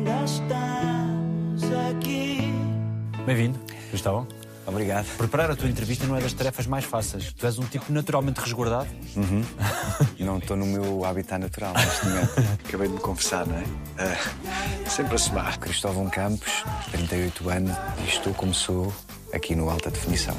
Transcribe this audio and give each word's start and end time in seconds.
ainda 0.00 0.24
estamos 0.24 1.62
aqui. 1.90 2.52
Bem-vindo, 3.26 3.58
Cristóvão. 3.90 4.26
Obrigado. 4.66 5.06
Preparar 5.16 5.50
a 5.50 5.56
tua 5.56 5.68
entrevista 5.68 6.06
não 6.06 6.16
é 6.16 6.20
das 6.20 6.32
tarefas 6.32 6.66
mais 6.66 6.84
fáceis. 6.84 7.32
Tu 7.32 7.44
és 7.44 7.58
um 7.58 7.64
tipo 7.64 7.92
naturalmente 7.92 8.38
resguardado. 8.38 8.88
Não 10.18 10.38
estou 10.38 10.56
no 10.56 10.64
meu 10.66 11.04
habitat 11.04 11.40
natural 11.40 11.74
neste 11.74 12.06
momento. 12.06 12.32
Acabei 12.68 12.86
de 12.86 12.94
me 12.94 13.00
confessar, 13.00 13.46
não 13.46 13.56
é? 13.56 13.64
Ah, 13.98 14.88
sempre 14.88 15.16
a 15.16 15.18
somar. 15.18 15.58
Cristóvão 15.58 16.08
Campos, 16.08 16.62
38 16.92 17.50
anos, 17.50 17.76
e 18.04 18.08
estou 18.08 18.32
como 18.34 18.54
sou 18.54 18.92
aqui 19.32 19.56
no 19.56 19.68
Alta 19.68 19.90
Definição. 19.90 20.36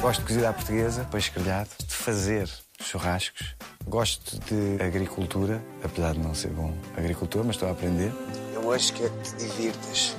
Gosto 0.00 0.20
de 0.20 0.26
cozida 0.26 0.48
à 0.48 0.52
portuguesa, 0.54 1.04
peixe 1.10 1.30
grelhado, 1.32 1.68
de 1.86 1.94
fazer 1.94 2.48
churrascos. 2.80 3.56
Gosto 3.88 4.36
de 4.40 4.82
agricultura, 4.82 5.62
apesar 5.80 6.14
de 6.14 6.18
não 6.18 6.34
ser 6.34 6.48
bom 6.48 6.74
agricultor, 6.96 7.44
mas 7.44 7.54
estou 7.54 7.68
a 7.68 7.72
aprender. 7.72 8.12
Eu 8.52 8.72
acho 8.72 8.92
que 8.92 9.04
é 9.04 9.08
que 9.08 9.30
te 9.30 9.36
divirtas. 9.36 10.16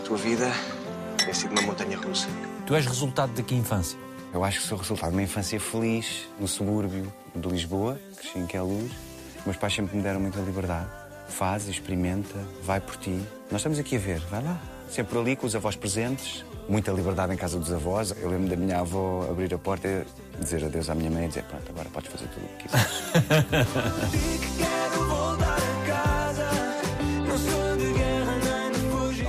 A 0.00 0.06
tua 0.06 0.16
vida 0.16 0.50
tem 1.22 1.34
sido 1.34 1.50
uma 1.50 1.60
montanha 1.60 1.98
russa. 1.98 2.26
Tu 2.66 2.74
és 2.74 2.86
resultado 2.86 3.34
de 3.34 3.42
que 3.42 3.54
infância? 3.54 3.98
Eu 4.32 4.42
acho 4.42 4.62
que 4.62 4.66
sou 4.66 4.78
resultado 4.78 5.10
de 5.10 5.16
uma 5.16 5.22
infância 5.22 5.60
feliz 5.60 6.26
no 6.40 6.48
subúrbio 6.48 7.12
de 7.36 7.48
Lisboa, 7.48 8.00
cresci 8.16 8.38
em 8.38 8.46
Queluz. 8.46 8.90
Meus 9.44 9.58
pais 9.58 9.74
sempre 9.74 9.94
me 9.94 10.02
deram 10.02 10.20
muita 10.20 10.40
liberdade. 10.40 10.88
Faz, 11.28 11.68
experimenta, 11.68 12.38
vai 12.62 12.80
por 12.80 12.96
ti. 12.96 13.20
Nós 13.50 13.60
estamos 13.60 13.78
aqui 13.78 13.96
a 13.96 13.98
ver, 13.98 14.20
vai 14.30 14.42
lá. 14.42 14.58
Sempre 14.88 15.18
ali 15.18 15.36
com 15.36 15.46
os 15.46 15.54
avós 15.54 15.76
presentes, 15.76 16.46
muita 16.66 16.90
liberdade 16.92 17.34
em 17.34 17.36
casa 17.36 17.58
dos 17.58 17.70
avós. 17.70 18.14
Eu 18.18 18.30
lembro 18.30 18.48
da 18.48 18.56
minha 18.56 18.80
avó 18.80 19.28
abrir 19.30 19.52
a 19.52 19.58
porta 19.58 19.86
e 19.86 20.06
dizer 20.40 20.64
adeus 20.64 20.88
à 20.90 20.94
minha 20.94 21.10
mãe 21.10 21.24
e 21.24 21.28
dizer: 21.28 21.44
Pronto, 21.44 21.68
agora 21.68 21.88
podes 21.90 22.10
fazer 22.10 22.26
tudo 22.28 22.44
o 22.44 22.48
que 22.56 22.68
quiseres. 22.68 23.04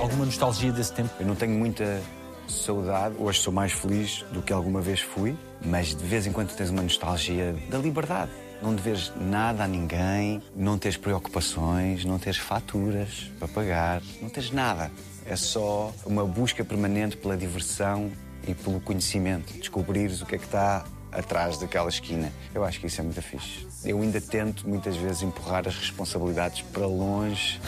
Alguma 0.00 0.26
nostalgia 0.26 0.70
desse 0.70 0.92
tempo? 0.92 1.10
Eu 1.18 1.26
não 1.26 1.34
tenho 1.34 1.58
muita 1.58 2.00
saudade. 2.48 3.16
Hoje 3.18 3.40
sou 3.40 3.52
mais 3.52 3.72
feliz 3.72 4.24
do 4.32 4.40
que 4.40 4.52
alguma 4.52 4.80
vez 4.80 5.00
fui, 5.00 5.36
mas 5.64 5.94
de 5.94 6.04
vez 6.04 6.26
em 6.26 6.32
quando 6.32 6.54
tens 6.54 6.70
uma 6.70 6.82
nostalgia 6.82 7.54
da 7.68 7.78
liberdade. 7.78 8.30
Não 8.62 8.74
deves 8.74 9.12
nada 9.20 9.64
a 9.64 9.68
ninguém, 9.68 10.40
não 10.54 10.78
tens 10.78 10.96
preocupações, 10.96 12.04
não 12.04 12.18
tens 12.18 12.38
faturas 12.38 13.30
para 13.38 13.48
pagar, 13.48 14.02
não 14.22 14.28
tens 14.28 14.50
nada. 14.50 14.90
É 15.26 15.36
só 15.36 15.92
uma 16.06 16.24
busca 16.24 16.64
permanente 16.64 17.16
pela 17.16 17.36
diversão 17.36 18.10
e 18.46 18.54
pelo 18.54 18.80
conhecimento. 18.80 19.52
Descobrires 19.54 20.22
o 20.22 20.26
que 20.26 20.36
é 20.36 20.38
que 20.38 20.44
está 20.44 20.84
atrás 21.12 21.58
daquela 21.58 21.88
esquina. 21.88 22.32
Eu 22.54 22.64
acho 22.64 22.80
que 22.80 22.86
isso 22.86 23.00
é 23.00 23.04
muito 23.04 23.22
fixe. 23.22 23.66
Eu 23.84 24.00
ainda 24.00 24.20
tento 24.20 24.68
muitas 24.68 24.96
vezes 24.96 25.22
empurrar 25.22 25.66
as 25.66 25.76
responsabilidades 25.76 26.62
para 26.62 26.86
longe 26.86 27.60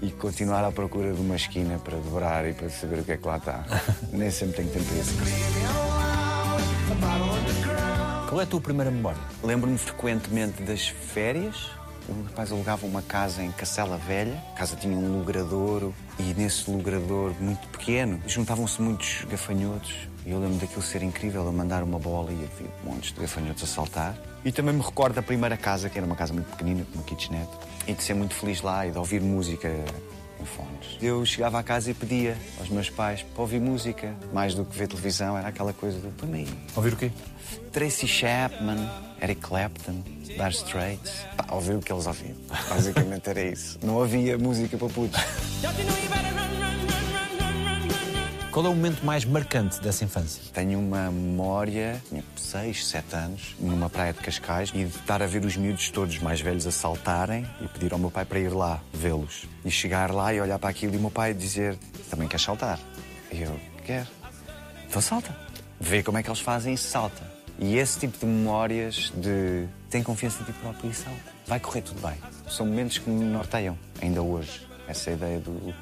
e 0.00 0.10
continuar 0.10 0.64
à 0.64 0.70
procura 0.70 1.12
de 1.12 1.20
uma 1.20 1.36
esquina 1.36 1.78
para 1.78 1.96
dobrar 1.98 2.48
e 2.48 2.52
para 2.52 2.70
saber 2.70 3.00
o 3.00 3.04
que 3.04 3.12
é 3.12 3.16
que 3.16 3.26
lá 3.26 3.38
está. 3.38 3.64
Nem 4.12 4.30
sempre 4.30 4.56
tenho 4.56 4.70
tempo 4.70 4.84
para 4.84 4.96
isso. 4.96 5.14
Qual 8.28 8.40
é 8.40 8.44
a 8.44 8.46
tua 8.46 8.60
primeira 8.60 8.90
memória? 8.90 9.20
Lembro-me 9.42 9.78
frequentemente 9.78 10.62
das 10.62 10.88
férias. 10.88 11.70
Os 12.08 12.16
meus 12.16 12.30
pais 12.30 12.50
alugavam 12.50 12.88
uma 12.88 13.02
casa 13.02 13.42
em 13.42 13.52
Cacela 13.52 13.98
Velha. 13.98 14.42
A 14.54 14.58
casa 14.58 14.74
tinha 14.76 14.96
um 14.96 15.18
logradouro 15.18 15.94
e 16.18 16.22
nesse 16.34 16.70
logradouro 16.70 17.36
muito 17.38 17.68
pequeno 17.68 18.18
juntavam-se 18.26 18.80
muitos 18.80 19.26
gafanhotos. 19.28 20.08
E 20.24 20.30
eu 20.30 20.40
lembro 20.40 20.56
daquilo 20.56 20.82
ser 20.82 21.02
incrível, 21.02 21.46
a 21.46 21.52
mandar 21.52 21.82
uma 21.82 21.98
bola 21.98 22.30
e 22.32 22.34
havia 22.34 22.70
montes 22.82 23.12
de 23.12 23.20
gafanhotos 23.20 23.62
a 23.62 23.66
saltar. 23.66 24.16
E 24.42 24.50
também 24.50 24.74
me 24.74 24.82
recordo 24.82 25.14
da 25.14 25.22
primeira 25.22 25.56
casa, 25.56 25.90
que 25.90 25.98
era 25.98 26.06
uma 26.06 26.16
casa 26.16 26.32
muito 26.32 26.50
pequenina, 26.50 26.86
uma 26.94 27.02
kitchenette, 27.02 27.50
e 27.86 27.92
de 27.92 28.02
ser 28.02 28.14
muito 28.14 28.34
feliz 28.34 28.62
lá 28.62 28.86
e 28.86 28.90
de 28.90 28.98
ouvir 28.98 29.20
música 29.20 29.68
fones. 30.46 30.98
Eu 31.00 31.24
chegava 31.24 31.58
à 31.58 31.62
casa 31.62 31.90
e 31.90 31.94
pedia 31.94 32.36
aos 32.58 32.68
meus 32.68 32.90
pais 32.90 33.22
para 33.22 33.42
ouvir 33.42 33.60
música, 33.60 34.14
mais 34.32 34.54
do 34.54 34.64
que 34.64 34.76
ver 34.76 34.88
televisão, 34.88 35.36
era 35.36 35.48
aquela 35.48 35.72
coisa 35.72 35.98
do 35.98 36.08
põe 36.16 36.34
aí. 36.34 36.48
Ouvir 36.76 36.92
o 36.92 36.96
quê? 36.96 37.10
Tracy 37.72 38.06
Chapman, 38.06 38.88
Eric 39.22 39.40
Clapton, 39.40 40.02
Dire 40.22 40.50
Straits. 40.50 41.26
Pá, 41.36 41.54
ouvir 41.54 41.74
o 41.74 41.80
que 41.80 41.92
eles 41.92 42.06
ouviam. 42.06 42.36
Basicamente 42.68 43.28
era 43.30 43.42
isso. 43.42 43.78
Não 43.82 44.02
havia 44.02 44.38
música 44.38 44.76
para 44.76 44.88
putos. 44.88 45.20
Qual 48.58 48.66
é 48.66 48.70
o 48.70 48.74
momento 48.74 49.06
mais 49.06 49.24
marcante 49.24 49.80
dessa 49.80 50.02
infância? 50.02 50.42
Tenho 50.52 50.80
uma 50.80 51.12
memória, 51.12 52.02
tinha 52.08 52.24
6, 52.36 52.88
7 52.88 53.14
anos, 53.14 53.54
numa 53.60 53.88
praia 53.88 54.12
de 54.12 54.18
Cascais 54.18 54.70
e 54.74 54.84
de 54.84 54.96
estar 54.96 55.22
a 55.22 55.28
ver 55.28 55.44
os 55.44 55.56
miúdos 55.56 55.90
todos 55.90 56.18
mais 56.18 56.40
velhos 56.40 56.66
a 56.66 56.72
saltarem 56.72 57.46
e 57.60 57.68
pedir 57.68 57.92
ao 57.92 58.00
meu 58.00 58.10
pai 58.10 58.24
para 58.24 58.40
ir 58.40 58.48
lá 58.48 58.80
vê-los. 58.92 59.46
E 59.64 59.70
chegar 59.70 60.10
lá 60.10 60.34
e 60.34 60.40
olhar 60.40 60.58
para 60.58 60.70
aquilo 60.70 60.94
e 60.94 60.96
o 60.96 61.00
meu 61.00 61.10
pai 61.12 61.34
dizer: 61.34 61.78
Também 62.10 62.26
queres 62.26 62.44
saltar? 62.44 62.80
E 63.30 63.42
eu: 63.42 63.60
Quero. 63.86 64.08
Então 64.88 65.00
salta. 65.00 65.32
Vê 65.78 66.02
como 66.02 66.18
é 66.18 66.22
que 66.24 66.28
eles 66.28 66.40
fazem 66.40 66.74
e 66.74 66.76
salta. 66.76 67.22
E 67.60 67.76
esse 67.76 68.00
tipo 68.00 68.18
de 68.18 68.26
memórias 68.26 69.12
de 69.14 69.68
tem 69.88 70.02
confiança 70.02 70.42
em 70.42 70.46
ti 70.46 70.52
próprio 70.54 70.90
e 70.90 70.94
salta. 70.94 71.32
Vai 71.46 71.60
correr 71.60 71.82
tudo 71.82 72.00
bem. 72.00 72.18
São 72.48 72.66
momentos 72.66 72.98
que 72.98 73.08
me 73.08 73.24
norteiam, 73.24 73.78
ainda 74.02 74.20
hoje. 74.20 74.66
Essa 74.88 75.12
ideia 75.12 75.38
do. 75.38 75.72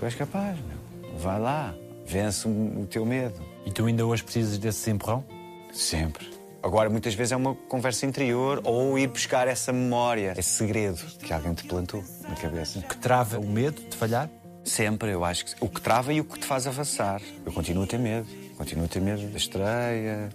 Tu 0.00 0.04
és 0.04 0.16
capaz, 0.16 0.58
meu. 0.66 0.85
Vai 1.16 1.40
lá. 1.40 1.74
Vence 2.04 2.46
o 2.46 2.82
o 2.82 2.86
teu 2.86 3.04
medo. 3.04 3.34
E 3.64 3.70
tu 3.70 3.86
ainda 3.86 4.06
hoje 4.06 4.22
precisas 4.22 4.58
desse 4.58 4.90
empurrão? 4.90 5.24
Sempre. 5.72 6.36
Agora, 6.62 6.88
muitas 6.90 7.14
vezes 7.14 7.32
é 7.32 7.36
uma 7.36 7.54
conversa 7.54 8.06
interior 8.06 8.60
ou 8.64 8.98
ir 8.98 9.06
buscar 9.06 9.46
essa 9.46 9.72
memória, 9.72 10.34
esse 10.36 10.50
segredo 10.50 10.98
que 11.18 11.32
alguém 11.32 11.54
te 11.54 11.64
plantou 11.64 12.02
na 12.28 12.34
cabeça. 12.34 12.80
Que 12.80 12.96
trava 12.96 13.38
o 13.38 13.46
medo 13.46 13.80
de 13.88 13.96
falhar? 13.96 14.28
Sempre, 14.64 15.12
eu 15.12 15.24
acho 15.24 15.46
que 15.46 15.54
o 15.60 15.68
que 15.68 15.80
trava 15.80 16.12
e 16.12 16.20
o 16.20 16.24
que 16.24 16.40
te 16.40 16.46
faz 16.46 16.66
avançar. 16.66 17.22
Eu 17.44 17.52
continuo 17.52 17.84
a 17.84 17.86
ter 17.86 17.98
medo. 17.98 18.26
Continuo 18.56 18.86
a 18.86 18.88
ter 18.88 19.00
medo 19.00 19.26
da 19.28 19.36
estreia, 19.36 20.30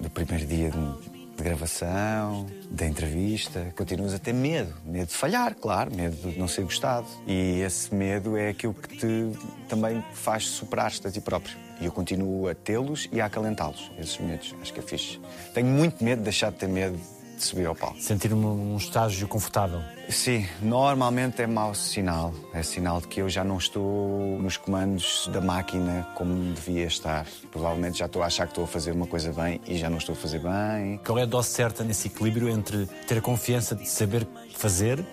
do 0.00 0.10
primeiro 0.10 0.44
dia 0.46 0.70
de, 0.70 1.15
de 1.36 1.44
gravação, 1.44 2.46
da 2.70 2.86
entrevista. 2.86 3.72
Continuas 3.76 4.14
a 4.14 4.18
ter 4.18 4.32
medo. 4.32 4.74
Medo 4.84 5.06
de 5.06 5.14
falhar, 5.14 5.54
claro. 5.54 5.94
Medo 5.94 6.16
de 6.30 6.38
não 6.38 6.48
ser 6.48 6.62
gostado. 6.62 7.06
E 7.26 7.60
esse 7.60 7.94
medo 7.94 8.36
é 8.36 8.48
aquilo 8.48 8.74
que 8.74 8.96
te 8.96 9.32
também 9.68 10.02
faz 10.12 10.44
superar-te 10.44 11.06
a 11.06 11.10
ti 11.10 11.20
próprio. 11.20 11.56
E 11.80 11.84
eu 11.84 11.92
continuo 11.92 12.48
a 12.48 12.54
tê-los 12.54 13.08
e 13.12 13.20
a 13.20 13.26
acalentá-los, 13.26 13.90
esses 13.98 14.18
medos. 14.18 14.54
Acho 14.62 14.72
que 14.72 14.80
é 14.80 14.82
fixe. 14.82 15.20
Tenho 15.52 15.66
muito 15.66 16.02
medo 16.02 16.18
de 16.18 16.24
deixar 16.24 16.50
de 16.50 16.56
ter 16.56 16.68
medo 16.68 16.98
de 17.36 17.44
subir 17.44 17.66
ao 17.66 17.74
palco. 17.74 18.00
Sentir-me 18.00 18.44
um 18.44 18.76
estágio 18.76 19.28
confortável. 19.28 19.80
Sim, 20.08 20.46
normalmente 20.60 21.42
é 21.42 21.46
mau 21.46 21.74
sinal. 21.74 22.32
É 22.52 22.62
sinal 22.62 23.00
de 23.00 23.08
que 23.08 23.20
eu 23.20 23.28
já 23.28 23.44
não 23.44 23.58
estou 23.58 24.38
nos 24.40 24.56
comandos 24.56 25.28
da 25.32 25.40
máquina 25.40 26.08
como 26.14 26.54
devia 26.54 26.86
estar. 26.86 27.26
Provavelmente 27.50 27.98
já 27.98 28.06
estou 28.06 28.22
a 28.22 28.26
achar 28.26 28.46
que 28.46 28.52
estou 28.52 28.64
a 28.64 28.66
fazer 28.66 28.92
uma 28.92 29.06
coisa 29.06 29.32
bem 29.32 29.60
e 29.66 29.76
já 29.76 29.90
não 29.90 29.98
estou 29.98 30.14
a 30.14 30.16
fazer 30.16 30.40
bem. 30.40 31.00
Qual 31.04 31.18
é 31.18 31.22
a 31.22 31.26
dose 31.26 31.50
certa 31.50 31.84
nesse 31.84 32.08
equilíbrio 32.08 32.48
entre 32.48 32.86
ter 33.06 33.18
a 33.18 33.20
confiança 33.22 33.74
de 33.74 33.88
saber 33.88 34.26
fazer 34.54 35.04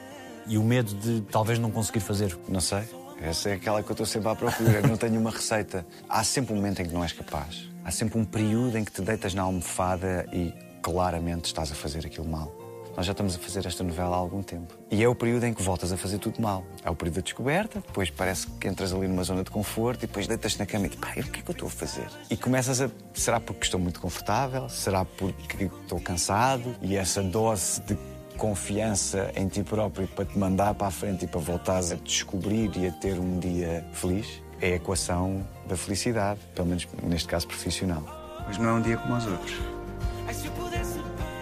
e 0.48 0.58
o 0.58 0.64
medo 0.64 0.94
de 0.94 1.22
talvez 1.32 1.60
não 1.60 1.72
conseguir 1.72 2.00
fazer? 2.00 2.38
Não 2.48 2.62
sei. 2.62 2.84
Essa 3.22 3.50
é 3.50 3.54
aquela 3.54 3.82
que 3.82 3.90
eu 3.90 3.94
estou 3.94 4.06
sempre 4.06 4.30
à 4.30 4.36
procura. 4.36 4.82
Não 4.82 4.98
tenho 4.98 5.20
uma 5.20 5.32
receita. 5.32 5.86
Há 6.10 6.24
sempre 6.24 6.54
um 6.54 6.58
momento 6.58 6.82
em 6.82 6.86
que 6.86 6.94
não 6.94 7.04
és 7.04 7.14
capaz. 7.14 7.70
Há 7.84 7.92
sempre 7.92 8.18
um 8.20 8.26
período 8.26 8.78
em 8.78 8.84
que 8.84 8.92
te 8.92 9.02
deitas 9.02 9.34
na 9.34 9.44
almofada 9.44 10.26
e 10.32 10.54
claramente 10.84 11.46
estás 11.46 11.72
a 11.72 11.76
fazer 11.76 12.06
aquilo 12.06 12.28
mal. 12.28 12.52
Nós 12.96 13.08
já 13.08 13.12
estamos 13.12 13.36
a 13.36 13.40
fazer 13.40 13.66
esta 13.66 13.84
novela 13.84 14.16
há 14.16 14.20
algum 14.20 14.44
tempo. 14.44 14.78
E 14.92 15.04
é 15.04 15.08
o 15.08 15.16
período 15.16 15.46
em 15.46 15.54
que 15.54 15.64
voltas 15.64 15.92
a 15.92 15.98
fazer 15.98 16.20
tudo 16.20 16.40
mal. 16.40 16.64
É 16.86 16.92
o 16.92 16.96
período 16.96 17.16
da 17.16 17.22
descoberta, 17.22 17.80
depois 17.80 18.12
parece 18.12 18.46
que 18.46 18.68
entras 18.68 18.94
ali 18.94 19.08
numa 19.08 19.24
zona 19.24 19.44
de 19.44 19.50
conforto 19.50 20.04
e 20.04 20.08
depois 20.08 20.28
deitas 20.28 20.56
na 20.58 20.66
cama 20.68 20.86
e 20.86 20.90
pá, 20.90 21.10
o 21.10 21.14
que 21.14 21.40
é 21.40 21.42
que 21.42 21.50
eu 21.50 21.54
estou 21.54 21.68
a 21.68 21.72
fazer? 21.72 22.08
E 22.30 22.38
começas 22.38 22.82
a. 22.82 22.92
Será 23.14 23.40
porque 23.40 23.64
estou 23.64 23.80
muito 23.80 24.00
confortável? 24.00 24.70
Será 24.70 25.04
porque 25.06 25.72
estou 25.82 26.00
cansado? 26.00 26.76
E 26.84 26.96
essa 26.96 27.24
dose 27.24 27.82
de 27.82 27.98
confiança 28.38 29.32
em 29.36 29.48
ti 29.48 29.64
próprio 29.64 30.08
para 30.08 30.26
te 30.26 30.38
mandar 30.38 30.76
para 30.76 30.88
a 30.88 30.92
frente 30.92 31.26
e 31.26 31.28
para 31.28 31.40
voltares 31.40 31.92
a 31.92 31.96
descobrir 31.96 32.70
e 32.76 32.88
a 32.88 32.92
ter 32.92 33.20
um 33.20 33.40
dia 33.40 33.86
feliz 33.94 34.42
é 34.62 34.74
a 34.74 34.76
equação 34.76 35.48
da 35.68 35.76
felicidade, 35.76 36.40
pelo 36.54 36.68
menos 36.68 36.88
neste 37.04 37.28
caso 37.28 37.48
profissional. 37.48 38.04
Mas 38.46 38.58
não 38.58 38.70
é 38.70 38.74
um 38.74 38.82
dia 38.82 38.98
como 38.98 39.16
os 39.16 39.26
outros. 39.26 39.73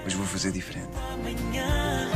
Hoje 0.06 0.16
vou 0.16 0.26
fazer 0.26 0.52
diferente. 0.52 0.90
amanhã. 1.14 2.10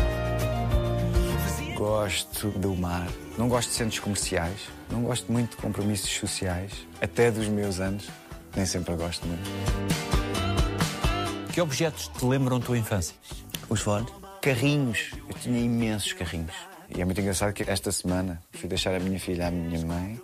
Gosto 1.75 2.49
do 2.51 2.75
mar. 2.75 3.07
Não 3.37 3.47
gosto 3.47 3.69
de 3.69 3.75
centros 3.75 3.99
comerciais. 3.99 4.69
Não 4.89 5.03
gosto 5.03 5.31
muito 5.31 5.51
de 5.51 5.57
compromissos 5.57 6.09
sociais. 6.09 6.71
Até 7.01 7.29
dos 7.29 7.47
meus 7.47 7.79
anos. 7.79 8.09
Nem 8.55 8.65
sempre 8.65 8.95
gosto 8.95 9.27
muito. 9.27 9.43
Que 11.53 11.61
objetos 11.61 12.07
te 12.07 12.25
lembram 12.25 12.57
a 12.57 12.59
tua 12.59 12.77
infância? 12.77 13.15
Os 13.69 13.81
fones. 13.81 14.11
Carrinhos. 14.41 15.11
Eu 15.27 15.35
tinha 15.35 15.59
imensos 15.59 16.13
carrinhos. 16.13 16.53
E 16.89 17.01
é 17.01 17.05
muito 17.05 17.19
engraçado 17.19 17.53
que 17.53 17.63
esta 17.69 17.91
semana 17.91 18.41
fui 18.53 18.69
deixar 18.69 18.95
a 18.95 18.99
minha 18.99 19.19
filha 19.19 19.47
à 19.47 19.51
minha 19.51 19.85
mãe 19.85 20.19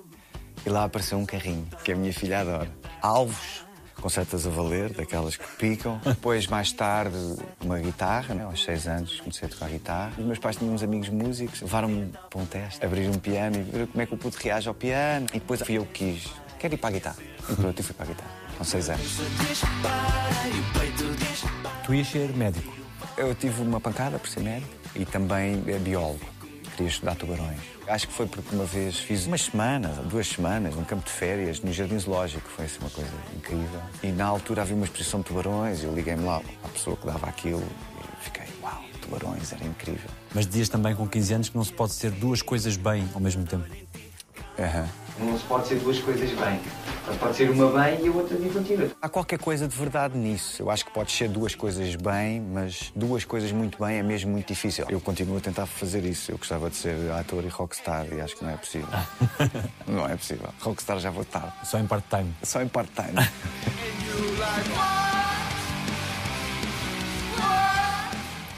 e 0.66 0.70
lá 0.70 0.86
apareceu 0.86 1.18
um 1.18 1.26
carrinho 1.26 1.68
que 1.84 1.92
a 1.92 1.96
minha 1.96 2.14
filha 2.14 2.42
adora. 2.42 2.70
Alvos. 3.02 3.66
Com 4.02 4.10
setas 4.10 4.46
a 4.46 4.50
valer, 4.50 4.92
daquelas 4.92 5.38
que 5.38 5.48
picam. 5.58 6.02
Depois, 6.04 6.48
mais 6.48 6.72
tarde, 6.72 7.16
uma 7.64 7.80
guitarra, 7.80 8.34
né? 8.34 8.44
aos 8.44 8.64
seis 8.64 8.88
anos 8.88 9.20
comecei 9.20 9.48
a 9.48 9.52
tocar 9.52 9.70
guitarra. 9.70 10.12
Os 10.18 10.26
meus 10.26 10.40
pais 10.40 10.56
tinham 10.56 10.74
uns 10.74 10.84
amigos 10.84 11.10
músicos, 11.10 11.62
levaram-me 11.62 12.12
para 12.30 12.42
um 12.42 12.46
teste, 12.46 12.84
abriram 12.84 13.12
um 13.12 13.20
piano 13.20 13.58
e 13.58 13.62
viram 13.62 13.88
como 13.88 14.02
é 14.02 14.06
que 14.06 14.14
o 14.14 14.18
puto 14.18 14.38
reage 14.42 14.68
ao 14.68 14.74
piano. 14.74 15.28
E 15.32 15.40
depois 15.40 15.62
fui 15.62 15.78
eu 15.78 15.86
que 15.86 16.14
quis, 16.14 16.32
quero 16.60 16.74
ir 16.74 16.78
para 16.78 16.90
a 16.90 16.94
guitarra. 16.94 17.18
E 17.50 17.56
pronto, 17.56 17.80
eu 17.80 17.84
fui 17.84 17.94
para 17.94 18.06
a 18.06 18.10
guitarra, 18.10 18.32
com 18.58 18.64
seis 18.64 18.90
anos. 18.90 19.18
Tu 21.86 21.94
ias 21.94 22.08
ser 22.08 22.30
médico. 22.34 22.74
Eu 23.18 23.36
tive 23.36 23.62
uma 23.62 23.80
pancada 23.80 24.18
por 24.18 24.28
ser 24.28 24.42
médico 24.42 24.72
e 24.96 25.06
também 25.06 25.64
é 25.68 25.78
biólogo. 25.78 26.26
Queria 26.76 26.88
estudar 26.88 27.16
tubarões. 27.16 27.60
Acho 27.92 28.08
que 28.08 28.14
foi 28.14 28.26
porque 28.26 28.56
uma 28.56 28.64
vez 28.64 29.00
fiz 29.00 29.28
uma 29.28 29.38
semana, 29.38 29.90
duas 30.10 30.26
semanas, 30.26 30.74
num 30.74 30.86
campo 30.86 31.04
de 31.04 31.12
férias, 31.12 31.60
no 31.60 31.74
Jardim 31.74 32.00
Zoológico. 32.00 32.48
Foi 32.48 32.64
assim 32.64 32.78
uma 32.80 32.90
coisa 32.90 33.12
incrível. 33.36 33.82
E 34.02 34.14
na 34.14 34.28
altura 34.28 34.62
havia 34.62 34.74
uma 34.78 34.86
exposição 34.86 35.20
de 35.20 35.26
tubarões 35.26 35.84
e 35.84 35.84
eu 35.84 35.94
liguei-me 35.94 36.24
lá 36.24 36.42
à 36.64 36.68
pessoa 36.70 36.96
que 36.96 37.06
dava 37.06 37.28
aquilo 37.28 37.62
e 37.62 38.24
fiquei, 38.24 38.46
uau, 38.64 38.82
tubarões, 39.02 39.52
era 39.52 39.66
incrível. 39.66 40.10
Mas 40.34 40.48
dizias 40.48 40.70
também 40.70 40.96
com 40.96 41.06
15 41.06 41.34
anos 41.34 41.50
que 41.50 41.58
não 41.58 41.66
se 41.66 41.74
pode 41.74 41.92
ser 41.92 42.12
duas 42.12 42.42
coisas 42.42 42.78
bem 42.78 43.10
ao 43.14 43.20
mesmo 43.20 43.46
tempo. 43.46 43.66
Aham. 44.58 44.88
Não 45.22 45.38
se 45.38 45.46
pode 45.46 45.68
ser 45.68 45.76
duas 45.80 46.00
coisas 46.00 46.30
bem. 46.32 46.60
Pode 47.20 47.36
ser 47.36 47.50
uma 47.50 47.68
bem 47.72 48.06
e 48.06 48.08
a 48.08 48.12
outra 48.12 48.38
divertida. 48.38 48.92
Há 49.02 49.10
qualquer 49.10 49.38
coisa 49.38 49.68
de 49.68 49.76
verdade 49.76 50.18
nisso. 50.18 50.62
Eu 50.62 50.70
acho 50.70 50.86
que 50.86 50.92
pode 50.92 51.12
ser 51.12 51.30
duas 51.30 51.54
coisas 51.54 51.96
bem, 51.96 52.42
mas 52.42 52.92
duas 52.96 53.24
coisas 53.26 53.52
muito 53.52 53.84
bem 53.84 53.98
é 53.98 54.04
mesmo 54.04 54.32
muito 54.32 54.48
difícil. 54.48 54.86
Eu 54.90 55.00
continuo 55.00 55.38
a 55.38 55.42
tentar 55.42 55.66
fazer 55.66 56.04
isso. 56.06 56.32
Eu 56.32 56.38
gostava 56.38 56.70
de 56.70 56.76
ser 56.76 57.12
ator 57.12 57.44
e 57.44 57.48
rockstar 57.48 58.08
e 58.12 58.22
acho 58.22 58.36
que 58.36 58.44
não 58.44 58.52
é 58.52 58.58
possível. 58.58 58.88
não 59.88 60.08
é 60.08 60.16
possível. 60.16 60.50
Rockstar 60.60 61.00
já 61.00 61.12
vou 61.12 61.26
tarde. 61.26 61.54
Só 61.64 61.78
em 61.80 61.86
part-time. 61.86 62.34
Só 62.44 62.62
em 62.62 62.68
part-time. 62.68 63.14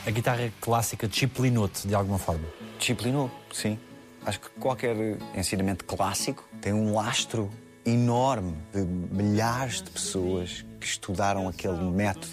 A 0.06 0.12
guitarra 0.12 0.52
clássica 0.60 1.08
disciplinou-te 1.08 1.88
de 1.88 1.96
alguma 1.96 2.18
forma. 2.18 2.46
Disciplinou, 2.78 3.32
sim. 3.54 3.80
Acho 4.26 4.40
que 4.40 4.50
qualquer 4.52 4.96
ensinamento 5.36 5.84
clássico 5.86 6.48
tem 6.62 6.74
um 6.74 6.94
lastro 6.94 7.50
enorme 7.86 8.56
de 8.72 8.82
milhares 8.82 9.82
de 9.82 9.90
pessoas 9.90 10.66
que 10.80 10.86
estudaram 10.86 11.48
aquele 11.48 11.82
método. 11.92 12.28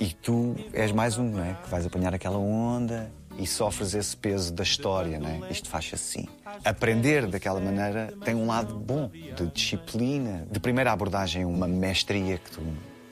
E 0.00 0.12
tu 0.12 0.56
és 0.72 0.90
mais 0.90 1.18
um, 1.18 1.30
não 1.30 1.44
é? 1.44 1.54
Que 1.62 1.70
vais 1.70 1.86
apanhar 1.86 2.14
aquela 2.14 2.38
onda 2.38 3.12
e 3.38 3.46
sofres 3.46 3.94
esse 3.94 4.16
peso 4.16 4.52
da 4.52 4.62
história, 4.62 5.18
não 5.18 5.28
é? 5.28 5.50
Isto 5.50 5.68
faz 5.68 5.90
assim. 5.92 6.26
Aprender 6.64 7.26
daquela 7.26 7.60
maneira 7.60 8.12
tem 8.24 8.34
um 8.34 8.46
lado 8.46 8.74
bom, 8.74 9.08
de 9.08 9.46
disciplina, 9.48 10.46
de 10.50 10.58
primeira 10.58 10.92
abordagem, 10.92 11.44
uma 11.44 11.68
mestria 11.68 12.38
que 12.38 12.50
tu 12.50 12.62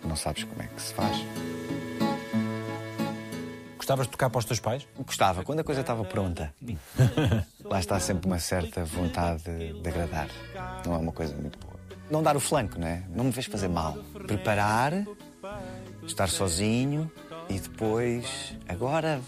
não 0.04 0.16
sabes 0.16 0.44
como 0.44 0.62
é 0.62 0.66
que 0.66 0.80
se 0.80 0.94
faz. 0.94 1.16
Gostavas 3.82 4.06
de 4.06 4.12
tocar 4.12 4.30
para 4.30 4.38
os 4.38 4.44
teus 4.44 4.60
pais? 4.60 4.86
Gostava, 5.04 5.42
quando 5.42 5.58
a 5.58 5.64
coisa 5.64 5.80
estava 5.80 6.04
pronta. 6.04 6.54
Lá 7.64 7.80
está 7.80 7.98
sempre 7.98 8.28
uma 8.28 8.38
certa 8.38 8.84
vontade 8.84 9.42
de 9.42 9.88
agradar. 9.88 10.28
Não 10.86 10.94
é 10.94 10.98
uma 10.98 11.10
coisa 11.10 11.34
muito 11.34 11.58
boa. 11.58 11.74
Não 12.08 12.22
dar 12.22 12.36
o 12.36 12.40
flanco, 12.40 12.78
não 12.78 12.86
é? 12.86 13.02
Não 13.12 13.24
me 13.24 13.32
vês 13.32 13.46
fazer 13.46 13.66
mal. 13.66 13.94
Preparar, 14.24 15.04
estar 16.06 16.28
sozinho 16.28 17.10
e 17.48 17.58
depois. 17.58 18.54
Agora 18.68 19.20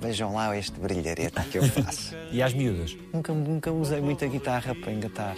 vejam 0.00 0.34
lá 0.34 0.56
este 0.58 0.80
brilharete 0.80 1.40
que 1.44 1.58
eu 1.58 1.62
faço. 1.62 2.16
E 2.32 2.42
às 2.42 2.52
miúdas? 2.52 2.96
nunca, 3.12 3.32
nunca 3.32 3.70
usei 3.70 4.00
muita 4.00 4.26
guitarra 4.26 4.74
para 4.74 4.90
engatar. 4.90 5.36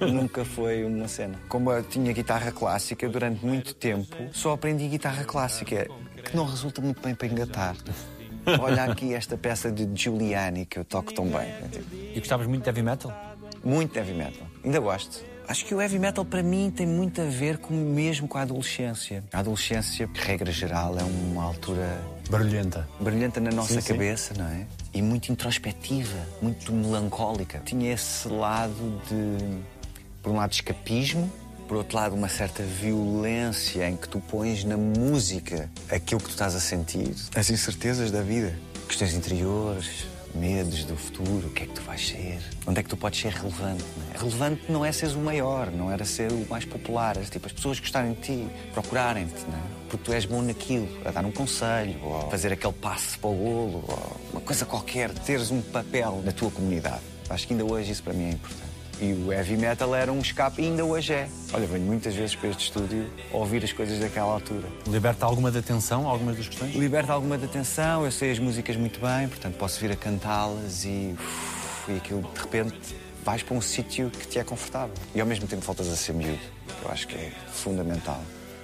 Nunca 0.00 0.44
foi 0.44 0.84
uma 0.84 1.08
cena. 1.08 1.38
Como 1.48 1.70
eu 1.70 1.82
tinha 1.82 2.12
guitarra 2.12 2.50
clássica 2.52 3.08
durante 3.08 3.44
muito 3.44 3.74
tempo, 3.74 4.16
só 4.32 4.52
aprendi 4.52 4.88
guitarra 4.88 5.24
clássica, 5.24 5.88
que 6.30 6.36
não 6.36 6.44
resulta 6.46 6.80
muito 6.80 7.00
bem 7.02 7.14
para 7.14 7.26
engatar. 7.26 7.76
Olha 8.60 8.84
aqui 8.84 9.12
esta 9.14 9.36
peça 9.36 9.70
de 9.70 9.88
Giuliani 9.94 10.64
que 10.64 10.78
eu 10.78 10.84
toco 10.84 11.12
tão 11.12 11.26
bem. 11.26 11.52
E 12.14 12.18
gostavas 12.18 12.46
muito 12.46 12.62
de 12.62 12.68
heavy 12.68 12.82
metal? 12.82 13.12
Muito 13.62 13.96
heavy 13.96 14.14
metal. 14.14 14.46
Ainda 14.64 14.78
gosto. 14.80 15.22
Acho 15.46 15.64
que 15.64 15.74
o 15.74 15.80
heavy 15.82 15.98
metal 15.98 16.24
para 16.24 16.42
mim 16.44 16.72
tem 16.74 16.86
muito 16.86 17.20
a 17.20 17.24
ver 17.24 17.58
com, 17.58 17.74
mesmo 17.74 18.28
com 18.28 18.38
a 18.38 18.42
adolescência. 18.42 19.24
A 19.32 19.40
adolescência, 19.40 20.08
regra 20.14 20.52
geral, 20.52 20.96
é 20.96 21.02
uma 21.02 21.42
altura 21.42 22.00
Barulhenta. 22.30 22.88
brilhante 23.00 23.40
na 23.40 23.50
nossa 23.50 23.74
Sim, 23.74 23.80
sim. 23.80 23.92
cabeça, 23.92 24.32
não 24.38 24.46
é? 24.46 24.66
E 24.94 25.02
muito 25.02 25.32
introspectiva, 25.32 26.16
muito 26.40 26.72
melancólica. 26.72 27.60
Tinha 27.64 27.92
esse 27.92 28.28
lado 28.28 29.00
de, 29.08 29.58
por 30.22 30.30
um 30.30 30.36
lado, 30.36 30.52
escapismo, 30.52 31.30
por 31.70 31.76
outro 31.76 31.96
lado, 31.96 32.16
uma 32.16 32.28
certa 32.28 32.64
violência 32.64 33.88
em 33.88 33.96
que 33.96 34.08
tu 34.08 34.18
pões 34.18 34.64
na 34.64 34.76
música 34.76 35.70
aquilo 35.88 36.20
que 36.20 36.26
tu 36.26 36.32
estás 36.32 36.56
a 36.56 36.58
sentir, 36.58 37.14
as 37.32 37.48
incertezas 37.48 38.10
da 38.10 38.22
vida, 38.22 38.58
questões 38.88 39.14
interiores, 39.14 40.04
medos 40.34 40.82
do 40.82 40.96
futuro, 40.96 41.46
o 41.46 41.50
que 41.50 41.62
é 41.62 41.66
que 41.66 41.72
tu 41.74 41.82
vais 41.82 42.08
ser, 42.08 42.40
onde 42.66 42.80
é 42.80 42.82
que 42.82 42.88
tu 42.88 42.96
podes 42.96 43.20
ser 43.20 43.30
relevante. 43.30 43.84
Não 43.96 44.12
é? 44.12 44.18
Relevante 44.18 44.62
não 44.68 44.84
é 44.84 44.90
seres 44.90 45.14
o 45.14 45.20
maior, 45.20 45.70
não 45.70 45.92
era 45.92 46.04
ser 46.04 46.32
o 46.32 46.44
mais 46.50 46.64
popular, 46.64 47.16
é 47.16 47.20
tipo 47.20 47.46
as 47.46 47.52
pessoas 47.52 47.78
gostarem 47.78 48.14
de 48.14 48.20
ti, 48.20 48.48
procurarem-te, 48.74 49.44
não 49.46 49.56
é? 49.56 49.62
porque 49.88 50.04
tu 50.06 50.12
és 50.12 50.24
bom 50.24 50.42
naquilo, 50.42 50.88
a 51.04 51.12
dar 51.12 51.24
um 51.24 51.30
conselho, 51.30 52.00
ou 52.02 52.26
a 52.26 52.30
fazer 52.30 52.52
aquele 52.52 52.72
passe 52.72 53.16
para 53.16 53.30
o 53.30 53.34
golo, 53.34 53.84
ou 53.86 54.20
uma 54.32 54.40
coisa 54.40 54.66
qualquer, 54.66 55.10
teres 55.10 55.52
um 55.52 55.62
papel 55.62 56.20
na 56.24 56.32
tua 56.32 56.50
comunidade. 56.50 57.02
Acho 57.28 57.46
que 57.46 57.52
ainda 57.52 57.64
hoje 57.64 57.92
isso 57.92 58.02
para 58.02 58.12
mim 58.12 58.24
é 58.24 58.30
importante. 58.30 58.69
E 59.00 59.14
o 59.14 59.32
heavy 59.32 59.56
metal 59.56 59.94
era 59.94 60.12
um 60.12 60.20
escape, 60.20 60.62
ainda 60.62 60.84
hoje 60.84 61.14
é. 61.14 61.28
Olha, 61.54 61.66
venho 61.66 61.84
muitas 61.84 62.14
vezes 62.14 62.34
para 62.34 62.50
este 62.50 62.64
estúdio 62.64 63.10
a 63.32 63.36
ouvir 63.38 63.64
as 63.64 63.72
coisas 63.72 63.98
daquela 63.98 64.34
altura. 64.34 64.68
Liberta 64.86 65.24
alguma 65.24 65.50
da 65.50 65.60
atenção, 65.60 66.06
algumas 66.06 66.36
das 66.36 66.48
questões? 66.48 66.74
Liberta 66.74 67.14
alguma 67.14 67.38
de 67.38 67.46
atenção, 67.46 68.04
eu 68.04 68.12
sei 68.12 68.30
as 68.30 68.38
músicas 68.38 68.76
muito 68.76 69.00
bem, 69.00 69.26
portanto 69.26 69.56
posso 69.56 69.80
vir 69.80 69.90
a 69.90 69.96
cantá-las 69.96 70.84
e, 70.84 71.14
uf, 71.14 71.92
e 71.92 71.96
aquilo 71.96 72.20
de 72.22 72.40
repente 72.40 72.76
vais 73.24 73.42
para 73.42 73.56
um 73.56 73.60
sítio 73.62 74.10
que 74.10 74.26
te 74.26 74.38
é 74.38 74.44
confortável. 74.44 74.94
E 75.14 75.20
ao 75.20 75.26
mesmo 75.26 75.46
tempo 75.46 75.62
voltas 75.62 75.88
a 75.88 75.96
ser 75.96 76.12
miúdo. 76.12 76.38
Eu 76.82 76.90
acho 76.90 77.08
que 77.08 77.14
é 77.14 77.32
fundamental. 77.52 78.20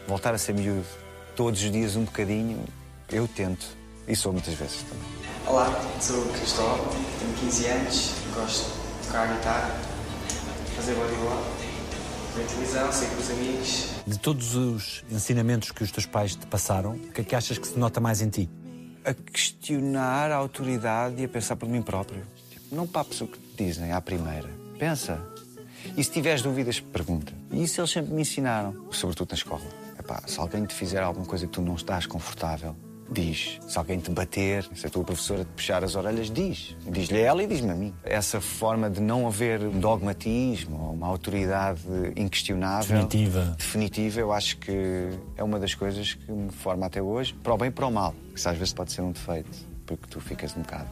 Voltar 0.07 0.35
a 0.35 0.39
ser 0.39 0.53
miúdo 0.53 0.87
todos 1.35 1.63
os 1.63 1.71
dias 1.71 1.97
um 1.97 2.05
bocadinho, 2.05 2.63
eu 3.11 3.27
tento. 3.27 3.67
E 4.07 4.15
sou 4.15 4.33
muitas 4.33 4.53
vezes 4.53 4.83
também. 4.83 5.05
Olá, 5.47 5.83
sou 6.01 6.21
o 6.21 6.29
Cristóvão, 6.29 6.89
tenho 7.19 7.33
15 7.41 7.67
anos, 7.67 8.13
gosto 8.35 8.71
de 8.71 9.07
tocar 9.07 9.27
guitarra, 9.33 9.96
fazer 10.87 11.01
bodyboard, 11.01 11.45
ver 12.37 12.47
televisão, 12.47 12.93
sair 12.93 13.11
com 13.11 13.21
os 13.21 13.31
amigos. 13.31 13.91
De 14.07 14.19
todos 14.21 14.55
os 14.55 15.05
ensinamentos 15.11 15.73
que 15.73 15.83
os 15.83 15.91
teus 15.91 16.07
pais 16.07 16.37
te 16.37 16.47
passaram, 16.47 16.93
o 16.93 17.13
que 17.13 17.23
é 17.23 17.25
que 17.25 17.35
achas 17.35 17.59
que 17.59 17.67
se 17.67 17.77
nota 17.77 18.01
mais 18.01 18.23
em 18.23 18.29
ti? 18.29 18.49
a 19.05 19.15
questionar 19.15 20.33
a 20.33 20.35
autoridade 20.35 21.23
e 21.23 21.25
a 21.25 21.29
pensar 21.29 21.55
por 21.55 21.69
mim 21.69 21.81
próprio. 21.81 22.25
Não 22.73 22.89
papes 22.89 23.21
o 23.21 23.29
que 23.29 23.39
te 23.39 23.65
dizem 23.65 23.93
à 23.93 24.01
primeira. 24.01 24.49
Pensa. 24.81 25.25
E 25.97 26.03
se 26.03 26.11
tiveres 26.11 26.43
dúvidas, 26.43 26.81
pergunta. 26.81 27.33
E 27.53 27.63
isso 27.63 27.81
eles 27.81 27.91
sempre 27.93 28.13
me 28.13 28.23
ensinaram, 28.23 28.89
sobretudo 28.91 29.31
na 29.31 29.37
escola. 29.37 29.63
Epá, 29.97 30.23
se 30.27 30.41
alguém 30.41 30.67
te 30.67 30.75
fizer 30.75 31.05
alguma 31.05 31.25
coisa 31.25 31.47
que 31.47 31.53
tu 31.53 31.63
não 31.63 31.77
estás 31.77 32.05
confortável, 32.05 32.75
diz. 33.11 33.59
Se 33.67 33.79
alguém 33.79 33.99
te 33.99 34.11
bater, 34.11 34.69
se 34.75 34.87
a 34.87 34.91
tua 34.91 35.05
professora 35.05 35.45
te 35.45 35.51
puxar 35.51 35.85
as 35.85 35.95
orelhas, 35.95 36.31
diz. 36.31 36.77
Diz-lhe 36.87 37.21
ela 37.21 37.43
e 37.43 37.47
diz-me 37.47 37.71
a 37.71 37.75
mim. 37.75 37.95
Essa 38.05 38.41
forma 38.41 38.91
de 38.91 39.01
não 39.01 39.27
haver 39.27 39.63
um 39.63 39.79
dogmatismo 39.79 40.81
ou 40.81 40.93
uma 40.93 41.07
autoridade 41.07 41.83
inquestionável. 42.17 43.07
Definitiva. 43.07 43.55
Definitiva, 43.59 44.21
eu 44.21 44.33
acho 44.33 44.59
que 44.59 45.11
é 45.37 45.43
uma 45.45 45.59
das 45.59 45.75
coisas 45.75 46.15
que 46.15 46.31
me 46.31 46.51
forma 46.51 46.87
até 46.87 47.01
hoje, 47.01 47.35
para 47.35 47.55
o 47.55 47.57
bem 47.57 47.69
e 47.69 47.71
para 47.71 47.87
o 47.87 47.93
mal. 47.93 48.15
Isso 48.35 48.49
às 48.49 48.57
vezes 48.57 48.73
pode 48.73 48.93
ser 48.93 49.03
um 49.03 49.13
defeito, 49.13 49.51
porque 49.85 50.07
tu 50.09 50.21
ficas 50.21 50.57
um 50.57 50.63
bocado, 50.63 50.89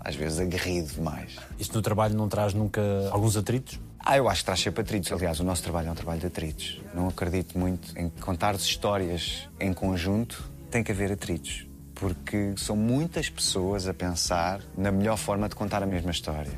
às 0.00 0.14
vezes, 0.14 0.40
aguerrido 0.40 0.88
demais. 0.94 1.36
Isto 1.58 1.74
no 1.76 1.82
trabalho 1.82 2.14
não 2.14 2.28
traz 2.28 2.54
nunca 2.54 2.80
alguns 3.10 3.36
atritos? 3.36 3.78
Ah, 3.98 4.16
eu 4.16 4.28
acho 4.30 4.40
que 4.40 4.46
traz 4.46 4.60
sempre 4.60 4.80
atritos. 4.80 5.12
Aliás, 5.12 5.40
o 5.40 5.44
nosso 5.44 5.62
trabalho 5.62 5.88
é 5.88 5.90
um 5.90 5.94
trabalho 5.94 6.20
de 6.20 6.26
atritos. 6.26 6.80
Não 6.94 7.08
acredito 7.08 7.58
muito 7.58 7.96
em 7.98 8.08
contar 8.08 8.54
histórias 8.54 9.46
em 9.60 9.74
conjunto, 9.74 10.50
tem 10.70 10.82
que 10.82 10.92
haver 10.92 11.12
atritos. 11.12 11.66
Porque 11.94 12.54
são 12.56 12.76
muitas 12.76 13.28
pessoas 13.28 13.86
a 13.86 13.92
pensar 13.92 14.60
na 14.76 14.90
melhor 14.90 15.18
forma 15.18 15.48
de 15.48 15.54
contar 15.54 15.82
a 15.82 15.86
mesma 15.86 16.10
história. 16.10 16.52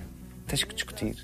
Tens 0.47 0.63
que 0.63 0.75
discutir. 0.75 1.17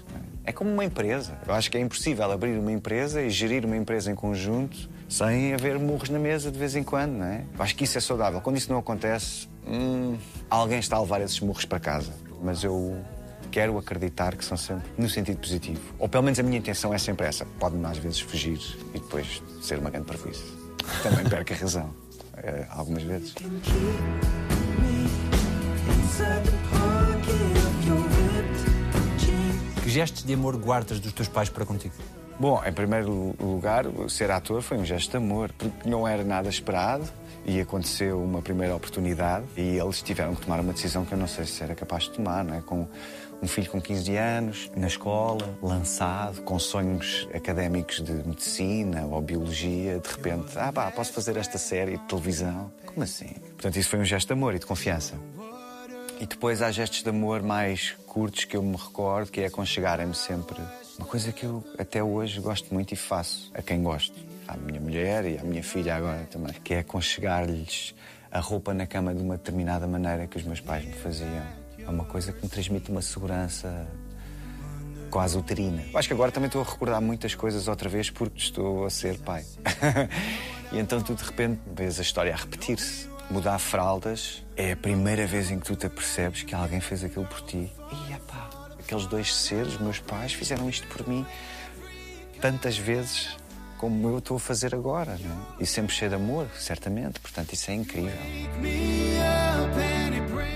É 0.44 0.50
É 0.50 0.52
como 0.52 0.70
uma 0.70 0.84
empresa. 0.84 1.38
Eu 1.46 1.54
acho 1.54 1.70
que 1.70 1.76
é 1.76 1.80
impossível 1.80 2.32
abrir 2.32 2.58
uma 2.58 2.72
empresa 2.72 3.20
e 3.22 3.30
gerir 3.30 3.64
uma 3.64 3.76
empresa 3.76 4.10
em 4.10 4.14
conjunto 4.14 4.88
sem 5.08 5.54
haver 5.54 5.78
murros 5.78 6.08
na 6.08 6.18
mesa 6.18 6.50
de 6.50 6.58
vez 6.58 6.74
em 6.74 6.82
quando, 6.82 7.12
não 7.12 7.26
é? 7.26 7.44
Eu 7.56 7.62
acho 7.62 7.76
que 7.76 7.84
isso 7.84 7.96
é 7.96 8.00
saudável. 8.00 8.40
Quando 8.40 8.56
isso 8.56 8.70
não 8.72 8.78
acontece, 8.78 9.48
hum, 9.66 10.16
alguém 10.50 10.78
está 10.78 10.96
a 10.96 11.00
levar 11.00 11.20
esses 11.20 11.38
murros 11.40 11.64
para 11.64 11.78
casa. 11.78 12.12
Mas 12.42 12.64
eu 12.64 12.98
quero 13.50 13.76
acreditar 13.78 14.36
que 14.36 14.44
são 14.44 14.56
sempre 14.56 14.90
no 14.96 15.08
sentido 15.08 15.38
positivo. 15.38 15.94
Ou 15.98 16.08
pelo 16.08 16.24
menos 16.24 16.38
a 16.38 16.42
minha 16.42 16.58
intenção 16.58 16.92
é 16.92 16.98
sempre 16.98 17.26
essa. 17.26 17.44
Pode-me 17.58 17.84
às 17.86 17.98
vezes 17.98 18.20
fugir 18.20 18.58
e 18.94 18.98
depois 18.98 19.42
ser 19.62 19.78
uma 19.78 19.90
grande 19.90 20.06
prejuízo. 20.06 20.44
Também 21.02 21.28
perco 21.28 21.52
a 21.52 21.56
razão. 21.56 21.94
eh, 22.48 22.66
algumas 22.70 23.02
vezes. 23.02 23.34
Que 29.82 29.90
gestos 29.90 30.24
de 30.24 30.34
amor 30.34 30.56
guardas 30.56 31.00
dos 31.00 31.12
teus 31.12 31.28
pais 31.28 31.48
para 31.48 31.64
contigo? 31.64 31.94
Bom, 32.38 32.62
em 32.64 32.72
primeiro 32.72 33.34
lugar, 33.40 33.84
ser 34.08 34.30
ator 34.30 34.62
foi 34.62 34.78
um 34.78 34.84
gesto 34.84 35.10
de 35.10 35.16
amor, 35.16 35.50
porque 35.52 35.88
não 35.88 36.06
era 36.06 36.22
nada 36.22 36.48
esperado 36.48 37.04
e 37.44 37.60
aconteceu 37.60 38.22
uma 38.22 38.40
primeira 38.40 38.76
oportunidade 38.76 39.44
e 39.56 39.78
eles 39.78 40.02
tiveram 40.02 40.34
que 40.34 40.42
tomar 40.42 40.60
uma 40.60 40.72
decisão 40.72 41.04
que 41.04 41.12
eu 41.12 41.18
não 41.18 41.26
sei 41.26 41.46
se 41.46 41.62
era 41.64 41.74
capaz 41.74 42.04
de 42.04 42.10
tomar, 42.10 42.44
não 42.44 42.54
é? 42.54 42.60
Com 42.60 42.86
um 43.40 43.46
filho 43.46 43.70
com 43.70 43.80
15 43.80 44.16
anos, 44.16 44.70
na 44.76 44.86
escola, 44.86 45.56
lançado, 45.62 46.42
com 46.42 46.58
sonhos 46.58 47.28
académicos 47.32 48.02
de 48.02 48.12
medicina 48.12 49.06
ou 49.06 49.20
biologia, 49.20 49.98
de 49.98 50.08
repente, 50.08 50.58
ah 50.58 50.72
pá, 50.72 50.90
posso 50.90 51.12
fazer 51.12 51.36
esta 51.36 51.58
série 51.58 51.98
de 51.98 52.04
televisão? 52.04 52.72
Como 52.86 53.02
assim? 53.02 53.34
Portanto, 53.50 53.76
isso 53.76 53.88
foi 53.88 54.00
um 54.00 54.04
gesto 54.04 54.26
de 54.28 54.32
amor 54.32 54.54
e 54.54 54.58
de 54.58 54.66
confiança. 54.66 55.14
E 56.20 56.26
depois 56.26 56.62
há 56.62 56.70
gestos 56.72 57.02
de 57.02 57.08
amor 57.08 57.42
mais 57.42 57.92
curtos 58.06 58.44
que 58.44 58.56
eu 58.56 58.62
me 58.62 58.76
recordo, 58.76 59.30
que 59.30 59.40
é 59.40 59.46
aconchegarem-me 59.46 60.14
sempre. 60.14 60.60
Uma 60.98 61.06
coisa 61.06 61.30
que 61.30 61.46
eu 61.46 61.62
até 61.78 62.02
hoje 62.02 62.40
gosto 62.40 62.74
muito 62.74 62.92
e 62.92 62.96
faço 62.96 63.52
a 63.54 63.62
quem 63.62 63.82
gosto. 63.84 64.18
À 64.48 64.56
minha 64.56 64.80
mulher 64.80 65.24
e 65.26 65.38
à 65.38 65.44
minha 65.44 65.62
filha 65.62 65.94
agora 65.94 66.26
também. 66.28 66.52
Que 66.64 66.74
é 66.74 66.78
aconchegar-lhes 66.80 67.94
a 68.32 68.40
roupa 68.40 68.74
na 68.74 68.86
cama 68.86 69.14
de 69.14 69.22
uma 69.22 69.36
determinada 69.36 69.86
maneira 69.86 70.26
que 70.26 70.36
os 70.36 70.42
meus 70.42 70.60
pais 70.60 70.84
me 70.84 70.92
faziam. 70.92 71.57
É 71.88 71.90
uma 71.90 72.04
coisa 72.04 72.32
que 72.32 72.42
me 72.42 72.50
transmite 72.50 72.90
uma 72.90 73.00
segurança 73.00 73.88
quase 75.10 75.38
uterina. 75.38 75.82
Acho 75.94 76.06
que 76.06 76.12
agora 76.12 76.30
também 76.30 76.48
estou 76.48 76.60
a 76.60 76.64
recordar 76.64 77.00
muitas 77.00 77.34
coisas 77.34 77.66
outra 77.66 77.88
vez 77.88 78.10
porque 78.10 78.38
estou 78.38 78.84
a 78.84 78.90
ser 78.90 79.16
pai. 79.18 79.42
e 80.70 80.78
então 80.78 81.00
tu 81.00 81.14
de 81.14 81.24
repente 81.24 81.60
vês 81.74 81.98
a 81.98 82.02
história 82.02 82.34
a 82.34 82.36
repetir-se. 82.36 83.08
Mudar 83.30 83.58
fraldas 83.58 84.44
é 84.54 84.72
a 84.72 84.76
primeira 84.76 85.26
vez 85.26 85.50
em 85.50 85.58
que 85.58 85.64
tu 85.64 85.76
te 85.76 85.86
apercebes 85.86 86.42
que 86.42 86.54
alguém 86.54 86.80
fez 86.80 87.02
aquilo 87.02 87.24
por 87.24 87.40
ti. 87.40 87.72
E 87.90 88.12
epá, 88.12 88.50
aqueles 88.78 89.06
dois 89.06 89.34
seres, 89.34 89.78
meus 89.78 89.98
pais, 89.98 90.34
fizeram 90.34 90.68
isto 90.68 90.86
por 90.88 91.08
mim 91.08 91.26
tantas 92.38 92.76
vezes 92.76 93.36
como 93.78 94.08
eu 94.08 94.18
estou 94.18 94.36
a 94.36 94.40
fazer 94.40 94.74
agora. 94.74 95.16
Não 95.18 95.30
é? 95.30 95.62
E 95.62 95.66
sempre 95.66 95.94
cheio 95.94 96.10
de 96.10 96.16
amor, 96.16 96.48
certamente. 96.58 97.20
Portanto, 97.20 97.52
isso 97.52 97.70
é 97.70 97.74
incrível. 97.74 98.12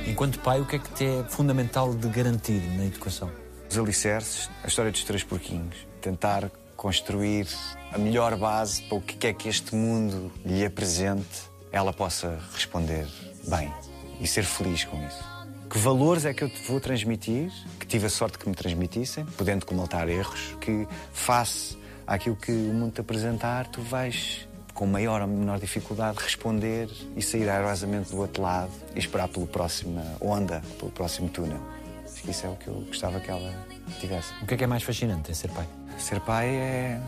Enquanto 0.06 0.38
pai, 0.40 0.60
o 0.60 0.66
que 0.66 0.76
é 0.76 0.78
que 0.78 0.90
te 0.90 1.06
é 1.06 1.24
fundamental 1.28 1.94
de 1.94 2.08
garantir 2.08 2.60
na 2.76 2.84
educação? 2.84 3.30
Os 3.70 3.78
alicerces, 3.78 4.50
a 4.62 4.66
história 4.66 4.90
dos 4.90 5.04
três 5.04 5.22
porquinhos. 5.22 5.76
Tentar 6.00 6.50
construir 6.76 7.46
a 7.92 7.98
melhor 7.98 8.36
base 8.36 8.82
para 8.82 8.98
o 8.98 9.00
que 9.00 9.26
é 9.26 9.32
que 9.32 9.48
este 9.48 9.74
mundo 9.74 10.32
lhe 10.44 10.64
apresente, 10.64 11.50
ela 11.70 11.92
possa 11.92 12.38
responder 12.52 13.06
bem 13.48 13.72
e 14.20 14.26
ser 14.26 14.44
feliz 14.44 14.84
com 14.84 14.96
isso. 15.06 15.32
Que 15.70 15.78
valores 15.78 16.24
é 16.26 16.34
que 16.34 16.42
eu 16.44 16.50
te 16.50 16.60
vou 16.68 16.80
transmitir, 16.80 17.50
que 17.78 17.86
tive 17.86 18.06
a 18.06 18.10
sorte 18.10 18.36
que 18.36 18.46
me 18.48 18.54
transmitissem, 18.54 19.24
podendo 19.24 19.64
comatar 19.64 20.08
erros, 20.08 20.54
que 20.60 20.86
face 21.12 21.78
àquilo 22.06 22.36
que 22.36 22.52
o 22.52 22.74
mundo 22.74 22.92
te 22.92 23.00
apresentar, 23.00 23.66
tu 23.68 23.80
vais 23.82 24.48
com 24.74 24.86
maior 24.86 25.20
ou 25.20 25.28
menor 25.28 25.58
dificuldade 25.58 26.18
responder 26.18 26.88
e 27.16 27.22
sair 27.22 27.48
airosamente 27.48 28.10
do 28.10 28.18
outro 28.18 28.42
lado 28.42 28.72
e 28.94 28.98
esperar 28.98 29.28
pela 29.28 29.46
próxima 29.46 30.02
onda, 30.20 30.62
pelo 30.78 30.90
próximo 30.90 31.28
túnel. 31.28 31.60
Acho 32.04 32.22
que 32.22 32.30
isso 32.30 32.46
é 32.46 32.48
o 32.48 32.56
que 32.56 32.68
eu 32.68 32.74
gostava 32.86 33.20
que 33.20 33.30
ela 33.30 33.52
tivesse. 34.00 34.32
O 34.42 34.46
que 34.46 34.54
é 34.54 34.56
que 34.56 34.64
é 34.64 34.66
mais 34.66 34.82
fascinante 34.82 35.30
em 35.30 35.34
ser 35.34 35.48
pai? 35.48 35.66
Ser 35.98 36.20
pai 36.20 36.48
é, 36.48 37.00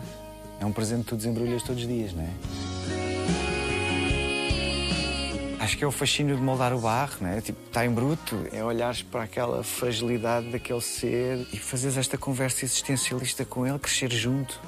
é 0.59 0.65
um 0.65 0.71
presente 0.71 1.03
que 1.03 1.09
tu 1.09 1.15
desembrulhas 1.15 1.63
todos 1.63 1.81
os 1.81 1.87
dias, 1.87 2.13
não 2.13 2.23
é? 2.23 2.29
Acho 5.59 5.77
que 5.77 5.83
é 5.83 5.87
o 5.87 5.91
fascínio 5.91 6.35
de 6.35 6.41
moldar 6.43 6.73
o 6.73 6.79
barro, 6.79 7.15
não 7.21 7.29
é? 7.29 7.41
Tipo, 7.41 7.59
está 7.65 7.83
em 7.83 7.89
bruto, 7.89 8.45
é 8.51 8.63
olhares 8.63 9.01
para 9.01 9.23
aquela 9.23 9.63
fragilidade 9.63 10.51
daquele 10.51 10.81
ser 10.81 11.47
e 11.51 11.57
fazeres 11.57 11.97
esta 11.97 12.19
conversa 12.19 12.65
existencialista 12.65 13.43
com 13.43 13.65
ele, 13.65 13.79
crescer 13.79 14.11
junto. 14.11 14.61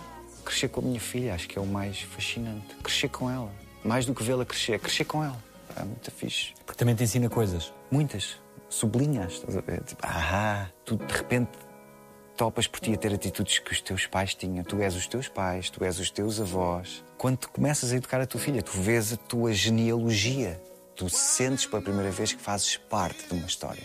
Crescer 0.47 0.69
com 0.69 0.79
a 0.79 0.83
minha 0.83 0.99
filha, 0.99 1.33
acho 1.33 1.45
que 1.45 1.59
é 1.59 1.61
o 1.61 1.65
mais 1.65 1.99
fascinante. 1.99 2.73
Crescer 2.81 3.09
com 3.09 3.29
ela. 3.29 3.51
Mais 3.83 4.05
do 4.05 4.15
que 4.15 4.23
vê-la 4.23 4.45
crescer, 4.45 4.79
crescer 4.79 5.03
com 5.03 5.21
ela. 5.21 5.37
É 5.75 5.83
muito 5.83 6.09
fixe. 6.09 6.53
Porque 6.65 6.79
também 6.79 6.95
te 6.95 7.03
ensina 7.03 7.27
coisas. 7.27 7.73
Muitas. 7.91 8.39
Sublinhas, 8.69 9.33
estás 9.33 9.57
a 9.57 9.61
ver? 9.61 9.83
Tipo, 9.83 10.01
ah, 10.05 10.69
tu 10.85 10.95
de 10.95 11.13
repente 11.13 11.51
topas 12.37 12.65
por 12.65 12.79
ti 12.79 12.93
a 12.93 12.97
ter 12.97 13.13
atitudes 13.13 13.59
que 13.59 13.73
os 13.73 13.81
teus 13.81 14.07
pais 14.07 14.33
tinham. 14.35 14.63
Tu 14.63 14.81
és 14.81 14.95
os 14.95 15.05
teus 15.05 15.27
pais, 15.27 15.69
tu 15.69 15.83
és 15.83 15.99
os 15.99 16.09
teus 16.09 16.39
avós. 16.39 17.03
Quando 17.17 17.39
tu 17.39 17.49
começas 17.49 17.91
a 17.91 17.97
educar 17.97 18.21
a 18.21 18.25
tua 18.25 18.39
filha, 18.39 18.61
tu 18.61 18.71
vês 18.71 19.11
a 19.11 19.17
tua 19.17 19.51
genealogia. 19.51 20.61
Tu 20.95 21.09
sentes 21.09 21.65
pela 21.65 21.81
primeira 21.81 22.09
vez 22.09 22.31
que 22.31 22.41
fazes 22.41 22.77
parte 22.77 23.27
de 23.27 23.33
uma 23.33 23.45
história. 23.45 23.83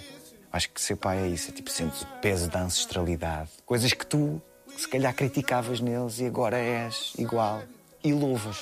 Acho 0.53 0.71
que 0.71 0.81
ser 0.81 0.95
pai 0.95 1.25
é 1.25 1.27
isso, 1.27 1.51
é 1.51 1.53
tipo, 1.53 1.71
sentes 1.71 2.03
o 2.03 2.07
peso 2.21 2.49
da 2.49 2.63
ancestralidade. 2.63 3.51
Coisas 3.67 3.93
que 3.93 4.07
tu, 4.07 4.41
se 4.83 4.89
calhar, 4.89 5.15
criticavas 5.15 5.81
neles 5.81 6.19
e 6.19 6.27
agora 6.27 6.59
és 6.59 7.13
igual. 7.17 7.63
E 8.03 8.13
louvas, 8.13 8.61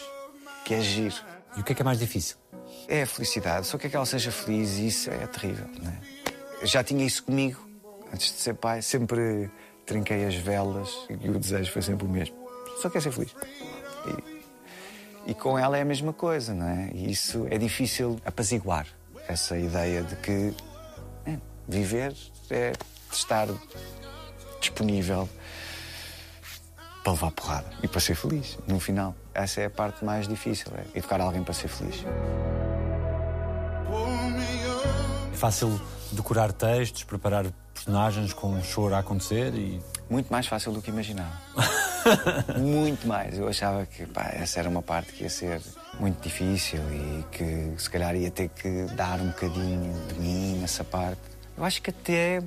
que 0.67 0.75
é 0.75 0.81
giro. 0.83 1.15
E 1.57 1.61
o 1.61 1.65
que 1.65 1.73
é 1.73 1.75
que 1.75 1.81
é 1.81 1.85
mais 1.85 1.99
difícil? 1.99 2.37
É 2.87 3.03
a 3.03 3.07
felicidade, 3.07 3.67
só 3.67 3.79
que 3.79 3.87
é 3.87 3.91
que 3.91 3.97
ela 3.97 4.05
seja 4.05 4.31
feliz 4.31 4.77
e 4.77 4.89
isso 4.89 5.11
é 5.11 5.27
terrível, 5.27 5.67
não 5.83 5.91
é? 5.91 5.99
Eu 6.61 6.67
já 6.67 6.85
tinha 6.85 7.07
isso 7.07 7.25
comigo, 7.25 7.67
antes 8.13 8.33
de 8.33 8.39
ser 8.39 8.55
pai, 8.55 8.83
sempre 8.83 9.51
trinquei 9.87 10.27
as 10.27 10.35
velas 10.35 10.91
e 11.09 11.31
o 11.31 11.39
desejo 11.39 11.73
foi 11.73 11.81
sempre 11.81 12.07
o 12.07 12.11
mesmo. 12.11 12.37
Só 12.83 12.91
quer 12.91 13.01
ser 13.01 13.13
feliz. 13.13 13.35
E, 14.07 15.31
e 15.31 15.35
com 15.35 15.59
ela 15.59 15.79
é 15.79 15.81
a 15.81 15.87
mesma 15.87 16.13
coisa, 16.13 16.53
não 16.53 16.69
é? 16.69 16.91
E 16.93 17.11
isso 17.11 17.47
é 17.51 17.57
difícil 17.57 18.21
apaziguar, 18.27 18.87
essa 19.27 19.57
ideia 19.57 20.03
de 20.03 20.17
que 20.17 20.55
é, 21.25 21.39
viver 21.67 22.15
é 22.51 22.73
estar 23.11 23.49
disponível 24.61 25.27
para 27.03 27.13
levar 27.13 27.31
porrada 27.31 27.67
e 27.83 27.89
para 27.89 28.01
ser 28.01 28.15
feliz, 28.15 28.59
no 28.67 28.79
final. 28.79 29.15
Essa 29.35 29.63
é 29.63 29.67
a 29.67 29.71
parte 29.71 30.05
mais 30.05 30.29
difícil, 30.29 30.73
é 30.77 30.99
educar 30.99 31.21
alguém 31.21 31.43
para 31.43 31.55
ser 31.55 31.69
feliz. 31.69 32.05
É 35.33 35.37
fácil 35.37 35.81
decorar 36.13 36.53
textos, 36.53 37.05
preparar 37.05 37.47
personagens 37.73 38.33
com 38.33 38.49
um 38.49 38.63
choro 38.63 38.95
a 38.95 38.99
acontecer 38.99 39.55
e. 39.55 39.81
Muito 40.09 40.31
mais 40.31 40.47
fácil 40.47 40.73
do 40.73 40.83
que 40.83 40.91
imaginava. 40.91 41.33
muito 42.59 43.07
mais. 43.07 43.39
Eu 43.39 43.49
achava 43.49 43.87
que 43.87 44.05
pá, 44.07 44.31
essa 44.35 44.59
era 44.59 44.69
uma 44.69 44.83
parte 44.83 45.13
que 45.13 45.23
ia 45.23 45.31
ser 45.31 45.61
muito 45.99 46.21
difícil 46.23 46.81
e 46.93 47.25
que 47.31 47.75
se 47.79 47.89
calhar 47.89 48.15
ia 48.17 48.31
ter 48.31 48.49
que 48.49 48.87
dar 48.97 49.21
um 49.21 49.29
bocadinho 49.29 49.95
de 50.09 50.19
mim 50.19 50.59
nessa 50.59 50.83
parte. 50.83 51.21
Eu 51.57 51.65
acho 51.65 51.81
que 51.81 51.91
até 51.91 52.43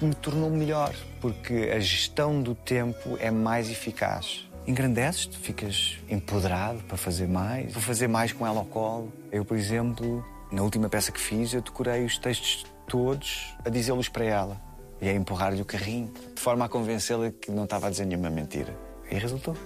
me 0.00 0.14
tornou 0.14 0.50
melhor, 0.50 0.94
porque 1.20 1.70
a 1.74 1.78
gestão 1.80 2.42
do 2.42 2.54
tempo 2.54 3.16
é 3.18 3.30
mais 3.30 3.70
eficaz. 3.70 4.48
Engrandeces-te, 4.66 5.36
ficas 5.36 5.98
empoderado 6.08 6.82
para 6.84 6.96
fazer 6.96 7.26
mais, 7.26 7.72
para 7.72 7.80
fazer 7.80 8.08
mais 8.08 8.32
com 8.32 8.46
ela 8.46 8.60
ao 8.60 8.64
colo. 8.64 9.12
Eu, 9.30 9.44
por 9.44 9.56
exemplo, 9.56 10.24
na 10.52 10.62
última 10.62 10.88
peça 10.88 11.10
que 11.10 11.20
fiz, 11.20 11.52
eu 11.52 11.60
decorei 11.60 12.04
os 12.04 12.18
textos 12.18 12.64
todos 12.86 13.54
a 13.64 13.68
dizê-los 13.68 14.08
para 14.08 14.24
ela 14.24 14.60
e 15.00 15.08
a 15.08 15.14
empurrar-lhe 15.14 15.60
o 15.60 15.64
carrinho, 15.64 16.12
de 16.34 16.40
forma 16.40 16.64
a 16.64 16.68
convencê-la 16.68 17.30
que 17.32 17.50
não 17.50 17.64
estava 17.64 17.88
a 17.88 17.90
dizer 17.90 18.04
nenhuma 18.04 18.30
mentira. 18.30 18.76
E 19.10 19.16
resultou. 19.16 19.56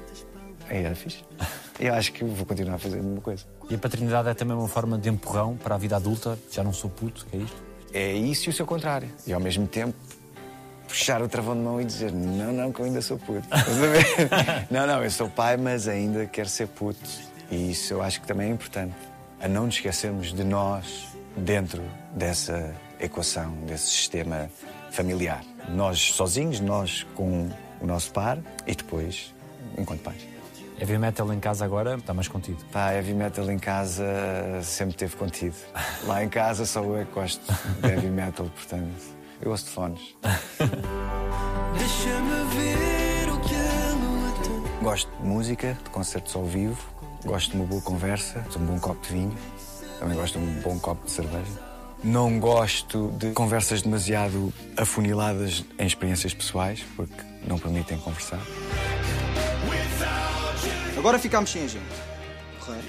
Aí 0.68 0.82
era 0.82 0.94
fixe. 0.94 1.22
Eu 1.78 1.92
acho 1.92 2.12
que 2.12 2.24
vou 2.24 2.46
continuar 2.46 2.76
a 2.76 2.78
fazer 2.78 2.98
a 2.98 3.02
mesma 3.02 3.20
coisa. 3.20 3.44
E 3.68 3.74
a 3.74 3.78
paternidade 3.78 4.28
é 4.28 4.34
também 4.34 4.56
uma 4.56 4.66
forma 4.66 4.96
de 4.96 5.10
empurrão 5.10 5.56
para 5.56 5.74
a 5.74 5.78
vida 5.78 5.96
adulta. 5.96 6.38
Já 6.50 6.64
não 6.64 6.72
sou 6.72 6.88
puto, 6.88 7.26
que 7.26 7.36
é 7.36 7.40
isto? 7.40 7.62
É 7.92 8.12
isso 8.12 8.48
e 8.48 8.50
o 8.50 8.52
seu 8.52 8.66
contrário. 8.66 9.08
E 9.26 9.32
ao 9.32 9.40
mesmo 9.40 9.66
tempo 9.66 9.96
puxar 10.86 11.20
o 11.20 11.28
travão 11.28 11.54
de 11.54 11.60
mão 11.60 11.80
e 11.80 11.84
dizer 11.84 12.12
não, 12.12 12.52
não, 12.52 12.72
que 12.72 12.80
eu 12.80 12.86
ainda 12.86 13.02
sou 13.02 13.18
puto. 13.18 13.46
Não, 14.70 14.86
não, 14.86 15.02
eu 15.02 15.10
sou 15.10 15.28
pai, 15.28 15.56
mas 15.56 15.88
ainda 15.88 16.26
quero 16.26 16.48
ser 16.48 16.68
puto. 16.68 17.00
E 17.50 17.72
isso 17.72 17.92
eu 17.94 18.02
acho 18.02 18.20
que 18.20 18.26
também 18.26 18.48
é 18.48 18.52
importante. 18.52 18.94
A 19.40 19.48
não 19.48 19.66
nos 19.66 19.74
esquecermos 19.74 20.32
de 20.32 20.44
nós 20.44 21.08
dentro 21.36 21.82
dessa 22.14 22.74
equação, 23.00 23.52
desse 23.66 23.86
sistema 23.86 24.48
familiar. 24.90 25.44
Nós 25.68 26.00
sozinhos, 26.14 26.60
nós 26.60 27.06
com 27.14 27.50
o 27.80 27.86
nosso 27.86 28.10
par 28.12 28.38
e 28.66 28.74
depois 28.74 29.34
enquanto 29.76 30.00
pais. 30.00 30.35
Heavy 30.78 30.98
metal 30.98 31.32
em 31.32 31.40
casa 31.40 31.64
agora 31.64 31.94
está 31.96 32.12
mais 32.12 32.28
contido. 32.28 32.62
Pá, 32.70 32.92
heavy 32.92 33.14
metal 33.14 33.50
em 33.50 33.58
casa 33.58 34.04
sempre 34.62 34.94
teve 34.94 35.16
contido. 35.16 35.56
Lá 36.04 36.22
em 36.22 36.28
casa 36.28 36.66
só 36.66 36.82
eu 36.82 36.98
é 36.98 37.04
que 37.04 37.12
gosto 37.12 37.40
de 37.80 37.88
heavy 37.88 38.08
metal, 38.08 38.46
portanto, 38.54 39.02
eu 39.40 39.50
gosto 39.50 39.64
de 39.66 39.70
fones. 39.70 40.16
Deixa-me 41.78 42.44
ver 42.54 43.32
o 43.32 43.40
que 43.40 43.54
a 43.54 43.92
lua 43.94 44.32
tem. 44.42 44.82
Gosto 44.82 45.10
de 45.16 45.26
música, 45.26 45.78
de 45.82 45.90
concertos 45.90 46.36
ao 46.36 46.44
vivo, 46.44 46.78
gosto 47.24 47.52
de 47.52 47.56
uma 47.56 47.64
boa 47.64 47.80
conversa, 47.80 48.40
de 48.40 48.58
um 48.58 48.66
bom 48.66 48.78
copo 48.78 49.06
de 49.06 49.14
vinho, 49.14 49.34
também 49.98 50.14
gosto 50.14 50.38
de 50.38 50.44
um 50.44 50.60
bom 50.60 50.78
copo 50.78 51.06
de 51.06 51.10
cerveja. 51.10 51.66
Não 52.04 52.38
gosto 52.38 53.10
de 53.12 53.30
conversas 53.32 53.80
demasiado 53.80 54.52
afuniladas 54.76 55.64
em 55.78 55.86
experiências 55.86 56.34
pessoais, 56.34 56.84
porque 56.94 57.16
não 57.46 57.58
permitem 57.58 57.98
conversar. 57.98 58.40
Agora 61.06 61.20
ficámos 61.20 61.50
sem 61.50 61.62
a 61.62 61.68
gente. 61.68 61.84
Correto? 62.58 62.84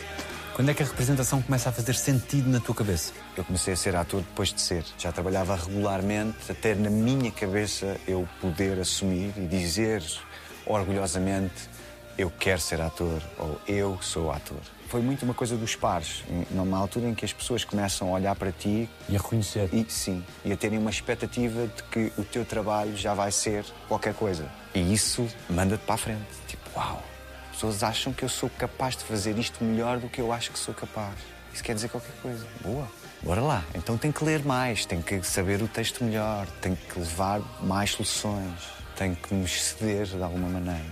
Quando 0.56 0.72
é 0.72 0.74
que 0.74 0.82
a 0.82 0.86
representação 0.88 1.40
começa 1.40 1.70
a 1.70 1.72
fazer 1.72 1.94
sentido 1.94 2.50
na 2.50 2.60
tua 2.60 2.74
cabeça? 2.74 3.14
Eu 3.38 3.44
comecei 3.44 3.76
a 3.76 3.78
ser 3.78 3.96
ator 3.96 4.22
depois 4.22 4.52
de 4.52 4.60
ser. 4.60 4.84
Já 4.98 5.12
trabalhava 5.12 5.56
regularmente, 5.56 6.52
até 6.52 6.74
na 6.74 6.90
minha 6.90 7.30
cabeça 7.30 7.96
eu 8.08 8.28
poder 8.42 8.80
assumir 8.80 9.32
e 9.38 9.46
dizer 9.46 10.04
orgulhosamente 10.66 11.70
eu 12.18 12.32
quero 12.32 12.60
ser 12.60 12.82
ator 12.82 13.22
ou 13.38 13.62
eu 13.68 14.00
sou 14.02 14.32
ator. 14.32 14.62
Foi 14.88 15.00
muito 15.04 15.22
uma 15.24 15.36
coisa 15.36 15.56
dos 15.56 15.76
pares, 15.76 16.24
numa 16.50 16.80
altura 16.80 17.10
em 17.10 17.14
que 17.14 17.24
as 17.24 17.32
pessoas 17.32 17.64
começam 17.64 18.08
a 18.08 18.12
olhar 18.14 18.36
para 18.36 18.52
ti 18.52 18.90
E 19.08 19.16
a 19.16 19.20
reconhecer. 19.20 19.70
e 19.72 19.86
sim, 19.88 20.26
e 20.44 20.52
a 20.52 20.58
terem 20.58 20.80
uma 20.80 20.90
expectativa 20.90 21.68
de 21.68 21.84
que 21.84 22.12
o 22.20 22.24
teu 22.24 22.44
trabalho 22.44 22.98
já 22.98 23.14
vai 23.14 23.32
ser 23.32 23.64
qualquer 23.88 24.16
coisa. 24.16 24.50
E 24.74 24.92
isso 24.92 25.28
manda-te 25.48 25.84
para 25.84 25.94
a 25.94 25.98
frente. 26.00 26.26
Tipo, 26.48 26.68
uau, 26.76 27.04
pessoas 27.58 27.82
acham 27.82 28.14
que 28.14 28.24
eu 28.24 28.30
sou 28.30 28.50
capaz 28.52 28.96
de 28.96 29.04
fazer 29.04 29.38
isto 29.38 29.64
melhor 29.64 29.98
do 29.98 30.08
que 30.08 30.22
eu 30.22 30.32
acho 30.32 30.52
que 30.52 30.60
sou 30.60 30.74
capaz. 30.74 31.16
Isso 31.52 31.64
quer 31.64 31.74
dizer 31.74 31.90
qualquer 31.90 32.14
coisa. 32.22 32.46
Boa. 32.62 32.88
Bora 33.24 33.42
lá. 33.42 33.64
Então 33.74 33.98
tem 33.98 34.12
que 34.12 34.24
ler 34.24 34.46
mais, 34.46 34.86
tem 34.86 35.02
que 35.02 35.24
saber 35.24 35.62
o 35.64 35.68
texto 35.68 36.04
melhor, 36.04 36.46
tem 36.62 36.76
que 36.76 37.00
levar 37.00 37.42
mais 37.64 37.92
soluções, 37.92 38.54
tem 38.96 39.16
que 39.16 39.34
me 39.34 39.44
exceder 39.44 40.06
de 40.06 40.22
alguma 40.22 40.48
maneira. 40.48 40.86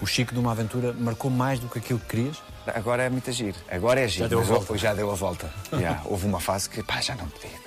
O 0.00 0.06
Chico 0.06 0.32
de 0.32 0.40
uma 0.40 0.52
aventura 0.52 0.94
marcou 0.94 1.30
mais 1.30 1.58
do 1.58 1.68
que 1.68 1.78
aquilo 1.78 1.98
que 1.98 2.06
querias? 2.16 2.42
Agora 2.66 3.02
é 3.02 3.10
muito 3.10 3.30
giro. 3.30 3.56
Agora 3.70 4.00
é 4.00 4.08
giro. 4.08 4.28
deu 4.28 4.40
a 4.40 4.42
volta. 4.42 4.78
Já 4.78 4.94
deu 4.94 5.10
a 5.10 5.14
volta. 5.14 5.50
Já, 5.78 6.00
Houve 6.06 6.26
uma 6.26 6.40
fase 6.40 6.68
que, 6.68 6.82
pá, 6.82 7.00
já 7.00 7.14
não 7.14 7.28
podia. 7.28 7.65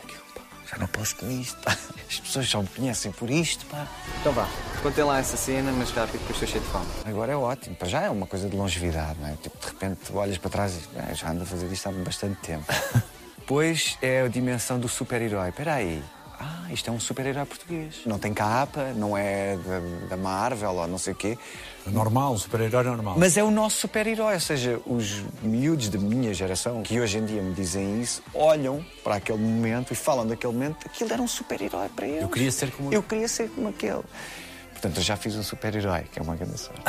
Já 0.69 0.77
não 0.77 0.87
posso 0.87 1.15
com 1.15 1.29
isto, 1.31 1.57
pá. 1.61 1.75
As 2.09 2.19
pessoas 2.19 2.47
só 2.49 2.61
me 2.61 2.67
conhecem 2.67 3.11
por 3.11 3.29
isto, 3.29 3.65
pá. 3.67 3.87
Então 4.19 4.31
vá, 4.31 4.47
contem 4.83 5.03
lá 5.03 5.17
essa 5.19 5.35
cena, 5.35 5.71
mas 5.71 5.89
rápido, 5.91 6.21
eu 6.27 6.31
estou 6.31 6.47
cheio 6.47 6.63
de 6.63 6.69
fome. 6.69 6.85
Agora 7.05 7.31
é 7.31 7.35
ótimo. 7.35 7.75
Para 7.75 7.87
já 7.87 8.01
é 8.03 8.09
uma 8.09 8.27
coisa 8.27 8.47
de 8.47 8.55
longevidade, 8.55 9.17
não 9.19 9.27
é? 9.29 9.35
Tipo, 9.37 9.57
de 9.59 9.65
repente 9.65 10.11
olhas 10.13 10.37
para 10.37 10.49
trás 10.49 10.75
e 10.75 10.81
"Ah, 10.99 11.13
já 11.13 11.29
ando 11.31 11.43
a 11.43 11.45
fazer 11.45 11.71
isto 11.71 11.89
há 11.89 11.91
bastante 11.91 12.35
tempo. 12.41 12.65
Depois 13.39 13.97
é 14.01 14.21
a 14.21 14.27
dimensão 14.27 14.79
do 14.79 14.87
super-herói. 14.87 15.49
Espera 15.49 15.73
aí. 15.75 16.03
Ah, 16.41 16.71
isto 16.71 16.89
é 16.89 16.93
um 16.93 16.99
super-herói 16.99 17.45
português. 17.45 17.95
Não 18.05 18.17
tem 18.17 18.33
capa, 18.33 18.93
não 18.95 19.17
é 19.17 19.57
da, 19.57 20.07
da 20.11 20.17
Marvel 20.17 20.71
ou 20.71 20.87
não 20.87 20.97
sei 20.97 21.11
o 21.11 21.15
quê. 21.15 21.37
Normal, 21.85 22.37
super-herói 22.37 22.83
normal. 22.83 23.15
Mas 23.17 23.35
é 23.35 23.43
o 23.43 23.51
nosso 23.51 23.77
super-herói, 23.81 24.35
ou 24.35 24.39
seja, 24.39 24.79
os 24.85 25.21
miúdos 25.41 25.89
da 25.89 25.97
minha 25.99 26.33
geração, 26.33 26.81
que 26.81 26.99
hoje 26.99 27.17
em 27.17 27.25
dia 27.25 27.41
me 27.41 27.53
dizem 27.53 28.01
isso, 28.01 28.23
olham 28.33 28.85
para 29.03 29.15
aquele 29.15 29.37
momento 29.39 29.91
e 29.91 29.95
falam 29.95 30.25
daquele 30.25 30.53
momento, 30.53 30.77
aquilo 30.85 31.11
era 31.11 31.21
um 31.21 31.27
super-herói 31.27 31.89
para 31.89 32.07
eles. 32.07 32.21
Eu 32.21 32.29
queria 32.29 32.51
ser 32.51 32.71
como- 32.71 32.93
Eu 32.93 33.03
queria 33.03 33.27
ser 33.27 33.49
como 33.49 33.67
aquele. 33.67 34.03
Portanto, 34.71 34.95
eu 34.97 35.03
já 35.03 35.17
fiz 35.17 35.35
um 35.35 35.43
super-herói, 35.43 36.03
que 36.09 36.19
é 36.19 36.21
uma 36.21 36.37
grande 36.37 36.57
sorte. 36.57 36.81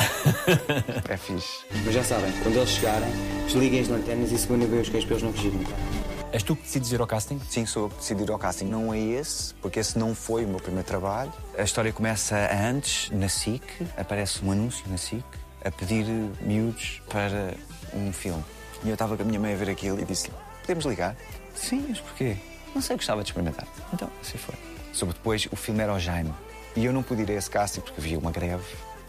é 1.10 1.16
fixe. 1.16 1.64
Mas 1.84 1.92
já 1.92 2.04
sabem, 2.04 2.30
quando 2.42 2.54
eles 2.56 2.70
chegarem, 2.70 3.10
desliguem 3.46 3.80
as 3.80 3.88
lanternas 3.88 4.30
e 4.30 4.38
segurem 4.38 4.68
bem 4.68 4.80
os 4.80 4.88
queixos 4.88 5.06
para 5.08 5.16
eles 5.16 5.22
não 5.24 5.32
fugirem. 5.32 6.19
És 6.32 6.44
tu 6.44 6.54
que 6.54 6.62
decides 6.62 6.92
ir 6.92 7.00
ao 7.00 7.08
casting? 7.08 7.40
Sim, 7.48 7.66
sou 7.66 7.84
eu 7.84 7.88
que 7.88 7.96
decidi 7.96 8.22
ir 8.22 8.30
ao 8.30 8.38
casting. 8.38 8.66
Não 8.66 8.94
é 8.94 9.00
esse, 9.00 9.52
porque 9.54 9.80
esse 9.80 9.98
não 9.98 10.14
foi 10.14 10.44
o 10.44 10.48
meu 10.48 10.60
primeiro 10.60 10.86
trabalho. 10.86 11.32
A 11.58 11.62
história 11.62 11.92
começa 11.92 12.36
antes, 12.52 13.10
na 13.10 13.28
SIC. 13.28 13.64
Aparece 13.96 14.44
um 14.44 14.52
anúncio 14.52 14.84
na 14.88 14.96
SIC 14.96 15.24
a 15.64 15.70
pedir 15.72 16.06
miúdos 16.40 17.02
para 17.08 17.54
um 17.92 18.12
filme. 18.12 18.44
E 18.84 18.88
eu 18.88 18.92
estava 18.92 19.16
com 19.16 19.24
a 19.24 19.26
minha 19.26 19.40
mãe 19.40 19.54
a 19.54 19.56
ver 19.56 19.70
aquilo 19.70 20.00
e 20.00 20.04
disse-lhe: 20.04 20.32
Podemos 20.60 20.84
ligar? 20.84 21.16
Sim, 21.52 21.86
mas 21.88 21.98
porquê? 21.98 22.36
Não 22.72 22.80
sei, 22.80 22.94
gostava 22.94 23.24
de 23.24 23.30
experimentar. 23.30 23.66
Então, 23.92 24.08
assim 24.22 24.38
foi. 24.38 24.54
Sobre 24.92 25.14
depois, 25.14 25.48
o 25.50 25.56
filme 25.56 25.82
era 25.82 25.92
o 25.92 25.98
Jaime. 25.98 26.32
E 26.76 26.84
eu 26.84 26.92
não 26.92 27.02
pude 27.02 27.22
ir 27.22 27.30
a 27.32 27.34
esse 27.34 27.50
casting 27.50 27.80
porque 27.80 28.00
havia 28.00 28.18
uma 28.18 28.30
greve. 28.30 28.62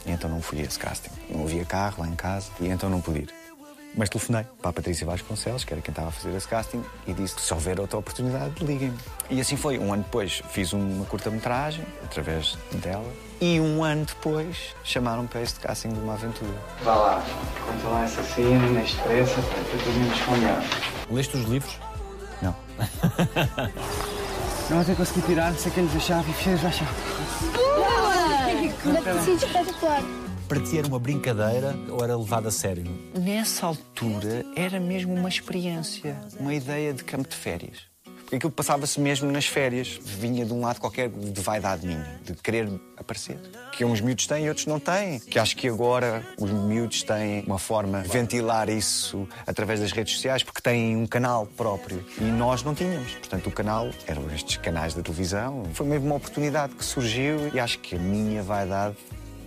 E 0.08 0.12
então 0.12 0.28
não 0.28 0.42
fui 0.42 0.60
a 0.60 0.64
esse 0.64 0.80
casting. 0.80 1.12
Não 1.30 1.44
havia 1.44 1.64
carro 1.66 2.02
lá 2.02 2.10
em 2.10 2.16
casa 2.16 2.50
e 2.60 2.68
então 2.68 2.90
não 2.90 3.00
pude 3.00 3.20
ir. 3.20 3.41
Mas 3.94 4.10
telefonei 4.10 4.46
para 4.62 4.70
a 4.70 4.74
Patrícia 4.74 5.06
Vasconcelos, 5.06 5.64
que 5.66 5.74
era 5.74 5.82
quem 5.82 5.92
estava 5.92 6.08
a 6.08 6.12
fazer 6.12 6.36
esse 6.36 6.48
casting, 6.48 6.82
e 7.06 7.14
disse 7.14 7.36
que 7.36 7.42
se 7.42 7.54
houver 7.54 7.80
outra 7.80 7.98
oportunidade, 7.98 8.64
liguem-me. 8.64 8.98
E 9.30 9.42
assim 9.42 9.58
foi. 9.58 9.78
Um 9.78 9.92
ano 9.94 10.04
depois 10.04 10.42
fiz 10.50 10.72
uma 10.72 11.06
curta-metragem, 11.06 11.86
através 12.04 12.58
dela, 12.74 13.12
e 13.42 13.60
um 13.60 13.84
ano 13.84 14.06
depois 14.06 14.76
chamaram 14.84 15.28
para 15.28 15.42
este 15.42 15.60
casting 15.60 15.90
de 15.90 16.00
uma 16.00 16.14
aventura. 16.14 16.58
Vá 16.84 16.96
lá, 16.96 17.26
conta 17.66 17.88
lá 17.88 18.04
essa 18.04 18.24
cena, 18.24 18.66
neste 18.68 18.98
preço, 19.02 19.34
para 19.34 19.78
depois 19.78 19.96
me 19.98 20.08
esconder. 20.10 20.56
Leste 21.10 21.38
os 21.38 21.44
livros? 21.46 21.78
Não. 22.42 22.56
Não 24.70 24.80
até 24.80 24.96
consegui 24.96 25.22
tirar, 25.24 25.54
saquei-lhes 25.56 25.94
a 25.94 26.00
chave 26.00 26.32
e 26.32 26.34
fechei-lhes 26.34 26.64
a 26.64 26.72
chave. 26.72 26.92
Boa! 27.54 28.12
Ser 29.26 29.34
espetacular. 29.34 30.02
Para 30.52 30.60
ti 30.60 30.78
era 30.78 30.86
uma 30.86 31.00
brincadeira 31.00 31.74
ou 31.88 32.04
era 32.04 32.14
levado 32.14 32.50
a 32.50 32.52
sério? 32.52 32.84
Nessa 33.18 33.66
altura 33.66 34.46
era 34.54 34.82
mesmo 34.82 35.14
uma 35.14 35.30
experiência, 35.30 36.20
uma 36.38 36.54
ideia 36.54 36.94
de 36.94 37.06
campo 37.06 37.30
de 37.30 37.38
férias. 37.38 37.84
Porque 38.04 38.36
aquilo 38.36 38.52
passava-se 38.52 39.00
mesmo 39.00 39.32
nas 39.32 39.46
férias. 39.46 39.98
Vinha 40.04 40.46
de 40.46 40.52
um 40.52 40.60
lado 40.60 40.82
qualquer 40.82 41.08
de 41.08 41.40
vaidade 41.40 41.88
minha, 41.88 42.20
de 42.26 42.34
querer 42.34 42.70
aparecer. 42.98 43.40
Que 43.72 43.86
uns 43.86 44.02
miúdos 44.02 44.28
têm 44.28 44.44
e 44.44 44.50
outros 44.50 44.66
não 44.66 44.78
têm. 44.78 45.22
Que 45.22 45.40
acho 45.40 45.56
que 45.56 45.70
agora 45.70 46.22
os 46.38 46.52
miúdos 46.52 47.02
têm 47.02 47.46
uma 47.48 47.58
forma 47.58 48.02
de 48.02 48.10
ventilar 48.10 48.68
isso 48.68 49.26
através 49.48 49.80
das 49.80 49.94
redes 49.94 50.16
sociais, 50.16 50.44
porque 50.44 50.60
têm 50.60 50.98
um 50.98 51.08
canal 51.08 51.46
próprio. 51.46 52.06
E 52.20 52.26
nós 52.26 52.62
não 52.62 52.76
tínhamos. 52.76 53.14
Portanto, 53.14 53.48
o 53.48 53.52
canal 53.52 53.90
eram 54.06 54.30
estes 54.34 54.58
canais 54.58 54.94
da 54.94 55.02
televisão. 55.02 55.64
Foi 55.74 55.88
mesmo 55.88 56.08
uma 56.08 56.16
oportunidade 56.16 56.76
que 56.76 56.84
surgiu 56.84 57.50
e 57.54 57.60
acho 57.60 57.80
que 57.80 57.96
a 57.96 58.00
minha 58.00 58.44
vaidade 58.44 58.98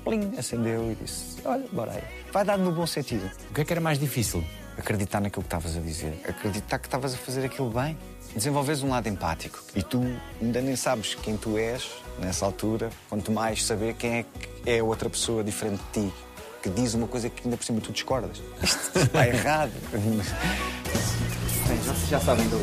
plim, 0.05 0.33
acendeu 0.39 0.93
e 0.93 0.95
disse: 0.95 1.41
Olha, 1.45 1.65
bora 1.73 1.93
aí. 1.93 2.03
Vaidade 2.33 2.63
no 2.63 2.73
bom 2.73 2.87
sentido. 2.87 3.31
O 3.51 3.55
que 3.55 3.63
é 3.63 3.65
que 3.65 3.73
era 3.73 3.81
mais 3.81 3.99
difícil? 3.99 4.45
Acreditar 4.79 5.21
naquilo 5.21 5.43
que 5.43 5.47
estavas 5.47 5.77
a 5.77 5.81
dizer. 5.81 6.21
Acreditar 6.29 6.79
que 6.79 6.87
estavas 6.87 7.15
a 7.15 7.17
fazer 7.17 7.45
aquilo 7.45 7.71
bem. 7.71 7.97
Desenvolves 8.35 8.83
um 8.83 8.91
lado 8.91 9.09
empático. 9.09 9.63
E 9.75 9.83
tu 9.83 10.03
ainda 10.43 10.61
nem 10.61 10.75
sabes 10.75 11.15
quem 11.15 11.37
tu 11.37 11.57
és 11.57 11.89
nessa 12.19 12.45
altura, 12.45 12.91
quanto 13.09 13.31
mais 13.31 13.65
saber 13.65 13.95
quem 13.95 14.19
é 14.19 14.23
que 14.25 14.71
é 14.71 14.83
outra 14.83 15.09
pessoa 15.09 15.45
diferente 15.45 15.81
de 15.93 16.09
ti. 16.09 16.15
Que 16.61 16.69
diz 16.71 16.95
uma 16.95 17.07
coisa 17.07 17.29
que 17.29 17.45
ainda 17.45 17.57
por 17.57 17.65
cima 17.65 17.81
tu 17.81 17.93
discordas. 17.93 18.43
Isto 18.63 18.99
está 18.99 19.29
errado. 19.29 19.73
Bem, 19.93 21.79
vocês 21.79 22.09
já 22.09 22.21
sabem 22.21 22.47
do 22.49 22.59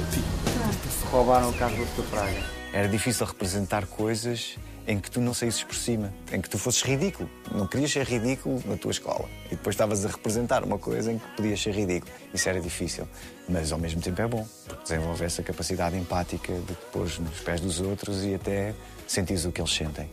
Roubaram 1.10 1.50
o 1.50 1.54
carro 1.54 1.76
do. 1.76 2.10
Praga. 2.10 2.44
Era 2.74 2.88
difícil 2.88 3.26
representar 3.26 3.86
coisas 3.86 4.58
em 4.88 5.00
que 5.00 5.10
tu 5.10 5.20
não 5.20 5.34
saísses 5.34 5.64
por 5.64 5.76
cima, 5.76 6.14
em 6.32 6.42
que 6.42 6.50
tu 6.50 6.58
fosses 6.58 6.82
ridículo. 6.82 7.30
Não 7.54 7.68
querias 7.68 7.92
ser 7.92 8.06
ridículo 8.06 8.62
na 8.66 8.78
tua 8.78 8.92
escola. 8.92 9.30
E 9.48 9.50
depois 9.52 9.74
estavas 9.76 10.06
a 10.06 10.10
representar 10.10 10.64
uma 10.64 10.78
coisa 10.78 11.12
em 11.12 11.18
que 11.18 11.28
podias 11.36 11.62
ser 11.62 11.74
ridículo. 11.74 12.12
Isso 12.34 12.50
era 12.50 12.60
difícil. 12.60 13.08
Mas 13.48 13.72
ao 13.72 13.80
mesmo 13.80 14.02
tempo 14.02 14.22
é 14.22 14.28
bom, 14.28 14.48
porque 14.66 14.84
desenvolve 14.84 15.26
essa 15.26 15.44
capacidade 15.44 15.98
empática 15.98 16.54
de 16.54 16.74
te 16.74 16.86
pôr 16.92 17.04
nos 17.20 17.40
pés 17.42 17.60
dos 17.62 17.80
outros 17.80 18.24
e 18.24 18.36
até 18.36 18.74
sentires 19.08 19.46
o 19.46 19.52
que 19.52 19.62
eles 19.62 19.74
sentem. 19.74 20.10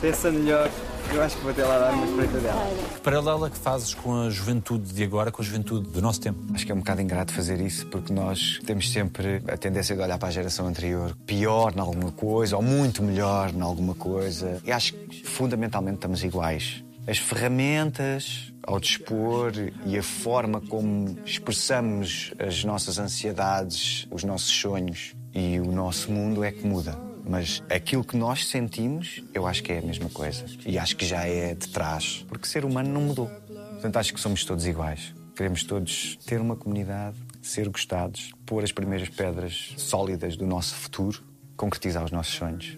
Pensa 0.00 0.30
melhor, 0.30 0.70
eu 1.12 1.22
acho 1.22 1.36
que 1.36 1.42
vou 1.42 1.52
ter 1.52 1.64
lá 1.64 1.78
dar 1.78 1.92
uma 1.92 2.06
espreita 2.06 2.38
dela. 2.38 2.70
Que 2.94 3.00
paralelo 3.00 3.46
é 3.46 3.50
que 3.50 3.58
fazes 3.58 3.94
com 3.94 4.22
a 4.22 4.30
juventude 4.30 4.92
de 4.92 5.02
agora, 5.02 5.32
com 5.32 5.42
a 5.42 5.44
juventude 5.44 5.88
do 5.90 6.00
nosso 6.00 6.20
tempo? 6.20 6.38
Acho 6.54 6.64
que 6.64 6.72
é 6.72 6.74
um 6.74 6.78
bocado 6.78 7.02
ingrato 7.02 7.32
fazer 7.32 7.60
isso 7.60 7.86
porque 7.86 8.12
nós 8.12 8.60
temos 8.64 8.90
sempre 8.90 9.42
a 9.48 9.56
tendência 9.56 9.96
de 9.96 10.02
olhar 10.02 10.18
para 10.18 10.28
a 10.28 10.30
geração 10.30 10.66
anterior 10.66 11.16
pior 11.26 11.72
em 11.76 11.80
alguma 11.80 12.12
coisa 12.12 12.56
ou 12.56 12.62
muito 12.62 13.02
melhor 13.02 13.50
em 13.50 13.60
alguma 13.60 13.94
coisa. 13.94 14.60
E 14.64 14.70
acho 14.70 14.94
que 14.94 15.26
fundamentalmente 15.26 15.96
estamos 15.96 16.22
iguais. 16.22 16.84
As 17.06 17.18
ferramentas 17.18 18.52
ao 18.62 18.78
dispor 18.78 19.52
e 19.84 19.98
a 19.98 20.02
forma 20.02 20.60
como 20.60 21.18
expressamos 21.24 22.32
as 22.38 22.62
nossas 22.62 22.98
ansiedades, 22.98 24.06
os 24.10 24.22
nossos 24.22 24.50
sonhos 24.50 25.14
e 25.34 25.58
o 25.58 25.72
nosso 25.72 26.10
mundo 26.12 26.44
é 26.44 26.52
que 26.52 26.66
muda. 26.66 27.09
Mas 27.24 27.62
aquilo 27.70 28.04
que 28.04 28.16
nós 28.16 28.46
sentimos, 28.46 29.22
eu 29.32 29.46
acho 29.46 29.62
que 29.62 29.72
é 29.72 29.78
a 29.78 29.82
mesma 29.82 30.08
coisa. 30.10 30.44
E 30.66 30.78
acho 30.78 30.96
que 30.96 31.04
já 31.04 31.24
é 31.24 31.54
de 31.54 31.68
trás. 31.68 32.24
Porque 32.28 32.46
ser 32.46 32.64
humano 32.64 32.88
não 32.90 33.00
mudou. 33.00 33.26
Portanto, 33.26 33.96
acho 33.96 34.12
que 34.12 34.20
somos 34.20 34.44
todos 34.44 34.66
iguais. 34.66 35.14
Queremos 35.36 35.64
todos 35.64 36.18
ter 36.26 36.40
uma 36.40 36.54
comunidade, 36.54 37.16
ser 37.40 37.68
gostados, 37.68 38.32
pôr 38.44 38.62
as 38.62 38.72
primeiras 38.72 39.08
pedras 39.08 39.74
sólidas 39.76 40.36
do 40.36 40.46
nosso 40.46 40.74
futuro, 40.74 41.22
concretizar 41.56 42.04
os 42.04 42.10
nossos 42.10 42.34
sonhos. 42.34 42.76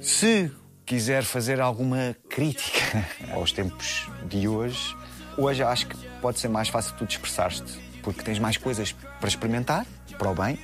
Se 0.00 0.50
quiser 0.86 1.22
fazer 1.22 1.60
alguma 1.60 2.16
crítica 2.30 3.04
aos 3.34 3.52
tempos 3.52 4.08
de 4.26 4.48
hoje, 4.48 4.96
hoje 5.36 5.62
acho 5.62 5.86
que 5.86 5.96
pode 6.22 6.38
ser 6.38 6.48
mais 6.48 6.68
fácil 6.68 6.94
tu 6.96 7.04
te 7.04 7.16
expressar-te, 7.16 7.78
porque 8.02 8.22
tens 8.22 8.38
mais 8.38 8.56
coisas 8.56 8.92
para 8.92 9.28
experimentar, 9.28 9.86
para 10.16 10.30
o 10.30 10.34
bem, 10.34 10.58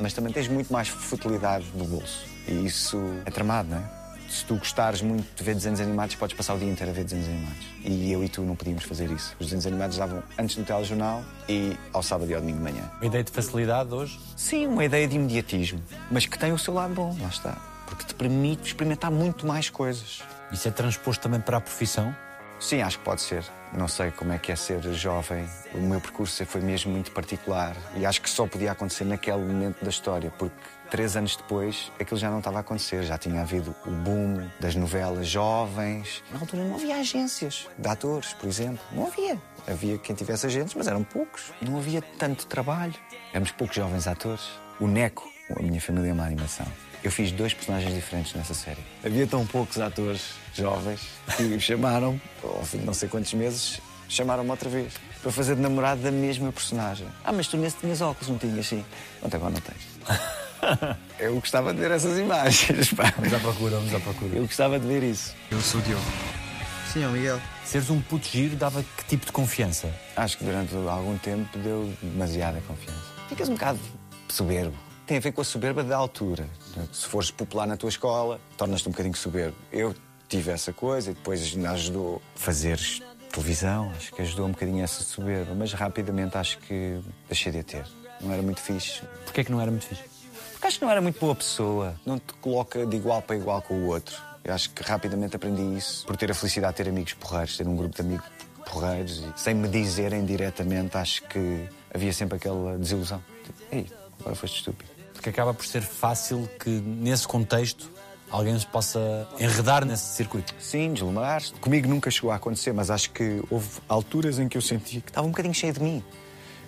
mas 0.00 0.12
também 0.12 0.32
tens 0.32 0.46
muito 0.46 0.72
mais 0.72 0.86
futilidade 0.86 1.64
no 1.74 1.84
bolso. 1.84 2.37
E 2.48 2.66
isso 2.66 2.98
é 3.24 3.30
tramado, 3.30 3.68
não 3.68 3.78
é? 3.78 3.98
Se 4.28 4.44
tu 4.44 4.56
gostares 4.56 5.00
muito 5.00 5.26
de 5.34 5.42
ver 5.42 5.54
desenhos 5.54 5.80
animados, 5.80 6.14
podes 6.14 6.36
passar 6.36 6.54
o 6.54 6.58
dia 6.58 6.68
inteiro 6.70 6.90
a 6.90 6.94
ver 6.94 7.04
desenhos 7.04 7.26
animados. 7.28 7.66
E 7.82 8.12
eu 8.12 8.22
e 8.22 8.28
tu 8.28 8.42
não 8.42 8.54
podíamos 8.54 8.84
fazer 8.84 9.10
isso. 9.10 9.34
Os 9.40 9.46
desenhos 9.46 9.66
animados 9.66 9.96
davam 9.96 10.22
antes 10.38 10.56
no 10.56 10.64
telejornal 10.64 11.24
e 11.48 11.74
ao 11.94 12.02
sábado 12.02 12.30
e 12.30 12.34
ao 12.34 12.40
domingo 12.40 12.58
de 12.58 12.64
manhã. 12.64 12.90
Uma 12.96 13.06
ideia 13.06 13.24
de 13.24 13.32
facilidade 13.32 13.94
hoje? 13.94 14.20
Sim, 14.36 14.66
uma 14.66 14.84
ideia 14.84 15.08
de 15.08 15.16
imediatismo, 15.16 15.82
mas 16.10 16.26
que 16.26 16.38
tem 16.38 16.52
o 16.52 16.58
seu 16.58 16.74
lado 16.74 16.92
bom, 16.92 17.16
lá 17.20 17.28
está. 17.28 17.56
Porque 17.86 18.04
te 18.04 18.14
permite 18.14 18.66
experimentar 18.66 19.10
muito 19.10 19.46
mais 19.46 19.70
coisas. 19.70 20.22
Isso 20.52 20.68
é 20.68 20.70
transposto 20.70 21.22
também 21.22 21.40
para 21.40 21.56
a 21.56 21.60
profissão? 21.60 22.14
Sim, 22.60 22.82
acho 22.82 22.98
que 22.98 23.04
pode 23.04 23.20
ser. 23.20 23.44
Não 23.72 23.86
sei 23.86 24.10
como 24.10 24.32
é 24.32 24.38
que 24.38 24.50
é 24.50 24.56
ser 24.56 24.82
jovem. 24.94 25.48
O 25.74 25.78
meu 25.78 26.00
percurso 26.00 26.44
foi 26.46 26.60
mesmo 26.60 26.90
muito 26.90 27.12
particular 27.12 27.76
e 27.96 28.04
acho 28.04 28.20
que 28.20 28.28
só 28.28 28.46
podia 28.46 28.72
acontecer 28.72 29.04
naquele 29.04 29.38
momento 29.38 29.84
da 29.84 29.90
história, 29.90 30.32
porque 30.38 30.56
três 30.90 31.16
anos 31.16 31.36
depois 31.36 31.92
aquilo 32.00 32.18
já 32.18 32.30
não 32.30 32.38
estava 32.38 32.58
a 32.58 32.60
acontecer. 32.60 33.02
Já 33.04 33.18
tinha 33.18 33.42
havido 33.42 33.74
o 33.86 33.90
boom 33.90 34.48
das 34.58 34.74
novelas 34.74 35.28
jovens. 35.28 36.22
Na 36.32 36.40
altura 36.40 36.64
não 36.64 36.74
havia 36.74 36.96
agências 36.96 37.68
de 37.78 37.88
atores, 37.88 38.32
por 38.32 38.48
exemplo. 38.48 38.80
Não 38.90 39.06
havia. 39.06 39.40
Havia 39.66 39.98
quem 39.98 40.16
tivesse 40.16 40.46
agentes, 40.46 40.74
mas 40.74 40.88
eram 40.88 41.04
poucos. 41.04 41.52
Não 41.60 41.76
havia 41.76 42.02
tanto 42.18 42.46
trabalho. 42.46 42.94
Éramos 43.30 43.52
poucos 43.52 43.76
jovens 43.76 44.06
atores. 44.08 44.48
O 44.80 44.86
Neco, 44.86 45.28
a 45.56 45.62
minha 45.62 45.80
família 45.80 46.10
é 46.10 46.12
uma 46.12 46.24
animação. 46.24 46.66
Eu 47.02 47.10
fiz 47.10 47.30
dois 47.30 47.54
personagens 47.54 47.94
diferentes 47.94 48.34
nessa 48.34 48.54
série. 48.54 48.80
Havia 49.04 49.26
tão 49.26 49.46
poucos 49.46 49.78
atores 49.78 50.22
jovens 50.54 51.00
que 51.36 51.42
me 51.44 51.60
chamaram, 51.60 52.20
ao 52.42 52.64
fim 52.64 52.78
de 52.78 52.84
não 52.84 52.94
sei 52.94 53.08
quantos 53.08 53.32
meses, 53.34 53.80
chamaram-me 54.08 54.50
outra 54.50 54.68
vez 54.68 54.94
para 55.22 55.30
fazer 55.30 55.54
de 55.54 55.60
namorado 55.60 56.00
da 56.00 56.10
mesma 56.10 56.52
personagem. 56.52 57.06
Ah, 57.24 57.32
mas 57.32 57.46
tu 57.46 57.56
nesse 57.56 57.76
tinhas 57.76 58.00
óculos, 58.00 58.28
não 58.28 58.38
tinhas 58.38 58.58
assim? 58.58 58.84
Não, 59.22 59.30
agora 59.32 59.52
não 59.52 59.60
tens. 59.60 60.98
Eu 61.18 61.34
gostava 61.36 61.72
de 61.72 61.80
ver 61.80 61.90
essas 61.90 62.18
imagens. 62.18 62.92
Pá. 62.92 63.12
Vamos 63.16 63.32
à 63.32 63.38
procura, 63.38 63.76
vamos 63.76 63.94
à 63.94 64.00
procura. 64.00 64.36
Eu 64.36 64.42
gostava 64.42 64.78
de 64.78 64.86
ver 64.86 65.02
isso. 65.02 65.34
Eu 65.50 65.60
sou 65.60 65.80
o 65.80 65.82
Diogo. 65.84 66.02
Sim, 66.92 67.04
é 67.04 67.06
o 67.06 67.10
Miguel. 67.10 67.40
Seres 67.64 67.90
um 67.90 68.00
puto 68.00 68.26
giro 68.26 68.56
dava 68.56 68.82
que 68.82 69.04
tipo 69.04 69.26
de 69.26 69.32
confiança? 69.32 69.92
Acho 70.16 70.38
que 70.38 70.44
durante 70.44 70.74
algum 70.74 71.16
tempo 71.18 71.58
deu 71.58 71.92
demasiada 72.02 72.60
confiança. 72.66 73.02
Ficas 73.28 73.48
um 73.48 73.54
bocado 73.54 73.78
soberbo. 74.28 74.74
Tem 75.08 75.16
a 75.16 75.20
ver 75.20 75.32
com 75.32 75.40
a 75.40 75.44
soberba 75.44 75.82
da 75.82 75.96
altura. 75.96 76.46
Se 76.92 77.06
fores 77.06 77.30
popular 77.30 77.66
na 77.66 77.78
tua 77.78 77.88
escola, 77.88 78.38
tornas-te 78.58 78.88
um 78.88 78.92
bocadinho 78.92 79.16
soberbo. 79.16 79.56
Eu 79.72 79.94
tive 80.28 80.50
essa 80.50 80.70
coisa 80.70 81.12
e 81.12 81.14
depois 81.14 81.40
ainda 81.56 81.70
ajudou 81.70 82.20
a 82.36 82.38
fazer 82.38 82.78
televisão. 83.32 83.90
Acho 83.96 84.12
que 84.12 84.20
ajudou 84.20 84.44
um 84.44 84.50
bocadinho 84.50 84.84
essa 84.84 85.02
soberba. 85.02 85.54
Mas 85.54 85.72
rapidamente 85.72 86.36
acho 86.36 86.58
que 86.58 87.00
deixei 87.26 87.50
de 87.50 87.60
a 87.60 87.62
ter. 87.62 87.86
Não 88.20 88.34
era 88.34 88.42
muito 88.42 88.60
fixe. 88.60 89.00
Porquê 89.24 89.40
é 89.40 89.44
que 89.44 89.50
não 89.50 89.58
era 89.62 89.70
muito 89.70 89.86
fixe? 89.86 90.02
Porque 90.52 90.66
acho 90.66 90.78
que 90.78 90.84
não 90.84 90.92
era 90.92 91.00
muito 91.00 91.18
boa 91.18 91.34
pessoa. 91.34 91.98
Não 92.04 92.18
te 92.18 92.34
coloca 92.34 92.84
de 92.84 92.96
igual 92.98 93.22
para 93.22 93.34
igual 93.34 93.62
com 93.62 93.76
o 93.76 93.86
outro. 93.86 94.14
Eu 94.44 94.52
acho 94.52 94.68
que 94.74 94.82
rapidamente 94.82 95.34
aprendi 95.34 95.74
isso 95.74 96.04
por 96.06 96.18
ter 96.18 96.30
a 96.30 96.34
felicidade 96.34 96.74
de 96.76 96.84
ter 96.84 96.90
amigos 96.90 97.14
porreiros, 97.14 97.56
ter 97.56 97.66
um 97.66 97.74
grupo 97.74 97.94
de 97.94 98.02
amigos 98.02 98.26
porreiros 98.70 99.24
e 99.24 99.40
sem 99.40 99.54
me 99.54 99.68
dizerem 99.68 100.26
diretamente, 100.26 100.98
acho 100.98 101.22
que 101.22 101.66
havia 101.94 102.12
sempre 102.12 102.36
aquela 102.36 102.76
desilusão. 102.76 103.24
Tipo, 103.42 103.74
ei, 103.74 103.86
agora 104.20 104.34
foste 104.34 104.58
estúpido. 104.58 104.97
Porque 105.18 105.30
acaba 105.30 105.52
por 105.52 105.66
ser 105.66 105.82
fácil 105.82 106.48
que, 106.60 106.70
nesse 106.70 107.26
contexto, 107.26 107.90
alguém 108.30 108.56
se 108.56 108.64
possa 108.64 109.26
enredar 109.40 109.84
nesse 109.84 110.14
circuito. 110.14 110.54
Sim, 110.60 110.92
deslumbrar-se. 110.92 111.52
Comigo 111.54 111.88
nunca 111.88 112.08
chegou 112.08 112.30
a 112.30 112.36
acontecer, 112.36 112.72
mas 112.72 112.88
acho 112.88 113.10
que 113.10 113.42
houve 113.50 113.66
alturas 113.88 114.38
em 114.38 114.48
que 114.48 114.56
eu 114.56 114.62
senti 114.62 115.00
que 115.00 115.10
estava 115.10 115.26
um 115.26 115.30
bocadinho 115.30 115.52
cheio 115.52 115.72
de 115.72 115.82
mim. 115.82 116.04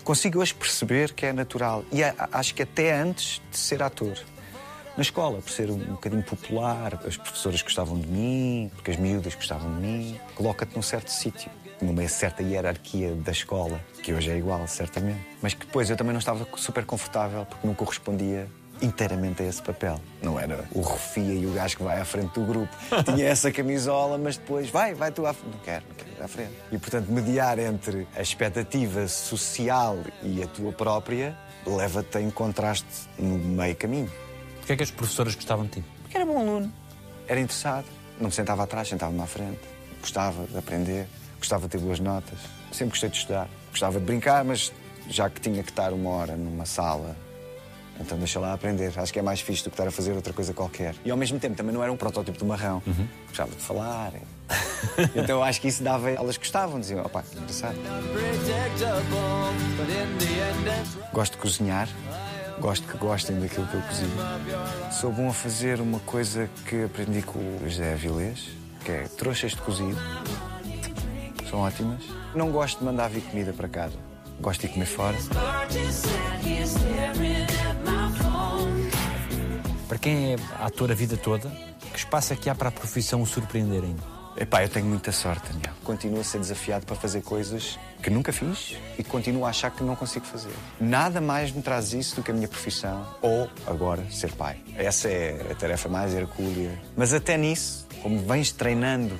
Consigo 0.02 0.40
hoje 0.40 0.52
perceber 0.52 1.12
que 1.12 1.26
é 1.26 1.32
natural. 1.32 1.84
E 1.92 2.00
acho 2.02 2.52
que 2.52 2.64
até 2.64 2.92
antes 2.92 3.40
de 3.52 3.56
ser 3.56 3.84
ator. 3.84 4.18
Na 4.96 5.02
escola, 5.02 5.40
por 5.40 5.50
ser 5.52 5.70
um 5.70 5.78
bocadinho 5.78 6.24
popular, 6.24 7.00
as 7.06 7.16
professoras 7.16 7.62
gostavam 7.62 8.00
de 8.00 8.08
mim, 8.08 8.68
porque 8.74 8.90
as 8.90 8.96
miúdas 8.96 9.36
gostavam 9.36 9.72
de 9.76 9.80
mim. 9.80 10.20
Coloca-te 10.34 10.74
num 10.74 10.82
certo 10.82 11.12
sítio, 11.12 11.48
numa 11.84 12.06
certa 12.08 12.42
hierarquia 12.42 13.14
da 13.14 13.32
escola, 13.32 13.80
que 14.02 14.12
hoje 14.12 14.30
é 14.30 14.36
igual, 14.36 14.66
certamente. 14.66 15.20
Mas 15.42 15.54
que 15.54 15.66
depois 15.66 15.88
eu 15.90 15.96
também 15.96 16.12
não 16.12 16.18
estava 16.18 16.46
super 16.56 16.84
confortável, 16.84 17.44
porque 17.46 17.66
não 17.66 17.74
correspondia 17.74 18.48
inteiramente 18.82 19.42
a 19.42 19.46
esse 19.46 19.62
papel. 19.62 20.00
Não 20.22 20.38
era 20.38 20.64
o 20.72 20.80
refia 20.80 21.34
e 21.34 21.46
o 21.46 21.52
gajo 21.52 21.76
que 21.76 21.82
vai 21.82 22.00
à 22.00 22.04
frente 22.04 22.32
do 22.34 22.44
grupo. 22.44 22.74
Tinha 23.04 23.26
essa 23.26 23.52
camisola, 23.52 24.18
mas 24.18 24.36
depois 24.36 24.70
vai, 24.70 24.94
vai 24.94 25.12
tu 25.12 25.26
à 25.26 25.32
frente. 25.32 25.52
Não 25.54 25.60
quero, 25.62 25.84
não 25.88 25.94
quero 25.94 26.10
ir 26.10 26.22
à 26.22 26.28
frente. 26.28 26.52
E 26.72 26.78
portanto, 26.78 27.08
mediar 27.08 27.58
entre 27.58 28.06
a 28.16 28.22
expectativa 28.22 29.06
social 29.08 29.98
e 30.22 30.42
a 30.42 30.46
tua 30.46 30.72
própria 30.72 31.36
leva-te 31.66 32.18
a 32.18 32.22
encontrar-te 32.22 32.84
no 33.18 33.38
meio 33.38 33.76
caminho. 33.76 34.10
Porquê 34.58 34.72
é 34.72 34.76
que 34.76 34.82
as 34.82 34.90
professoras 34.90 35.34
gostavam 35.34 35.66
de 35.66 35.72
ti? 35.72 35.84
Porque 36.02 36.16
era 36.16 36.24
bom 36.24 36.38
aluno, 36.38 36.72
era 37.28 37.38
interessado, 37.38 37.86
não 38.18 38.26
me 38.26 38.32
sentava 38.32 38.62
atrás, 38.62 38.88
sentava-me 38.88 39.20
à 39.20 39.26
frente. 39.26 39.60
Gostava 40.00 40.46
de 40.46 40.56
aprender, 40.56 41.06
gostava 41.40 41.62
de 41.62 41.72
ter 41.72 41.78
boas 41.78 41.98
notas. 41.98 42.38
Sempre 42.70 42.90
gostei 42.90 43.10
de 43.10 43.16
estudar. 43.16 43.48
Gostava 43.70 43.98
de 43.98 44.04
brincar, 44.04 44.44
mas 44.44 44.72
já 45.08 45.28
que 45.28 45.40
tinha 45.40 45.62
que 45.62 45.70
estar 45.70 45.92
uma 45.92 46.10
hora 46.10 46.36
numa 46.36 46.64
sala, 46.64 47.16
então 48.00 48.16
deixa 48.16 48.40
lá 48.40 48.52
aprender. 48.52 48.92
Acho 48.96 49.12
que 49.12 49.18
é 49.18 49.22
mais 49.22 49.40
fixe 49.40 49.62
do 49.62 49.70
que 49.70 49.74
estar 49.74 49.86
a 49.86 49.90
fazer 49.90 50.12
outra 50.12 50.32
coisa 50.32 50.54
qualquer. 50.54 50.94
E 51.04 51.10
ao 51.10 51.16
mesmo 51.16 51.38
tempo 51.38 51.56
também 51.56 51.74
não 51.74 51.82
era 51.82 51.92
um 51.92 51.96
protótipo 51.96 52.38
de 52.38 52.44
marrão. 52.44 52.82
Gostava 53.28 53.50
de 53.50 53.62
falar. 53.62 54.12
então 55.14 55.42
acho 55.42 55.60
que 55.60 55.68
isso 55.68 55.82
dava. 55.82 56.10
Elas 56.10 56.36
gostavam, 56.36 56.80
diziam, 56.80 57.04
opá, 57.04 57.22
que 57.22 57.36
engraçado. 57.36 57.76
Gosto 61.12 61.32
de 61.32 61.38
cozinhar. 61.38 61.88
Gosto 62.58 62.86
que 62.86 62.98
gostem 62.98 63.38
daquilo 63.40 63.66
que 63.66 63.74
eu 63.74 63.82
cozinho. 63.82 64.10
Sou 64.92 65.12
bom 65.12 65.30
a 65.30 65.32
fazer 65.32 65.80
uma 65.80 65.98
coisa 66.00 66.48
que 66.66 66.84
aprendi 66.84 67.22
com 67.22 67.38
o 67.38 67.60
José 67.64 67.94
Avilés, 67.94 68.48
que 68.84 68.92
é 68.92 69.02
trouxas 69.04 69.52
de 69.52 69.58
cozido. 69.58 69.98
São 71.50 71.58
ótimas. 71.58 72.04
Não 72.32 72.52
gosto 72.52 72.78
de 72.78 72.84
mandar 72.84 73.10
vir 73.10 73.22
comida 73.22 73.52
para 73.52 73.68
casa. 73.68 73.98
Gosto 74.40 74.60
de 74.60 74.66
ir 74.68 74.70
comer 74.70 74.86
fora. 74.86 75.16
Para 79.88 79.98
quem 79.98 80.34
é 80.34 80.36
ator 80.60 80.92
a 80.92 80.94
vida 80.94 81.16
toda, 81.16 81.50
que 81.92 81.98
espaço 81.98 82.32
é 82.32 82.36
que 82.36 82.48
há 82.48 82.54
para 82.54 82.68
a 82.68 82.72
profissão 82.72 83.20
o 83.20 83.26
surpreender 83.26 83.82
ainda? 83.82 84.20
Epá, 84.36 84.62
eu 84.62 84.68
tenho 84.68 84.86
muita 84.86 85.10
sorte, 85.10 85.52
Daniel. 85.52 85.74
Continuo 85.82 86.20
a 86.20 86.24
ser 86.24 86.38
desafiado 86.38 86.86
para 86.86 86.94
fazer 86.94 87.20
coisas 87.22 87.76
que 88.00 88.08
nunca 88.08 88.32
fiz 88.32 88.76
e 88.96 89.02
continuo 89.02 89.44
a 89.44 89.50
achar 89.50 89.72
que 89.72 89.82
não 89.82 89.96
consigo 89.96 90.24
fazer. 90.24 90.52
Nada 90.80 91.20
mais 91.20 91.50
me 91.50 91.60
traz 91.60 91.92
isso 91.92 92.14
do 92.14 92.22
que 92.22 92.30
a 92.30 92.34
minha 92.34 92.46
profissão 92.46 93.04
ou, 93.20 93.50
agora, 93.66 94.08
ser 94.08 94.30
pai. 94.32 94.56
Essa 94.76 95.08
é 95.08 95.48
a 95.50 95.54
tarefa 95.56 95.88
mais 95.88 96.14
hercúlea. 96.14 96.80
Mas 96.96 97.12
até 97.12 97.36
nisso, 97.36 97.88
como 98.00 98.20
vens 98.20 98.52
treinando 98.52 99.18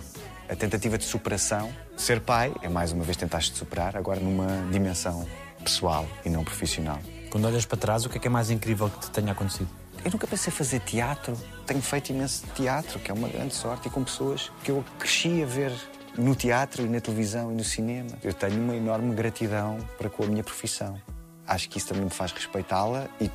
a 0.50 0.56
tentativa 0.56 0.98
de 0.98 1.04
superação, 1.04 1.72
ser 1.96 2.20
pai 2.20 2.52
é 2.60 2.68
mais 2.68 2.90
uma 2.90 3.04
vez 3.04 3.16
tentaste 3.16 3.56
superar, 3.56 3.96
agora 3.96 4.18
numa 4.18 4.68
dimensão 4.72 5.24
pessoal 5.62 6.04
e 6.24 6.28
não 6.28 6.42
profissional. 6.42 6.98
Quando 7.30 7.44
olhas 7.44 7.64
para 7.64 7.78
trás, 7.78 8.04
o 8.04 8.08
que 8.08 8.18
é 8.18 8.20
que 8.20 8.26
é 8.26 8.30
mais 8.30 8.50
incrível 8.50 8.90
que 8.90 8.98
te 8.98 9.10
tenha 9.12 9.30
acontecido? 9.30 9.70
Eu 10.04 10.10
nunca 10.10 10.26
pensei 10.26 10.52
fazer 10.52 10.80
teatro. 10.80 11.36
Tenho 11.66 11.80
feito 11.80 12.10
imenso 12.10 12.44
teatro, 12.56 12.98
que 12.98 13.12
é 13.12 13.14
uma 13.14 13.28
grande 13.28 13.54
sorte, 13.54 13.86
e 13.86 13.90
com 13.92 14.02
pessoas 14.02 14.50
que 14.64 14.72
eu 14.72 14.84
cresci 14.98 15.40
a 15.40 15.46
ver 15.46 15.72
no 16.18 16.34
teatro 16.34 16.84
e 16.84 16.88
na 16.88 17.00
televisão 17.00 17.52
e 17.52 17.54
no 17.54 17.62
cinema. 17.62 18.10
Eu 18.20 18.34
tenho 18.34 18.60
uma 18.60 18.74
enorme 18.74 19.14
gratidão 19.14 19.78
para 19.96 20.10
com 20.10 20.24
a 20.24 20.26
minha 20.26 20.42
profissão. 20.42 21.00
Acho 21.46 21.68
que 21.68 21.78
isso 21.78 21.86
também 21.86 22.04
me 22.04 22.10
faz 22.10 22.32
respeitá-la 22.32 23.06
e 23.20 23.30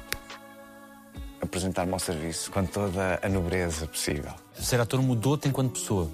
apresentar-me 1.42 1.94
ao 1.94 2.00
serviço 2.00 2.52
com 2.52 2.66
toda 2.66 3.20
a 3.24 3.30
nobreza 3.30 3.88
possível. 3.88 4.34
Ser 4.54 4.82
ator 4.82 5.02
mudou-te 5.02 5.48
enquanto 5.48 5.80
pessoa. 5.80 6.12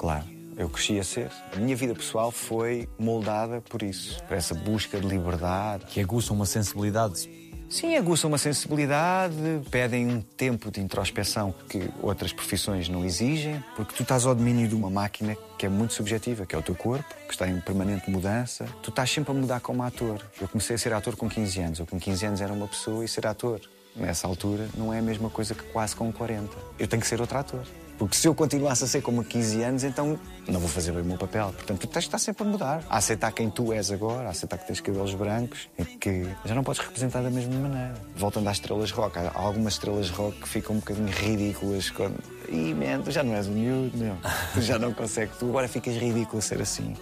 Claro, 0.00 0.24
eu 0.56 0.66
cresci 0.70 0.98
a 0.98 1.04
ser. 1.04 1.30
A 1.54 1.58
minha 1.58 1.76
vida 1.76 1.94
pessoal 1.94 2.30
foi 2.30 2.88
moldada 2.98 3.60
por 3.60 3.82
isso, 3.82 4.18
por 4.24 4.34
essa 4.34 4.54
busca 4.54 4.98
de 4.98 5.06
liberdade, 5.06 5.84
Que 5.84 6.00
aguçam 6.00 6.34
uma 6.34 6.46
sensibilidade. 6.46 7.28
Sim, 7.68 7.94
aguçam 7.96 8.28
uma 8.28 8.38
sensibilidade, 8.38 9.34
pedem 9.70 10.06
um 10.06 10.22
tempo 10.22 10.70
de 10.70 10.80
introspeção 10.80 11.54
que 11.68 11.90
outras 12.00 12.32
profissões 12.32 12.88
não 12.88 13.04
exigem, 13.04 13.62
porque 13.76 13.94
tu 13.94 14.02
estás 14.02 14.24
ao 14.24 14.34
domínio 14.34 14.66
de 14.66 14.74
uma 14.74 14.88
máquina 14.88 15.36
que 15.58 15.66
é 15.66 15.68
muito 15.68 15.92
subjetiva, 15.92 16.46
que 16.46 16.54
é 16.54 16.58
o 16.58 16.62
teu 16.62 16.74
corpo, 16.74 17.14
que 17.26 17.34
está 17.34 17.46
em 17.46 17.60
permanente 17.60 18.10
mudança. 18.10 18.64
Tu 18.82 18.88
estás 18.88 19.10
sempre 19.10 19.32
a 19.32 19.34
mudar 19.34 19.60
como 19.60 19.82
ator. 19.82 20.18
Eu 20.40 20.48
comecei 20.48 20.76
a 20.76 20.78
ser 20.78 20.94
ator 20.94 21.14
com 21.14 21.28
15 21.28 21.60
anos. 21.60 21.78
Eu 21.78 21.86
com 21.86 22.00
15 22.00 22.24
anos 22.24 22.40
era 22.40 22.54
uma 22.54 22.66
pessoa 22.66 23.04
e 23.04 23.08
ser 23.08 23.26
ator, 23.26 23.60
nessa 23.94 24.26
altura, 24.26 24.66
não 24.74 24.94
é 24.94 24.98
a 24.98 25.02
mesma 25.02 25.28
coisa 25.28 25.54
que 25.54 25.64
quase 25.64 25.94
com 25.94 26.10
40. 26.10 26.56
Eu 26.78 26.88
tenho 26.88 27.02
que 27.02 27.06
ser 27.06 27.20
outro 27.20 27.36
ator. 27.36 27.66
Porque 28.00 28.16
se 28.16 28.26
eu 28.26 28.34
continuasse 28.34 28.82
a 28.82 28.86
ser 28.86 29.02
como 29.02 29.20
a 29.20 29.24
15 29.24 29.62
anos, 29.62 29.84
então 29.84 30.18
não 30.48 30.58
vou 30.58 30.70
fazer 30.70 30.90
bem 30.90 31.02
o 31.02 31.04
meu 31.04 31.18
papel. 31.18 31.52
Portanto, 31.52 31.80
tu 31.80 31.86
tens 31.86 32.04
de 32.04 32.08
estar 32.08 32.18
sempre 32.18 32.44
a 32.44 32.46
mudar. 32.46 32.82
A 32.88 32.96
aceitar 32.96 33.30
quem 33.30 33.50
tu 33.50 33.74
és 33.74 33.90
agora, 33.90 34.28
a 34.28 34.30
aceitar 34.30 34.56
que 34.56 34.66
tens 34.66 34.80
cabelos 34.80 35.12
brancos 35.12 35.68
e 35.78 35.84
que 35.84 36.26
já 36.46 36.54
não 36.54 36.64
podes 36.64 36.80
representar 36.80 37.22
da 37.22 37.28
mesma 37.28 37.54
maneira. 37.56 37.92
Voltando 38.16 38.48
às 38.48 38.56
estrelas 38.56 38.90
rock, 38.90 39.18
há 39.18 39.30
algumas 39.34 39.74
estrelas 39.74 40.08
rock 40.08 40.40
que 40.40 40.48
ficam 40.48 40.76
um 40.76 40.78
bocadinho 40.78 41.08
ridículas 41.08 41.90
quando. 41.90 42.16
Ih, 42.48 42.72
man, 42.72 43.02
tu 43.04 43.10
já 43.10 43.22
não 43.22 43.34
és 43.34 43.46
um 43.46 43.52
miúdo, 43.52 43.98
meu. 43.98 44.16
Tu 44.54 44.62
já 44.62 44.78
não 44.78 44.94
consegues. 44.94 45.36
Tu 45.36 45.44
agora 45.44 45.68
ficas 45.68 45.94
ridículo 45.94 46.38
a 46.38 46.40
ser 46.40 46.62
assim. 46.62 46.96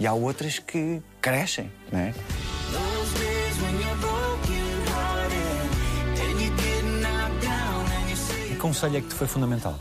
E 0.00 0.04
há 0.04 0.12
outras 0.12 0.58
que 0.58 1.00
crescem, 1.20 1.70
não 1.92 2.00
é? 2.00 2.14
Que 8.48 8.56
conselho 8.56 8.96
é 8.96 9.00
que 9.00 9.06
te 9.06 9.14
foi 9.14 9.28
fundamental? 9.28 9.78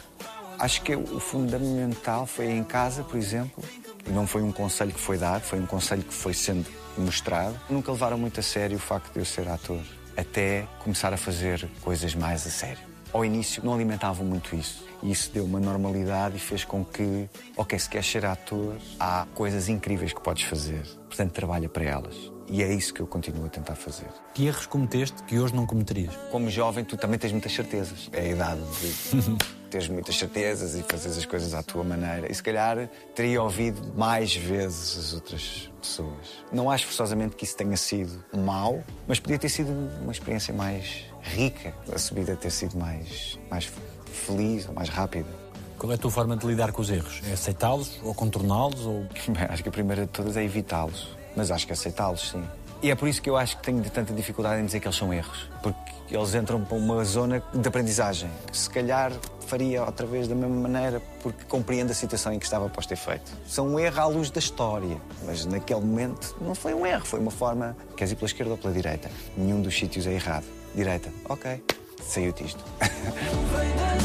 Acho 0.60 0.82
que 0.82 0.94
o 0.94 1.20
fundamental 1.22 2.26
foi 2.26 2.52
em 2.52 2.64
casa, 2.66 3.02
por 3.02 3.18
exemplo, 3.18 3.64
e 4.06 4.12
não 4.12 4.28
foi 4.28 4.42
um 4.42 4.52
conselho 4.52 4.92
que 4.92 5.00
foi 5.00 5.18
dado, 5.18 5.42
foi 5.42 5.58
um 5.58 5.66
conselho 5.66 6.04
que 6.04 6.14
foi 6.14 6.34
sendo 6.34 6.66
mostrado. 6.98 7.58
Nunca 7.70 7.92
levaram 7.94 8.18
muito 8.18 8.42
a 8.42 8.44
sério 8.44 8.76
o 8.76 8.80
facto 8.80 9.14
de 9.14 9.20
eu 9.20 9.26
ser 9.26 9.48
ator, 9.48 9.80
até 10.18 10.68
começar 10.80 11.14
a 11.14 11.18
fazer 11.18 11.66
coisas 11.82 12.14
mais 12.14 12.46
a 12.46 12.50
sério. 12.50 12.90
ao 13.12 13.26
início 13.26 13.64
não 13.64 13.74
alimentavam 13.74 14.26
muito 14.26 14.56
isso. 14.56 14.86
E 15.02 15.12
isso 15.12 15.32
deu 15.32 15.46
uma 15.46 15.60
normalidade 15.60 16.36
e 16.36 16.40
fez 16.40 16.64
com 16.66 16.84
que, 16.84 17.30
ok, 17.56 17.80
se 17.80 17.90
queres 17.90 18.06
ser 18.06 18.26
ator, 18.26 18.76
há 19.00 19.26
coisas 19.34 19.70
incríveis 19.70 20.12
que 20.12 20.22
podes 20.22 20.44
fazer. 20.44 20.84
Portanto, 21.08 21.32
trabalha 21.32 21.70
para 21.70 21.86
elas. 21.86 22.16
E 22.50 22.64
é 22.64 22.74
isso 22.74 22.94
que 22.94 23.00
eu 23.00 23.06
continuo 23.06 23.46
a 23.46 23.50
tentar 23.50 23.76
fazer. 23.76 24.08
Que 24.34 24.48
erros 24.48 24.66
cometeste 24.66 25.22
que 25.24 25.38
hoje 25.38 25.54
não 25.54 25.68
cometerias? 25.68 26.16
Como 26.32 26.50
jovem, 26.50 26.84
tu 26.84 26.98
também 26.98 27.20
tens 27.20 27.32
muitas 27.32 27.54
certezas. 27.54 28.10
É 28.12 28.22
a 28.22 28.28
idade 28.28 28.62
de 28.62 29.38
teres 29.70 29.88
muitas 29.88 30.18
certezas 30.18 30.74
e 30.74 30.82
fazeres 30.82 31.20
as 31.20 31.26
coisas 31.26 31.54
à 31.54 31.62
tua 31.62 31.84
maneira. 31.84 32.32
E 32.32 32.34
se 32.34 32.42
calhar 32.42 32.90
teria 33.14 33.42
ouvido 33.44 33.94
mais 33.96 34.36
vezes 34.36 34.98
as 34.98 35.14
outras 35.14 35.72
pessoas. 35.80 36.44
Não 36.52 36.72
acho 36.72 36.88
forçosamente 36.88 37.36
que 37.36 37.46
isso 37.46 37.56
tenha 37.56 37.78
sido 37.78 38.24
mau, 38.36 38.84
mas 39.08 39.20
podia 39.20 39.38
ter 39.38 39.50
sido 39.50 39.72
uma 40.02 40.12
experiência 40.12 40.52
mais 40.52 41.06
rica. 41.22 41.72
A 41.94 42.00
subida 42.00 42.36
ter 42.36 42.50
sido 42.50 42.78
mais, 42.78 43.38
mais 43.50 43.72
feliz 44.12 44.68
ou 44.68 44.74
mais 44.74 44.90
rápida. 44.90 45.30
Qual 45.78 45.92
é 45.92 45.96
a 45.96 45.98
tua 45.98 46.12
forma 46.12 46.36
de 46.36 46.46
lidar 46.48 46.72
com 46.72 46.82
os 46.82 46.90
erros? 46.90 47.22
É 47.30 47.34
aceitá-los 47.34 48.00
ou 48.04 48.14
contorná-los? 48.14 48.86
Ou... 48.86 49.06
Acho 49.48 49.62
que 49.62 49.70
a 49.70 49.72
primeira 49.72 50.02
de 50.08 50.12
todas 50.12 50.36
é 50.36 50.44
evitá-los. 50.44 51.19
Mas 51.36 51.52
acho 51.52 51.66
que 51.66 51.74
aceitá-los, 51.74 52.30
sim. 52.32 52.44
E 52.82 52.90
é 52.90 52.96
por 52.96 53.10
isso 53.10 53.22
que 53.22 53.30
eu 53.30 53.36
acho 53.36 53.58
que 53.58 53.64
tenho 53.64 53.84
tanta 53.90 54.14
dificuldade 54.14 54.62
em 54.62 54.66
dizer 54.66 54.80
que 54.80 54.88
eles 54.88 54.98
são 54.98 55.14
erros. 55.14 55.50
Porque 55.62 56.16
eles 56.16 56.34
entram 56.34 56.64
para 56.64 56.78
uma 56.78 57.04
zona 57.04 57.44
de 57.54 57.68
aprendizagem. 57.68 58.30
que 58.50 58.58
Se 58.58 58.70
calhar 58.70 59.12
faria 59.46 59.84
outra 59.84 60.06
vez 60.06 60.28
da 60.28 60.36
mesma 60.36 60.56
maneira, 60.56 61.02
porque 61.22 61.44
compreendo 61.46 61.92
a 61.92 61.94
situação 61.94 62.32
em 62.32 62.40
que 62.40 62.46
estava 62.46 62.68
após 62.68 62.86
ter 62.86 62.96
feito. 62.96 63.32
São 63.48 63.68
um 63.68 63.80
erro 63.80 64.00
à 64.00 64.06
luz 64.06 64.30
da 64.30 64.40
história. 64.40 64.98
Mas 65.26 65.46
naquele 65.46 65.82
momento 65.82 66.38
não 66.40 66.56
foi 66.56 66.74
um 66.74 66.86
erro, 66.86 67.06
foi 67.06 67.20
uma 67.20 67.32
forma. 67.32 67.76
Queres 67.98 68.14
ir 68.14 68.16
pela 68.16 68.28
esquerda 68.28 68.52
ou 68.52 68.58
pela 68.58 68.74
direita? 68.74 69.10
Nenhum 69.36 69.62
dos 69.62 69.78
sítios 69.78 70.08
é 70.08 70.14
errado. 70.14 70.46
Direita, 70.74 71.12
ok. 71.28 71.62
Saiu 72.02 72.32
disto. 72.32 72.64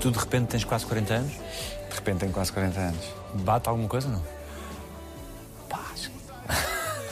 Tu 0.00 0.10
de 0.10 0.18
repente 0.18 0.46
tens 0.46 0.64
quase 0.64 0.86
40 0.86 1.12
anos? 1.12 1.32
De 1.32 1.94
repente 1.94 2.20
tenho 2.20 2.32
quase 2.32 2.50
40 2.50 2.80
anos. 2.80 3.04
Bate 3.34 3.68
alguma 3.68 3.86
coisa 3.86 4.08
não? 4.08 4.39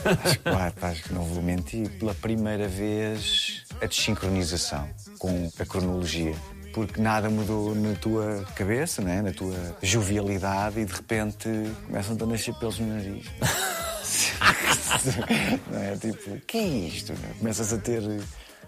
Acho 0.23 0.39
pá, 0.39 0.73
acho 0.81 1.03
que 1.03 1.13
não 1.13 1.23
vou 1.23 1.41
mentir. 1.41 1.89
Pela 1.99 2.15
primeira 2.15 2.67
vez, 2.67 3.63
a 3.81 3.85
desincronização 3.85 4.89
com 5.17 5.49
a 5.59 5.65
cronologia. 5.65 6.35
Porque 6.73 7.01
nada 7.01 7.29
mudou 7.29 7.75
na 7.75 7.95
tua 7.95 8.45
cabeça, 8.55 9.01
né? 9.01 9.21
na 9.21 9.31
tua 9.31 9.55
jovialidade, 9.81 10.79
e 10.79 10.85
de 10.85 10.93
repente 10.93 11.49
começam-te 11.87 12.23
a 12.23 12.25
nascer 12.25 12.53
pelos 12.55 12.79
no 12.79 12.87
nariz. 12.87 13.25
não 15.71 15.79
é? 15.79 15.95
Tipo, 15.95 16.39
que 16.45 16.57
é 16.57 16.67
isto? 16.67 17.13
Começas 17.39 17.73
a 17.73 17.77
ter 17.77 18.03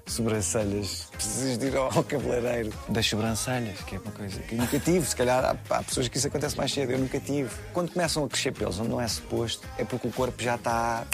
sobrancelhas, 0.06 1.08
precisas 1.12 1.58
de 1.58 1.68
ir 1.68 1.78
ao 1.78 1.90
cabeleireiro 2.04 2.72
das 2.90 3.06
sobrancelhas, 3.06 3.80
que 3.82 3.96
é 3.96 4.00
uma 4.00 4.12
coisa 4.12 4.40
que 4.40 4.56
eu 4.56 4.60
nunca 4.60 4.80
tive. 4.80 5.06
Se 5.06 5.16
calhar 5.16 5.44
há, 5.44 5.76
há 5.76 5.84
pessoas 5.84 6.08
que 6.08 6.18
isso 6.18 6.28
acontece 6.28 6.58
mais 6.58 6.72
cedo, 6.72 6.92
eu 6.92 7.00
nunca 7.00 7.20
tive. 7.20 7.50
Quando 7.74 7.92
começam 7.92 8.24
a 8.24 8.28
crescer 8.28 8.52
pelos 8.52 8.80
onde 8.80 8.90
não 8.90 9.02
é 9.02 9.08
suposto, 9.08 9.68
é 9.78 9.86
porque 9.86 10.08
o 10.08 10.12
corpo 10.12 10.42
já 10.42 10.56
está. 10.56 11.06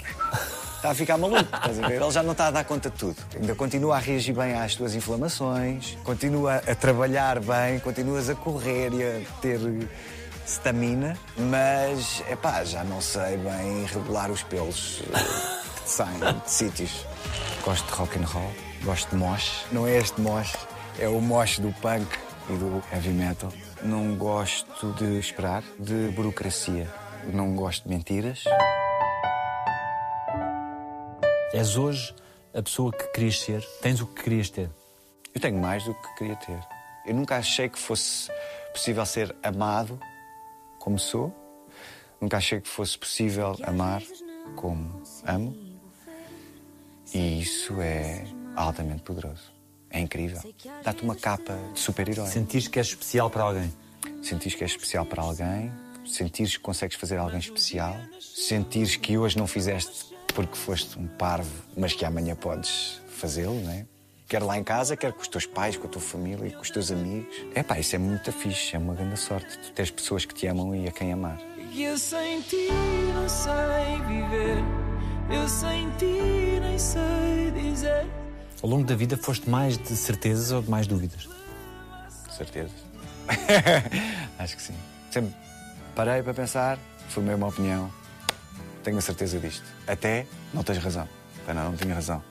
Está 0.76 0.90
a 0.90 0.94
ficar 0.94 1.18
maluco, 1.18 1.42
estás 1.42 1.78
a 1.78 1.88
ver? 1.88 2.00
Ele 2.00 2.10
já 2.10 2.22
não 2.22 2.32
está 2.32 2.46
a 2.48 2.50
dar 2.50 2.64
conta 2.64 2.90
de 2.90 2.96
tudo. 2.96 3.16
Ainda 3.34 3.54
continua 3.54 3.96
a 3.96 3.98
reagir 3.98 4.34
bem 4.34 4.54
às 4.54 4.74
tuas 4.74 4.94
inflamações, 4.94 5.96
continua 6.04 6.56
a 6.56 6.74
trabalhar 6.74 7.40
bem, 7.40 7.78
continuas 7.80 8.28
a 8.30 8.34
correr 8.34 8.92
e 8.92 9.02
a 9.02 9.40
ter 9.40 9.60
stamina, 10.48 11.16
mas, 11.36 12.22
é 12.26 12.34
pá, 12.34 12.64
já 12.64 12.82
não 12.82 13.00
sei 13.00 13.36
bem 13.36 13.84
regular 13.84 14.30
os 14.30 14.42
pelos 14.42 15.02
eh, 15.12 15.82
que 15.82 15.90
saem 15.90 16.18
de 16.18 16.50
sítios. 16.50 17.04
Gosto 17.62 17.86
de 17.86 17.92
rock 17.92 18.18
and 18.18 18.24
roll, 18.24 18.50
gosto 18.82 19.10
de 19.10 19.16
mosh. 19.16 19.66
Não 19.72 19.86
é 19.86 19.96
este 19.96 20.20
mosh, 20.20 20.54
é 20.98 21.08
o 21.08 21.20
mosh 21.20 21.58
do 21.58 21.72
punk 21.80 22.06
e 22.48 22.56
do 22.56 22.82
heavy 22.92 23.10
metal. 23.10 23.52
Não 23.82 24.16
gosto 24.16 24.92
de 24.94 25.18
esperar, 25.18 25.62
de 25.78 26.08
burocracia. 26.14 26.88
Não 27.32 27.54
gosto 27.54 27.84
de 27.84 27.90
mentiras. 27.90 28.44
És 31.52 31.76
hoje 31.76 32.14
a 32.54 32.62
pessoa 32.62 32.92
que 32.92 33.06
querias 33.08 33.40
ser? 33.40 33.62
Tens 33.82 34.00
o 34.00 34.06
que 34.06 34.22
querias 34.22 34.50
ter? 34.50 34.70
Eu 35.34 35.40
tenho 35.40 35.58
mais 35.58 35.84
do 35.84 35.94
que 35.94 36.14
queria 36.16 36.36
ter. 36.36 36.60
Eu 37.06 37.14
nunca 37.14 37.36
achei 37.36 37.68
que 37.68 37.78
fosse 37.78 38.30
possível 38.72 39.04
ser 39.06 39.34
amado 39.42 39.98
como 40.78 40.98
sou. 40.98 41.34
Nunca 42.20 42.36
achei 42.36 42.60
que 42.60 42.68
fosse 42.68 42.98
possível 42.98 43.56
amar 43.62 44.02
como 44.56 45.02
amo. 45.26 45.56
E 47.14 47.40
isso 47.40 47.80
é 47.80 48.24
altamente 48.58 49.02
poderoso. 49.02 49.52
É 49.90 50.00
incrível. 50.00 50.40
Dá-te 50.82 51.02
uma 51.02 51.14
capa 51.14 51.56
de 51.72 51.80
super-herói. 51.80 52.26
Sentires 52.26 52.68
que 52.68 52.78
és 52.78 52.88
especial 52.88 53.30
para 53.30 53.42
alguém? 53.42 53.72
Sentires 54.22 54.54
que 54.54 54.64
és 54.64 54.70
especial 54.72 55.06
para 55.06 55.22
alguém, 55.22 55.72
sentires 56.04 56.56
que 56.56 56.62
consegues 56.62 56.96
fazer 56.96 57.16
alguém 57.18 57.38
especial, 57.38 57.96
sentires 58.20 58.96
que 58.96 59.16
hoje 59.16 59.36
não 59.36 59.46
fizeste 59.46 60.14
porque 60.34 60.56
foste 60.56 60.98
um 60.98 61.06
parvo, 61.06 61.50
mas 61.76 61.94
que 61.94 62.04
amanhã 62.04 62.34
podes 62.34 63.00
fazê-lo, 63.08 63.60
não 63.60 63.72
é? 63.72 63.86
Quer 64.28 64.42
lá 64.42 64.58
em 64.58 64.62
casa, 64.62 64.96
quer 64.96 65.12
com 65.12 65.22
os 65.22 65.28
teus 65.28 65.46
pais, 65.46 65.76
com 65.76 65.86
a 65.86 65.90
tua 65.90 66.02
família, 66.02 66.50
com 66.50 66.60
os 66.60 66.70
teus 66.70 66.92
amigos. 66.92 67.34
É 67.54 67.62
pá, 67.62 67.78
isso 67.78 67.96
é 67.96 67.98
muito 67.98 68.30
fixe, 68.30 68.76
é 68.76 68.78
uma 68.78 68.94
grande 68.94 69.18
sorte. 69.18 69.58
Tu 69.58 69.72
tens 69.72 69.90
pessoas 69.90 70.26
que 70.26 70.34
te 70.34 70.46
amam 70.46 70.74
e 70.74 70.86
a 70.86 70.92
quem 70.92 71.12
amar. 71.12 71.38
E 71.72 71.84
eu 71.84 71.96
sem 71.96 72.40
ti 72.42 72.68
não 73.14 73.28
sei 73.28 74.02
viver. 74.06 74.62
Eu 75.30 75.48
sem 75.48 75.90
ti 75.92 76.60
nem 76.60 76.78
sei 76.78 77.50
dizer. 77.52 78.06
Ao 78.60 78.68
longo 78.68 78.84
da 78.84 78.96
vida 78.96 79.16
foste 79.16 79.48
mais 79.48 79.78
de 79.78 79.94
certezas 79.96 80.50
ou 80.50 80.60
de 80.60 80.68
mais 80.68 80.86
dúvidas? 80.86 81.28
Certeza. 82.36 82.74
Acho 84.38 84.56
que 84.56 84.62
sim. 84.62 84.74
Sempre 85.10 85.32
parei 85.94 86.22
para 86.22 86.34
pensar, 86.34 86.78
formei 87.08 87.34
uma 87.34 87.46
opinião, 87.48 87.90
tenho 88.82 88.98
a 88.98 89.00
certeza 89.00 89.38
disto. 89.38 89.64
Até 89.86 90.26
não 90.52 90.62
tens 90.64 90.78
razão. 90.78 91.08
Ah, 91.46 91.54
não, 91.54 91.70
não 91.70 91.76
tinha 91.76 91.94
razão. 91.94 92.22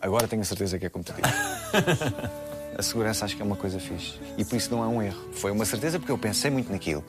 Agora 0.00 0.26
tenho 0.26 0.40
a 0.40 0.44
certeza 0.44 0.78
que 0.78 0.86
é 0.86 0.88
como 0.88 1.04
tu 1.04 1.12
dizes. 1.12 1.34
a 2.78 2.82
segurança 2.82 3.24
acho 3.24 3.36
que 3.36 3.42
é 3.42 3.44
uma 3.44 3.56
coisa 3.56 3.78
fixe. 3.80 4.20
E 4.38 4.44
por 4.44 4.56
isso 4.56 4.70
não 4.70 4.84
é 4.84 4.86
um 4.86 5.02
erro. 5.02 5.30
Foi 5.32 5.50
uma 5.50 5.64
certeza 5.64 5.98
porque 5.98 6.12
eu 6.12 6.18
pensei 6.18 6.50
muito 6.50 6.70
naquilo. 6.70 7.04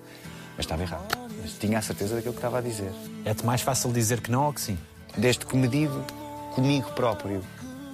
Mas 0.57 0.65
estava 0.65 0.81
errado. 0.81 1.17
Mas 1.41 1.53
tinha 1.53 1.77
a 1.77 1.81
certeza 1.81 2.15
daquilo 2.15 2.33
que 2.33 2.39
estava 2.39 2.57
a 2.57 2.61
dizer. 2.61 2.91
É-te 3.23 3.45
mais 3.45 3.61
fácil 3.61 3.91
dizer 3.93 4.19
que 4.19 4.31
não 4.31 4.45
ou 4.45 4.53
que 4.53 4.61
sim? 4.61 4.77
Desde 5.15 5.45
que 5.45 5.55
medido 5.55 6.03
comigo 6.53 6.91
próprio, 6.91 7.41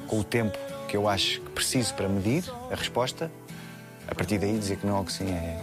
com 0.07 0.19
o 0.19 0.23
tempo 0.23 0.57
que 0.87 0.95
eu 0.95 1.07
acho 1.07 1.41
que 1.41 1.49
preciso 1.51 1.93
para 1.93 2.07
medir 2.07 2.43
a 2.71 2.75
resposta, 2.75 3.29
a 4.07 4.15
partir 4.15 4.37
daí 4.39 4.57
dizer 4.57 4.77
que 4.77 4.87
não 4.87 5.03
que 5.03 5.11
sim 5.11 5.29
é. 5.29 5.61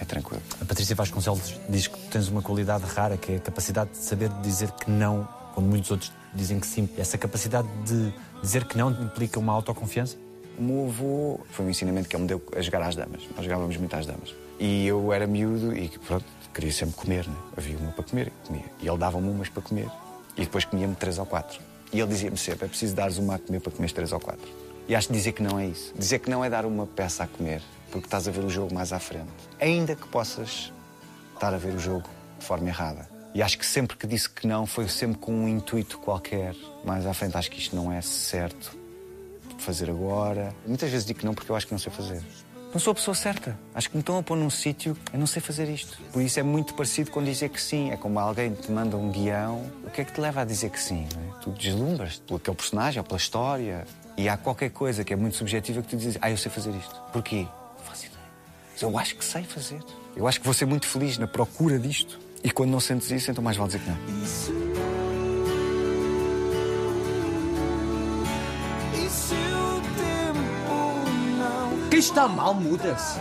é 0.00 0.04
tranquilo. 0.04 0.42
A 0.60 0.64
Patrícia 0.64 0.94
Vasconcelos 0.94 1.54
diz 1.68 1.86
que 1.86 1.98
tens 2.08 2.28
uma 2.28 2.42
qualidade 2.42 2.84
rara, 2.84 3.16
que 3.16 3.32
é 3.32 3.36
a 3.36 3.40
capacidade 3.40 3.90
de 3.90 3.98
saber 3.98 4.28
dizer 4.42 4.70
que 4.72 4.90
não, 4.90 5.28
quando 5.54 5.66
muitos 5.66 5.90
outros 5.90 6.12
dizem 6.34 6.58
que 6.58 6.66
sim. 6.66 6.88
Essa 6.98 7.16
capacidade 7.16 7.68
de 7.84 8.12
dizer 8.42 8.64
que 8.64 8.76
não 8.76 8.90
implica 8.90 9.38
uma 9.38 9.52
autoconfiança? 9.52 10.16
O 10.58 10.62
meu 10.62 10.86
avô 10.88 11.40
foi 11.50 11.66
um 11.66 11.70
ensinamento 11.70 12.08
que 12.08 12.16
ele 12.16 12.22
me 12.22 12.28
deu 12.28 12.42
a 12.56 12.60
jogar 12.60 12.82
às 12.82 12.96
damas. 12.96 13.22
Nós 13.36 13.44
jogávamos 13.44 13.76
muito 13.76 13.94
às 13.94 14.06
damas. 14.06 14.34
E 14.58 14.86
eu 14.86 15.12
era 15.12 15.26
miúdo 15.26 15.76
e 15.76 15.88
pronto, 15.98 16.24
queria 16.52 16.72
sempre 16.72 16.96
comer, 16.96 17.28
né? 17.28 17.36
Havia 17.56 17.76
uma 17.76 17.92
para 17.92 18.04
comer, 18.04 18.32
comia. 18.46 18.64
E 18.80 18.88
ele 18.88 18.98
dava-me 18.98 19.28
umas 19.28 19.48
para 19.48 19.62
comer. 19.62 19.88
E 20.36 20.40
depois 20.40 20.64
comia-me 20.64 20.94
três 20.94 21.18
ou 21.18 21.26
quatro. 21.26 21.60
E 21.92 22.00
ele 22.00 22.08
dizia-me 22.08 22.36
sempre: 22.36 22.66
é 22.66 22.68
preciso 22.68 22.94
dares 22.94 23.18
uma 23.18 23.36
a 23.36 23.38
comer 23.38 23.60
para 23.60 23.72
comer 23.72 23.90
três 23.92 24.12
ou 24.12 24.20
quatro. 24.20 24.48
E 24.88 24.94
acho 24.94 25.08
que 25.08 25.14
dizer 25.14 25.32
que 25.32 25.42
não 25.42 25.58
é 25.58 25.66
isso. 25.66 25.92
Dizer 25.96 26.20
que 26.20 26.30
não 26.30 26.44
é 26.44 26.50
dar 26.50 26.64
uma 26.64 26.86
peça 26.86 27.24
a 27.24 27.26
comer, 27.26 27.62
porque 27.90 28.06
estás 28.06 28.28
a 28.28 28.30
ver 28.30 28.44
o 28.44 28.50
jogo 28.50 28.72
mais 28.74 28.92
à 28.92 28.98
frente. 28.98 29.30
Ainda 29.60 29.96
que 29.96 30.06
possas 30.08 30.72
estar 31.34 31.52
a 31.52 31.58
ver 31.58 31.74
o 31.74 31.78
jogo 31.78 32.08
de 32.38 32.44
forma 32.44 32.68
errada. 32.68 33.08
E 33.34 33.42
acho 33.42 33.58
que 33.58 33.66
sempre 33.66 33.96
que 33.96 34.06
disse 34.06 34.30
que 34.30 34.46
não 34.46 34.64
foi 34.64 34.88
sempre 34.88 35.18
com 35.18 35.32
um 35.32 35.48
intuito 35.48 35.98
qualquer. 35.98 36.54
Mais 36.84 37.06
à 37.06 37.12
frente, 37.12 37.36
acho 37.36 37.50
que 37.50 37.58
isto 37.58 37.76
não 37.76 37.92
é 37.92 38.00
certo 38.00 38.76
fazer 39.58 39.90
agora. 39.90 40.54
Muitas 40.66 40.90
vezes 40.90 41.06
digo 41.06 41.20
que 41.20 41.26
não 41.26 41.34
porque 41.34 41.50
eu 41.50 41.56
acho 41.56 41.66
que 41.66 41.72
não 41.72 41.78
sei 41.78 41.92
fazer. 41.92 42.22
Não 42.72 42.80
sou 42.80 42.90
a 42.90 42.94
pessoa 42.94 43.14
certa. 43.14 43.58
Acho 43.74 43.88
que 43.88 43.96
me 43.96 44.00
estão 44.00 44.18
a 44.18 44.22
pôr 44.22 44.36
num 44.36 44.50
sítio, 44.50 44.96
eu 45.12 45.18
não 45.18 45.26
sei 45.26 45.40
fazer 45.40 45.68
isto. 45.68 45.98
Por 46.12 46.20
isso 46.20 46.38
é 46.38 46.42
muito 46.42 46.74
parecido 46.74 47.10
com 47.10 47.22
dizer 47.22 47.48
que 47.48 47.60
sim. 47.60 47.90
É 47.90 47.96
como 47.96 48.18
alguém 48.18 48.52
te 48.52 48.70
manda 48.70 48.96
um 48.96 49.10
guião. 49.10 49.70
O 49.84 49.90
que 49.90 50.00
é 50.00 50.04
que 50.04 50.12
te 50.12 50.20
leva 50.20 50.42
a 50.42 50.44
dizer 50.44 50.70
que 50.70 50.80
sim? 50.80 51.06
é? 51.16 51.40
Tu 51.42 51.50
deslumbras 51.50 52.18
por 52.26 52.36
aquele 52.36 52.56
personagem 52.56 53.00
ou 53.00 53.04
pela 53.04 53.16
história. 53.16 53.86
E 54.16 54.28
há 54.28 54.36
qualquer 54.36 54.70
coisa 54.70 55.04
que 55.04 55.12
é 55.12 55.16
muito 55.16 55.36
subjetiva 55.36 55.82
que 55.82 55.88
tu 55.88 55.96
dizes, 55.96 56.18
ah, 56.20 56.30
eu 56.30 56.36
sei 56.36 56.50
fazer 56.50 56.70
isto. 56.70 56.94
Porquê? 57.12 57.46
Não 57.78 57.84
faço 57.84 58.06
ideia. 58.06 58.18
Mas 58.72 58.82
eu 58.82 58.98
acho 58.98 59.16
que 59.16 59.24
sei 59.24 59.42
fazer. 59.44 59.80
Eu 60.14 60.26
acho 60.26 60.38
que 60.40 60.44
vou 60.44 60.54
ser 60.54 60.66
muito 60.66 60.86
feliz 60.86 61.18
na 61.18 61.26
procura 61.26 61.78
disto. 61.78 62.18
E 62.42 62.50
quando 62.50 62.70
não 62.70 62.80
sentes 62.80 63.10
isso, 63.10 63.30
então 63.30 63.42
mais 63.42 63.56
vale 63.56 63.68
dizer 63.72 63.80
que 63.82 63.90
não. 63.90 64.65
Quem 71.96 72.00
está 72.00 72.28
mal 72.28 72.52
muda-se. 72.52 73.18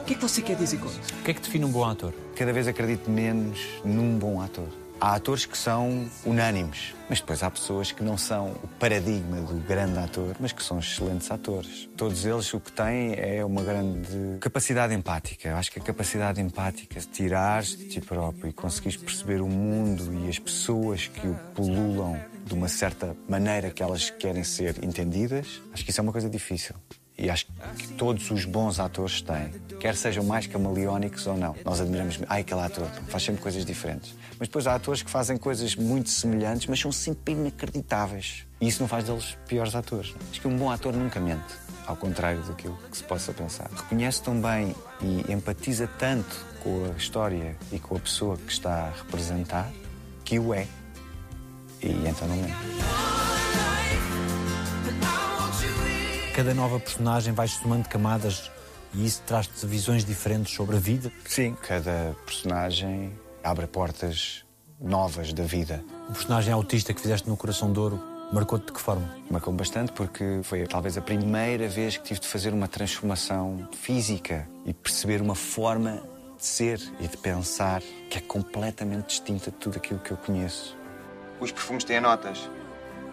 O 0.00 0.04
que 0.04 0.14
é 0.14 0.16
que 0.16 0.22
você 0.22 0.42
quer 0.42 0.56
dizer 0.56 0.78
com 0.78 0.86
isso? 0.86 0.98
O 1.20 1.22
que 1.22 1.30
é 1.30 1.34
que 1.34 1.40
define 1.40 1.64
um 1.64 1.70
bom 1.70 1.84
ator? 1.84 2.12
Cada 2.34 2.52
vez 2.52 2.66
acredito 2.66 3.08
menos 3.08 3.60
num 3.84 4.18
bom 4.18 4.42
ator. 4.42 4.66
Há 5.00 5.14
atores 5.14 5.46
que 5.46 5.56
são 5.56 6.04
unânimes, 6.26 6.96
mas 7.08 7.20
depois 7.20 7.44
há 7.44 7.48
pessoas 7.48 7.92
que 7.92 8.02
não 8.02 8.18
são 8.18 8.56
o 8.60 8.66
paradigma 8.80 9.40
do 9.42 9.54
grande 9.64 10.00
ator, 10.00 10.34
mas 10.40 10.50
que 10.50 10.64
são 10.64 10.80
excelentes 10.80 11.30
atores. 11.30 11.88
Todos 11.96 12.24
eles 12.24 12.52
o 12.52 12.58
que 12.58 12.72
têm 12.72 13.14
é 13.16 13.44
uma 13.44 13.62
grande 13.62 14.38
capacidade 14.40 14.92
empática. 14.92 15.50
Eu 15.50 15.56
acho 15.56 15.70
que 15.70 15.78
a 15.78 15.82
capacidade 15.82 16.40
empática, 16.40 17.00
tirares 17.00 17.76
de 17.76 17.86
ti 17.86 18.00
próprio 18.00 18.50
e 18.50 18.52
conseguires 18.52 18.96
perceber 18.96 19.40
o 19.40 19.46
mundo 19.46 20.12
e 20.24 20.28
as 20.28 20.40
pessoas 20.40 21.06
que 21.06 21.24
o 21.24 21.36
pululam 21.54 22.20
de 22.44 22.52
uma 22.52 22.66
certa 22.66 23.16
maneira 23.28 23.70
que 23.70 23.80
elas 23.80 24.10
querem 24.10 24.42
ser 24.42 24.82
entendidas, 24.82 25.62
acho 25.72 25.84
que 25.84 25.92
isso 25.92 26.00
é 26.00 26.02
uma 26.02 26.10
coisa 26.10 26.28
difícil. 26.28 26.74
E 27.18 27.28
acho 27.28 27.46
que 27.76 27.88
todos 27.94 28.30
os 28.30 28.44
bons 28.44 28.78
atores 28.78 29.20
têm, 29.20 29.52
quer 29.80 29.96
sejam 29.96 30.22
mais 30.22 30.46
camaleónicos 30.46 31.26
ou 31.26 31.36
não. 31.36 31.56
Nós 31.64 31.80
admiramos, 31.80 32.20
ai, 32.28 32.42
aquele 32.42 32.60
ator 32.60 32.86
faz 33.08 33.24
sempre 33.24 33.42
coisas 33.42 33.64
diferentes. 33.64 34.14
Mas 34.38 34.46
depois 34.46 34.68
há 34.68 34.76
atores 34.76 35.02
que 35.02 35.10
fazem 35.10 35.36
coisas 35.36 35.74
muito 35.74 36.10
semelhantes, 36.10 36.68
mas 36.68 36.78
são 36.78 36.92
sempre 36.92 37.34
inacreditáveis. 37.34 38.46
E 38.60 38.68
isso 38.68 38.80
não 38.80 38.88
faz 38.88 39.04
deles 39.04 39.36
piores 39.48 39.74
atores. 39.74 40.14
Acho 40.30 40.40
que 40.40 40.46
um 40.46 40.56
bom 40.56 40.70
ator 40.70 40.94
nunca 40.94 41.18
mente, 41.18 41.56
ao 41.88 41.96
contrário 41.96 42.40
daquilo 42.42 42.78
que 42.88 42.96
se 42.96 43.02
possa 43.02 43.32
pensar. 43.32 43.68
Reconhece 43.74 44.22
tão 44.22 44.40
bem 44.40 44.76
e 45.02 45.32
empatiza 45.32 45.88
tanto 45.98 46.46
com 46.62 46.84
a 46.84 46.96
história 46.96 47.56
e 47.72 47.80
com 47.80 47.96
a 47.96 48.00
pessoa 48.00 48.36
que 48.36 48.52
está 48.52 48.86
a 48.86 48.90
representar 48.90 49.68
que 50.24 50.38
o 50.38 50.54
é. 50.54 50.68
E 51.82 51.90
então 52.06 52.28
não 52.28 52.36
mente. 52.36 53.17
Cada 56.38 56.54
nova 56.54 56.78
personagem 56.78 57.32
vai 57.32 57.48
somando 57.48 57.88
camadas 57.88 58.48
e 58.94 59.04
isso 59.04 59.20
traz-te 59.26 59.66
visões 59.66 60.04
diferentes 60.04 60.54
sobre 60.54 60.76
a 60.76 60.78
vida. 60.78 61.10
Sim, 61.26 61.56
cada 61.60 62.14
personagem 62.24 63.12
abre 63.42 63.66
portas 63.66 64.44
novas 64.80 65.32
da 65.32 65.42
vida. 65.42 65.84
O 66.08 66.12
personagem 66.12 66.52
autista 66.52 66.94
que 66.94 67.00
fizeste 67.00 67.28
no 67.28 67.36
Coração 67.36 67.72
de 67.72 67.80
Ouro 67.80 68.00
marcou-te 68.32 68.66
de 68.66 68.72
que 68.72 68.80
forma? 68.80 69.18
Marcou 69.28 69.52
bastante 69.52 69.90
porque 69.90 70.38
foi 70.44 70.64
talvez 70.64 70.96
a 70.96 71.00
primeira 71.00 71.66
vez 71.66 71.96
que 71.96 72.04
tive 72.04 72.20
de 72.20 72.28
fazer 72.28 72.54
uma 72.54 72.68
transformação 72.68 73.68
física 73.72 74.48
e 74.64 74.72
perceber 74.72 75.20
uma 75.20 75.34
forma 75.34 76.00
de 76.36 76.46
ser 76.46 76.80
e 77.00 77.08
de 77.08 77.16
pensar 77.16 77.82
que 78.08 78.16
é 78.16 78.20
completamente 78.20 79.08
distinta 79.08 79.50
de 79.50 79.56
tudo 79.56 79.78
aquilo 79.78 79.98
que 79.98 80.12
eu 80.12 80.16
conheço. 80.16 80.78
Os 81.40 81.50
perfumes 81.50 81.82
têm 81.82 82.00
notas. 82.00 82.48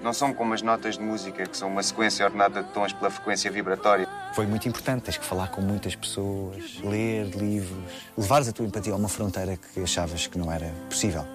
Não 0.02 0.14
são 0.14 0.34
como 0.34 0.54
as 0.54 0.62
notas 0.62 0.98
de 0.98 1.04
música, 1.04 1.46
que 1.46 1.58
são 1.58 1.68
uma 1.68 1.82
sequência 1.82 2.26
ordenada 2.26 2.62
de 2.62 2.70
tons 2.70 2.94
pela 2.94 3.10
frequência 3.10 3.50
vibratória. 3.50 4.08
Foi 4.34 4.46
muito 4.46 4.68
importante, 4.68 5.04
tens 5.04 5.18
que 5.18 5.26
falar 5.26 5.48
com 5.48 5.62
muitas 5.62 5.96
pessoas, 5.96 6.80
ler 6.84 7.26
livros, 7.36 7.94
levares 8.18 8.48
a 8.48 8.52
tua 8.52 8.66
empatia 8.66 8.94
a 8.94 8.96
uma 8.96 9.10
fronteira 9.10 9.58
que 9.58 9.80
achavas 9.82 10.28
que 10.28 10.38
não 10.38 10.52
era 10.52 10.72
possível. 10.90 11.26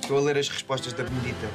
Estou 0.00 0.16
a 0.18 0.20
ler 0.20 0.38
as 0.38 0.48
respostas 0.48 0.92
da 0.92 1.04
Benedita. 1.04 1.48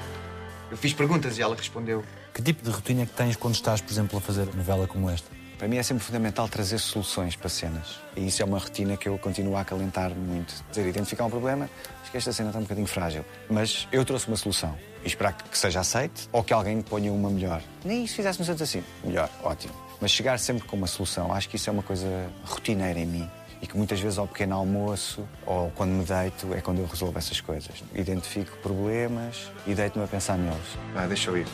Eu 0.70 0.78
fiz 0.78 0.94
perguntas 0.94 1.38
e 1.38 1.42
ela 1.42 1.56
respondeu. 1.56 2.04
Que 2.34 2.42
tipo 2.42 2.64
de 2.64 2.70
rotina 2.70 3.04
é 3.04 3.06
que 3.06 3.14
tens 3.14 3.36
quando 3.36 3.56
estás, 3.56 3.82
por 3.82 3.92
exemplo, 3.92 4.18
a 4.18 4.22
fazer 4.22 4.48
novela 4.56 4.88
como 4.88 5.10
esta? 5.10 5.30
Para 5.58 5.68
mim 5.68 5.78
é 5.78 5.84
sempre 5.84 6.04
fundamental 6.04 6.48
trazer 6.50 6.78
soluções 6.80 7.36
para 7.36 7.48
cenas. 7.48 8.00
E 8.18 8.28
isso 8.28 8.42
é 8.42 8.46
uma 8.46 8.58
rotina 8.60 8.98
que 8.98 9.08
eu 9.08 9.18
continuo 9.18 9.56
a 9.56 9.62
acalentar 9.62 10.12
muito. 10.12 10.54
Dizer, 10.70 10.88
identificar 10.88 11.26
um 11.26 11.30
problema, 11.30 11.70
acho 12.02 12.12
que 12.12 12.18
esta 12.18 12.34
cena 12.34 12.50
está 12.50 12.60
um 12.60 12.64
bocadinho 12.64 12.88
frágil. 12.88 13.24
Mas 13.50 13.88
eu 13.92 14.04
trouxe 14.04 14.28
uma 14.28 14.36
solução. 14.36 14.76
E 15.04 15.08
esperar 15.08 15.34
que 15.34 15.58
seja 15.58 15.82
aceite 15.82 16.30
ou 16.32 16.44
que 16.44 16.54
alguém 16.54 16.82
ponha 16.82 17.12
uma 17.12 17.30
melhor. 17.30 17.62
Nem 17.84 18.08
se 18.08 18.16
fizéssemos 18.16 18.50
antes 18.50 18.62
assim. 18.62 18.84
Melhor, 19.04 19.30
ótimo. 19.44 19.74
Mas 20.00 20.12
chegar 20.12 20.38
sempre 20.40 20.68
com 20.68 20.76
uma 20.76 20.88
solução, 20.88 21.34
acho 21.34 21.48
que 21.48 21.56
isso 21.56 21.70
é 21.70 21.74
uma 21.74 21.84
coisa 21.84 22.30
rotineira 22.44 23.00
em 23.00 23.06
mim. 23.06 23.30
E 23.62 23.68
que 23.68 23.78
muitas 23.78 24.00
vezes 24.00 24.18
ao 24.18 24.28
pequeno 24.28 24.56
almoço 24.56 25.26
ou 25.46 25.72
quando 25.72 25.92
me 25.92 26.04
deito 26.04 26.54
é 26.54 26.60
quando 26.60 26.80
eu 26.80 26.86
resolvo 26.86 27.18
essas 27.18 27.40
coisas. 27.40 27.84
Identifico 27.96 28.58
problemas 28.58 29.50
e 29.66 29.74
deito-me 29.74 30.04
a 30.04 30.08
pensar 30.08 30.38
neles. 30.38 30.78
Ah, 30.94 31.06
deixa 31.08 31.30
eu 31.30 31.38
ir. 31.38 31.48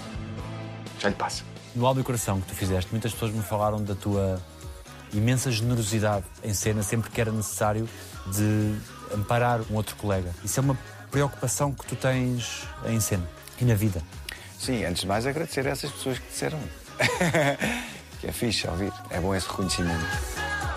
Já 0.99 1.09
lhe 1.09 1.15
passa. 1.15 1.43
No 1.75 1.99
e 1.99 2.03
Coração 2.03 2.41
que 2.41 2.47
tu 2.47 2.55
fizeste, 2.55 2.89
muitas 2.89 3.13
pessoas 3.13 3.31
me 3.31 3.43
falaram 3.43 3.83
da 3.83 3.93
tua 3.93 4.41
imensa 5.13 5.51
generosidade 5.51 6.25
em 6.43 6.53
cena, 6.53 6.81
sempre 6.81 7.11
que 7.11 7.21
era 7.21 7.31
necessário, 7.31 7.87
de 8.33 8.75
amparar 9.13 9.61
um 9.71 9.75
outro 9.75 9.95
colega. 9.95 10.33
Isso 10.43 10.59
é 10.59 10.63
uma 10.63 10.77
preocupação 11.11 11.71
que 11.71 11.85
tu 11.85 11.95
tens 11.95 12.63
em 12.87 12.99
cena 12.99 13.27
e 13.61 13.65
na 13.65 13.75
vida. 13.75 14.01
Sim, 14.57 14.83
antes 14.83 15.01
de 15.01 15.07
mais 15.07 15.25
agradecer 15.25 15.65
a 15.67 15.71
essas 15.71 15.91
pessoas 15.91 16.19
que 16.19 16.27
disseram. 16.27 16.59
que 18.19 18.27
é 18.27 18.31
fixe 18.31 18.67
ouvir. 18.67 18.91
É 19.09 19.19
bom 19.19 19.33
esse 19.33 19.47
reconhecimento. 19.47 20.05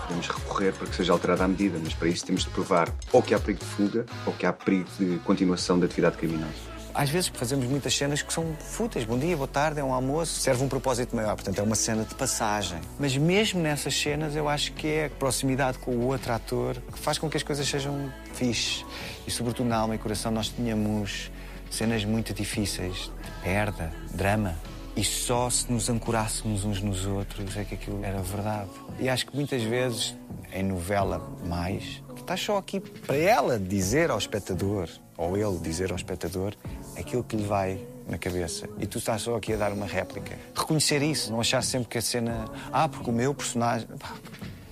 Podemos 0.03 0.27
recorrer 0.27 0.73
para 0.73 0.87
que 0.87 0.95
seja 0.95 1.11
alterada 1.11 1.43
a 1.43 1.47
medida, 1.47 1.77
mas 1.81 1.93
para 1.93 2.07
isso 2.07 2.25
temos 2.25 2.43
de 2.43 2.49
provar 2.49 2.93
ou 3.11 3.21
que 3.21 3.33
há 3.33 3.39
perigo 3.39 3.59
de 3.59 3.65
fuga 3.65 4.05
ou 4.25 4.33
que 4.33 4.45
há 4.45 4.53
perigo 4.53 4.87
de 4.97 5.17
continuação 5.19 5.79
da 5.79 5.85
atividade 5.85 6.17
criminosa. 6.17 6.73
Às 6.93 7.09
vezes 7.09 7.31
fazemos 7.33 7.65
muitas 7.65 7.95
cenas 7.97 8.21
que 8.21 8.31
são 8.31 8.55
fúteis. 8.59 9.03
Bom 9.03 9.17
dia, 9.17 9.35
boa 9.35 9.47
tarde, 9.47 9.79
é 9.79 9.83
um 9.83 9.91
almoço, 9.91 10.39
serve 10.39 10.63
um 10.63 10.69
propósito 10.69 11.15
maior. 11.15 11.33
Portanto, 11.35 11.57
é 11.57 11.63
uma 11.63 11.75
cena 11.75 12.03
de 12.03 12.13
passagem. 12.13 12.79
Mas 12.99 13.17
mesmo 13.17 13.59
nessas 13.59 13.99
cenas, 13.99 14.35
eu 14.35 14.47
acho 14.47 14.73
que 14.73 14.87
é 14.87 15.05
a 15.05 15.09
proximidade 15.09 15.79
com 15.79 15.91
o 15.91 16.05
outro 16.05 16.31
ator 16.31 16.77
que 16.91 16.99
faz 16.99 17.17
com 17.17 17.27
que 17.29 17.35
as 17.35 17.41
coisas 17.41 17.67
sejam 17.67 18.13
fixe. 18.33 18.85
E, 19.25 19.31
sobretudo, 19.31 19.67
na 19.67 19.77
alma 19.77 19.95
e 19.95 19.97
coração, 19.97 20.31
nós 20.31 20.49
tínhamos 20.49 21.31
cenas 21.73 22.05
muito 22.05 22.33
difíceis 22.33 23.11
de 23.23 23.43
perda, 23.43 23.91
drama. 24.13 24.55
E 24.95 25.03
só 25.03 25.49
se 25.49 25.71
nos 25.71 25.89
ancorássemos 25.89 26.63
uns 26.63 26.79
nos 26.79 27.05
outros 27.07 27.57
é 27.57 27.65
que 27.65 27.73
aquilo 27.73 28.05
era 28.05 28.21
verdade. 28.21 28.69
E 28.99 29.09
acho 29.09 29.25
que 29.25 29.35
muitas 29.35 29.63
vezes, 29.63 30.15
em 30.53 30.61
novela 30.61 31.19
mais, 31.47 32.03
estás 32.15 32.39
só 32.39 32.57
aqui 32.57 32.79
para 32.79 33.17
ela 33.17 33.57
dizer 33.59 34.11
ao 34.11 34.19
espectador, 34.19 34.87
ou 35.17 35.35
ele 35.35 35.57
dizer 35.59 35.89
ao 35.89 35.95
espectador, 35.95 36.53
aquilo 36.95 37.23
que 37.23 37.35
lhe 37.35 37.43
vai 37.43 37.83
na 38.07 38.19
cabeça. 38.19 38.69
E 38.77 38.85
tu 38.85 38.99
estás 38.99 39.23
só 39.23 39.35
aqui 39.35 39.53
a 39.53 39.57
dar 39.57 39.71
uma 39.73 39.87
réplica. 39.87 40.37
Reconhecer 40.55 41.01
isso, 41.01 41.31
não 41.31 41.41
achar 41.41 41.63
sempre 41.63 41.89
que 41.89 41.97
a 41.97 42.01
cena. 42.01 42.45
Ah, 42.71 42.87
porque 42.87 43.09
o 43.09 43.13
meu 43.13 43.33
personagem. 43.33 43.87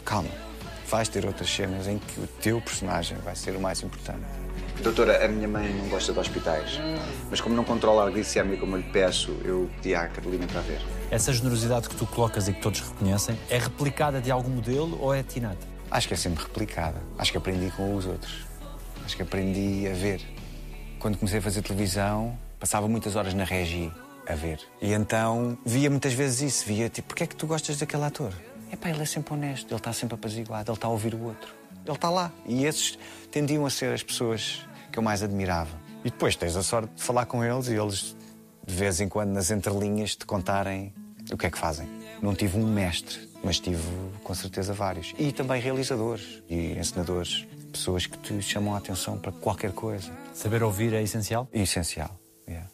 Calma. 0.06 0.30
Vais 0.88 1.10
ter 1.10 1.26
outras 1.26 1.50
cenas 1.50 1.88
em 1.88 1.98
que 1.98 2.20
o 2.20 2.28
teu 2.28 2.62
personagem 2.62 3.18
vai 3.20 3.36
ser 3.36 3.56
o 3.56 3.60
mais 3.60 3.82
importante. 3.82 4.41
Doutora, 4.82 5.24
a 5.24 5.28
minha 5.28 5.48
mãe 5.48 5.72
não 5.76 5.88
gosta 5.90 6.12
de 6.12 6.18
hospitais, 6.18 6.80
mas 7.30 7.40
como 7.40 7.56
não 7.56 7.64
controla 7.64 8.08
a 8.08 8.10
glicemia 8.10 8.58
como 8.58 8.76
eu 8.76 8.82
lhe 8.82 8.90
peço, 8.90 9.32
eu 9.46 9.70
pedi 9.76 9.94
à 9.94 10.08
Carolina 10.08 10.48
para 10.48 10.62
ver. 10.62 10.82
Essa 11.12 11.32
generosidade 11.32 11.88
que 11.88 11.96
tu 11.96 12.08
colocas 12.08 12.48
e 12.48 12.54
que 12.54 12.60
todos 12.60 12.80
reconhecem 12.80 13.38
é 13.48 13.60
replicada 13.60 14.20
de 14.20 14.32
algum 14.32 14.50
modelo 14.50 14.98
ou 15.00 15.14
é 15.14 15.22
tinata? 15.22 15.68
Acho 15.92 16.08
que 16.08 16.16
é 16.16 16.18
sempre 16.18 16.44
replicada. 16.44 17.00
Acho 17.18 17.32
que 17.32 17.38
aprendi 17.38 17.70
com 17.72 17.96
os 17.96 18.08
outros. 18.08 18.46
Acho 19.06 19.16
que 19.16 19.22
aprendi 19.22 19.88
a 19.88 19.94
ver. 19.94 20.20
Quando 20.98 21.18
comecei 21.18 21.38
a 21.38 21.42
fazer 21.42 21.62
televisão, 21.62 22.36
passava 22.60 22.88
muitas 22.88 23.16
horas 23.16 23.36
na 23.36 23.44
regi 23.44 23.92
a 24.28 24.34
ver. 24.34 24.60
E 24.82 24.94
então 24.94 25.58
via 25.64 25.92
muitas 25.92 26.14
vezes 26.14 26.42
isso. 26.42 26.66
Via 26.66 26.90
tipo, 26.90 27.10
porquê 27.10 27.26
é 27.26 27.28
que 27.28 27.36
tu 27.36 27.46
gostas 27.46 27.78
daquele 27.78 28.04
ator? 28.04 28.34
Epá, 28.74 28.90
ele 28.90 29.04
é 29.04 29.06
sempre 29.06 29.34
honesto, 29.34 29.68
ele 29.68 29.76
está 29.76 29.94
sempre 29.94 30.16
apaziguado, 30.16 30.72
ele 30.72 30.78
está 30.78 30.88
a 30.88 30.92
ouvir 30.92 31.14
o 31.14 31.24
outro. 31.24 31.54
Ele 31.86 31.96
está 31.96 32.10
lá. 32.10 32.32
E 32.48 32.66
esses 32.66 32.98
tendiam 33.32 33.66
a 33.66 33.70
ser 33.70 33.94
as 33.94 34.02
pessoas 34.02 34.66
que 34.92 35.00
eu 35.00 35.04
mais 35.04 35.24
admirava. 35.24 35.80
E 36.04 36.10
depois 36.10 36.36
tens 36.36 36.56
a 36.56 36.64
sorte 36.64 36.94
de 36.96 37.02
falar 37.02 37.26
com 37.26 37.44
eles 37.44 37.68
e 37.68 37.74
eles, 37.74 38.16
de 38.66 38.74
vez 38.74 39.00
em 39.00 39.08
quando, 39.08 39.30
nas 39.30 39.52
entrelinhas, 39.52 40.16
te 40.16 40.26
contarem 40.26 40.94
o 41.32 41.38
que 41.38 41.46
é 41.46 41.50
que 41.50 41.58
fazem. 41.58 41.88
Não 42.22 42.36
tive 42.36 42.58
um 42.58 42.66
mestre, 42.66 43.30
mas 43.44 43.60
tive 43.60 43.84
com 44.24 44.34
certeza 44.34 44.74
vários. 44.74 45.14
E 45.18 45.32
também 45.32 45.62
realizadores 45.62 46.44
e 46.50 46.74
encenadores, 46.78 47.48
pessoas 47.72 48.06
que 48.06 48.18
te 48.18 48.42
chamam 48.42 48.76
a 48.76 48.78
atenção 48.78 49.18
para 49.18 49.32
qualquer 49.32 49.72
coisa. 49.72 50.12
Saber 50.34 50.64
ouvir 50.64 50.94
é 50.94 51.02
essencial? 51.02 51.48
É 51.52 51.62
essencial, 51.62 52.20
yeah. 52.48 52.68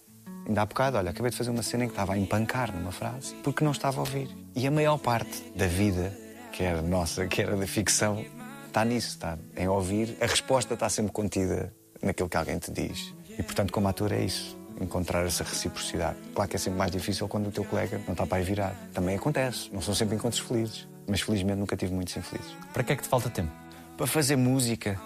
Ainda 0.48 0.62
há 0.62 0.66
bocado, 0.66 0.98
olha, 0.98 1.12
acabei 1.12 1.30
de 1.30 1.38
fazer 1.38 1.50
uma 1.50 1.62
cena 1.62 1.84
em 1.84 1.88
que 1.88 1.94
estava 1.94 2.14
a 2.14 2.18
empancar 2.18 2.74
numa 2.74 2.92
frase 2.92 3.36
porque 3.44 3.64
não 3.64 3.72
estava 3.72 3.98
a 3.98 4.00
ouvir. 4.00 4.30
E 4.56 4.66
a 4.66 4.72
maior 4.72 4.98
parte 4.98 5.44
da 5.56 5.68
vida, 5.68 6.18
quer 6.54 6.82
nossa, 6.82 7.28
quer 7.28 7.54
da 7.54 7.68
ficção, 7.68 8.26
está 8.66 8.86
nisso, 8.86 9.10
está 9.10 9.38
em 9.56 9.68
ouvir. 9.68 10.18
A 10.22 10.26
resposta 10.26 10.74
está 10.74 10.88
sempre 10.88 11.12
contida 11.12 11.74
naquilo 12.02 12.30
que 12.30 12.38
alguém 12.38 12.58
te 12.58 12.72
diz. 12.72 13.14
E, 13.38 13.44
portanto, 13.44 13.72
como 13.72 13.88
ator 13.88 14.12
é 14.12 14.24
isso, 14.24 14.58
encontrar 14.80 15.26
essa 15.26 15.44
reciprocidade. 15.44 16.18
Claro 16.34 16.50
que 16.50 16.56
é 16.56 16.60
sempre 16.60 16.78
mais 16.78 16.92
difícil 16.92 17.28
quando 17.28 17.48
o 17.48 17.52
teu 17.52 17.64
colega 17.64 18.02
não 18.06 18.14
está 18.14 18.26
para 18.26 18.38
aí 18.38 18.44
virado. 18.44 18.76
Também 18.94 19.16
acontece, 19.16 19.70
não 19.72 19.82
são 19.82 19.94
sempre 19.94 20.16
encontros 20.16 20.42
felizes. 20.42 20.88
Mas, 21.08 21.22
felizmente, 21.22 21.60
nunca 21.60 21.78
tive 21.78 21.94
muitos 21.94 22.16
infelizes. 22.18 22.52
Para 22.74 22.84
que 22.84 22.94
é 22.94 22.96
que 22.96 23.04
te 23.04 23.10
falta 23.10 23.30
tempo? 23.30 23.52
Para 23.96 24.08
fazer 24.08 24.36
música. 24.36 25.00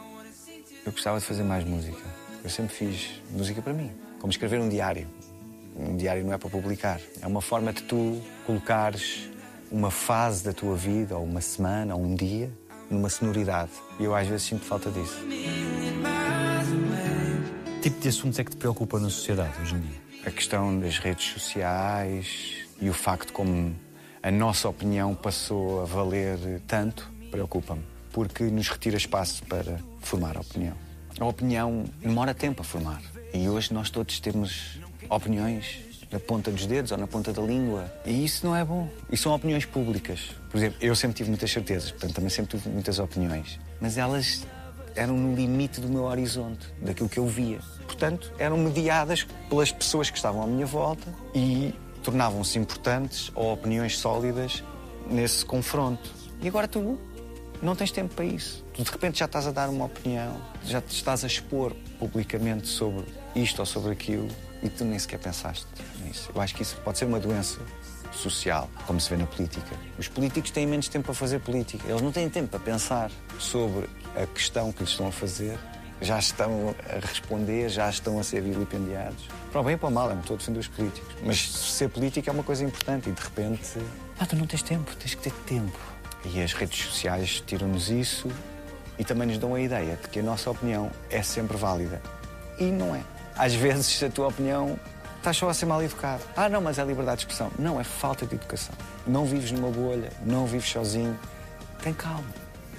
Eu 0.86 0.91
gostava 0.91 1.19
de 1.19 1.25
fazer 1.25 1.43
mais 1.43 1.63
música. 1.63 2.01
Eu 2.43 2.49
sempre 2.49 2.75
fiz 2.75 3.21
música 3.30 3.62
para 3.62 3.73
mim. 3.73 3.91
Como 4.19 4.32
escrever 4.32 4.60
um 4.60 4.67
diário. 4.67 5.08
Um 5.75 5.95
diário 5.95 6.25
não 6.25 6.34
é 6.34 6.38
para 6.38 6.49
publicar. 6.49 6.99
É 7.21 7.27
uma 7.27 7.41
forma 7.41 7.71
de 7.71 7.84
tu 7.84 8.21
colocares 8.45 9.30
uma 9.71 9.89
fase 9.89 10.43
da 10.43 10.51
tua 10.51 10.75
vida, 10.75 11.15
ou 11.15 11.23
uma 11.23 11.39
semana, 11.39 11.95
ou 11.95 12.04
um 12.04 12.13
dia, 12.13 12.51
numa 12.89 13.10
sonoridade. 13.10 13.71
E 13.99 14.04
eu 14.04 14.13
às 14.13 14.27
vezes 14.27 14.43
sinto 14.43 14.65
falta 14.65 14.91
disso. 14.91 15.17
Tipo 17.82 17.99
de 17.99 18.09
assuntos 18.09 18.38
é 18.38 18.43
que 18.43 18.51
te 18.51 18.57
preocupa 18.57 18.99
na 18.99 19.09
sociedade 19.09 19.59
hoje 19.59 19.73
em 19.73 19.79
dia? 19.79 20.01
A 20.23 20.29
questão 20.29 20.79
das 20.79 20.99
redes 20.99 21.34
sociais 21.34 22.67
e 22.79 22.88
o 22.88 22.93
facto 22.93 23.34
como 23.34 23.75
a 24.21 24.29
nossa 24.29 24.69
opinião 24.69 25.15
passou 25.15 25.82
a 25.82 25.86
valer 25.86 26.61
tanto 26.67 27.11
preocupa-me, 27.32 27.82
porque 28.11 28.43
nos 28.43 28.69
retira 28.69 28.97
espaço 28.97 29.43
para 29.45 29.79
formar 29.99 30.38
a 30.38 30.41
opinião. 30.41 30.75
A 31.19 31.25
opinião 31.25 31.86
demora 31.99 32.36
tempo 32.36 32.61
a 32.61 32.63
formar. 32.63 33.01
E 33.34 33.49
hoje 33.49 33.73
nós 33.73 33.89
todos 33.89 34.19
temos 34.19 34.79
opiniões 35.09 35.79
na 36.11 36.19
ponta 36.19 36.51
dos 36.51 36.67
dedos 36.67 36.91
ou 36.91 36.99
na 36.99 37.07
ponta 37.07 37.34
da 37.34 37.41
língua. 37.41 37.91
E 38.05 38.23
isso 38.23 38.45
não 38.45 38.55
é 38.55 38.63
bom. 38.63 38.88
E 39.11 39.17
são 39.17 39.34
opiniões 39.34 39.65
públicas. 39.65 40.36
Por 40.51 40.57
exemplo, 40.57 40.77
eu 40.82 40.95
sempre 40.95 41.17
tive 41.17 41.29
muitas 41.29 41.49
certezas, 41.49 41.89
portanto 41.89 42.13
também 42.13 42.29
sempre 42.29 42.59
tive 42.59 42.69
muitas 42.69 42.99
opiniões. 42.99 43.59
Mas 43.79 43.97
elas 43.97 44.45
eram 44.96 45.16
no 45.16 45.36
limite 45.36 45.80
do 45.80 45.88
meu 45.88 46.04
horizonte, 46.04 46.68
daquilo 46.82 47.10
que 47.10 47.18
eu 47.18 47.28
via. 47.28 47.60
Portanto, 47.86 48.32
eram 48.38 48.58
mediadas 48.58 49.26
pelas 49.50 49.72
pessoas 49.72 50.10
que 50.10 50.18
estavam 50.18 50.44
à 50.44 50.48
minha 50.48 50.66
volta 50.66 51.08
e 51.34 51.74
tornavam-se 52.04 52.58
importantes 52.58 53.32
ou 53.36 53.54
opiniões 53.54 53.98
sólidas 53.98 54.64
nesse 55.10 55.46
confronto. 55.46 56.10
E 56.42 56.48
agora 56.48 56.68
tu 56.68 56.98
não 57.62 57.76
tens 57.76 57.92
tempo 57.92 58.16
para 58.16 58.26
isso. 58.26 58.66
Tu 58.74 58.84
de 58.84 58.92
repente 58.92 59.20
já 59.20 59.26
estás 59.26 59.46
a 59.46 59.52
dar 59.52 59.70
uma 59.70 59.86
opinião, 59.86 60.36
já 60.66 60.82
te 60.82 60.92
estás 60.96 61.24
a 61.24 61.28
expor 61.28 61.74
publicamente 62.00 62.68
sobre 62.68 63.06
isto 63.36 63.60
ou 63.60 63.66
sobre 63.66 63.92
aquilo 63.92 64.28
e 64.64 64.70
tu 64.70 64.84
nem 64.84 64.98
sequer 64.98 65.20
pensaste 65.20 65.68
nisso. 66.04 66.32
Eu 66.34 66.42
acho 66.42 66.56
que 66.56 66.64
isso 66.64 66.76
pode 66.84 66.98
ser 66.98 67.06
uma 67.06 67.20
doença 67.20 67.60
social, 68.12 68.70
como 68.86 69.00
se 69.00 69.10
vê 69.10 69.18
na 69.18 69.26
política. 69.26 69.76
Os 69.98 70.08
políticos 70.08 70.52
têm 70.52 70.68
menos 70.68 70.88
tempo 70.88 71.12
a 71.12 71.14
fazer 71.14 71.39
política. 71.39 71.88
Eles 71.88 72.02
não 72.02 72.12
têm 72.12 72.30
tempo 72.30 72.50
para 72.50 72.60
pensar 72.60 73.12
sobre 73.39 73.88
a 74.16 74.26
questão 74.26 74.72
que 74.72 74.82
lhes 74.82 74.91
estão 74.91 75.07
a 75.07 75.12
fazer. 75.12 75.57
Já 76.01 76.18
estão 76.18 76.76
a 76.89 77.05
responder, 77.05 77.70
já 77.70 77.88
estão 77.88 78.20
a 78.20 78.24
ser 78.24 78.41
vilipendiados. 78.41 79.28
Para 79.51 79.62
o 79.62 79.64
bem 79.64 79.76
e 79.76 79.78
para 79.78 79.89
o 79.89 79.91
mal, 79.91 80.09
eu 80.09 80.16
não 80.16 80.22
estou 80.22 80.34
a 80.34 80.38
defender 80.38 80.59
os 80.59 80.68
políticos. 80.68 81.16
Mas 81.24 81.51
ser 81.51 81.89
político 81.89 82.28
é 82.28 82.34
uma 82.34 82.43
coisa 82.43 82.64
importante 82.64 83.09
e 83.09 83.12
de 83.12 83.22
repente. 83.22 83.78
Ah, 84.20 84.26
tu 84.26 84.36
não 84.36 84.47
tens 84.47 84.64
tempo, 84.64 84.95
tens 84.95 85.14
que 85.14 85.22
ter 85.22 85.34
tempo. 85.45 85.78
E 86.26 86.41
as 86.41 86.53
redes 86.53 86.86
sociais 86.86 87.43
tiram-nos 87.45 87.89
isso 87.89 88.30
e 88.97 89.03
também 89.03 89.28
nos 89.28 89.38
dão 89.38 89.53
a 89.53 89.62
ideia 89.62 89.95
de 89.95 90.07
que 90.07 90.20
a 90.20 90.24
nossa 90.24 90.49
opinião 90.49 90.91
é 91.09 91.22
sempre 91.22 91.55
válida. 91.55 92.01
E 92.57 92.66
não 92.66 92.95
é. 92.95 93.01
Às 93.36 93.53
vezes 93.53 94.01
a 94.03 94.09
tua 94.09 94.28
opinião 94.28 94.80
estás 95.18 95.38
só 95.38 95.49
a 95.49 95.53
ser 95.53 95.66
mal 95.66 95.82
educado. 95.84 96.24
Ah, 96.36 96.49
não, 96.49 96.62
mas 96.62 96.80
é 96.80 96.84
liberdade 96.84 97.18
de 97.18 97.24
expressão. 97.24 97.51
Não, 97.57 97.80
é 97.80 97.84
falta 97.84 98.26
de 98.26 98.36
educação. 98.36 98.74
Não 99.05 99.26
vives 99.26 99.51
numa 99.51 99.70
bolha, 99.70 100.12
não 100.26 100.45
vives 100.45 100.70
sozinho. 100.70 101.18
Tem 101.82 101.93
calma. 101.93 102.26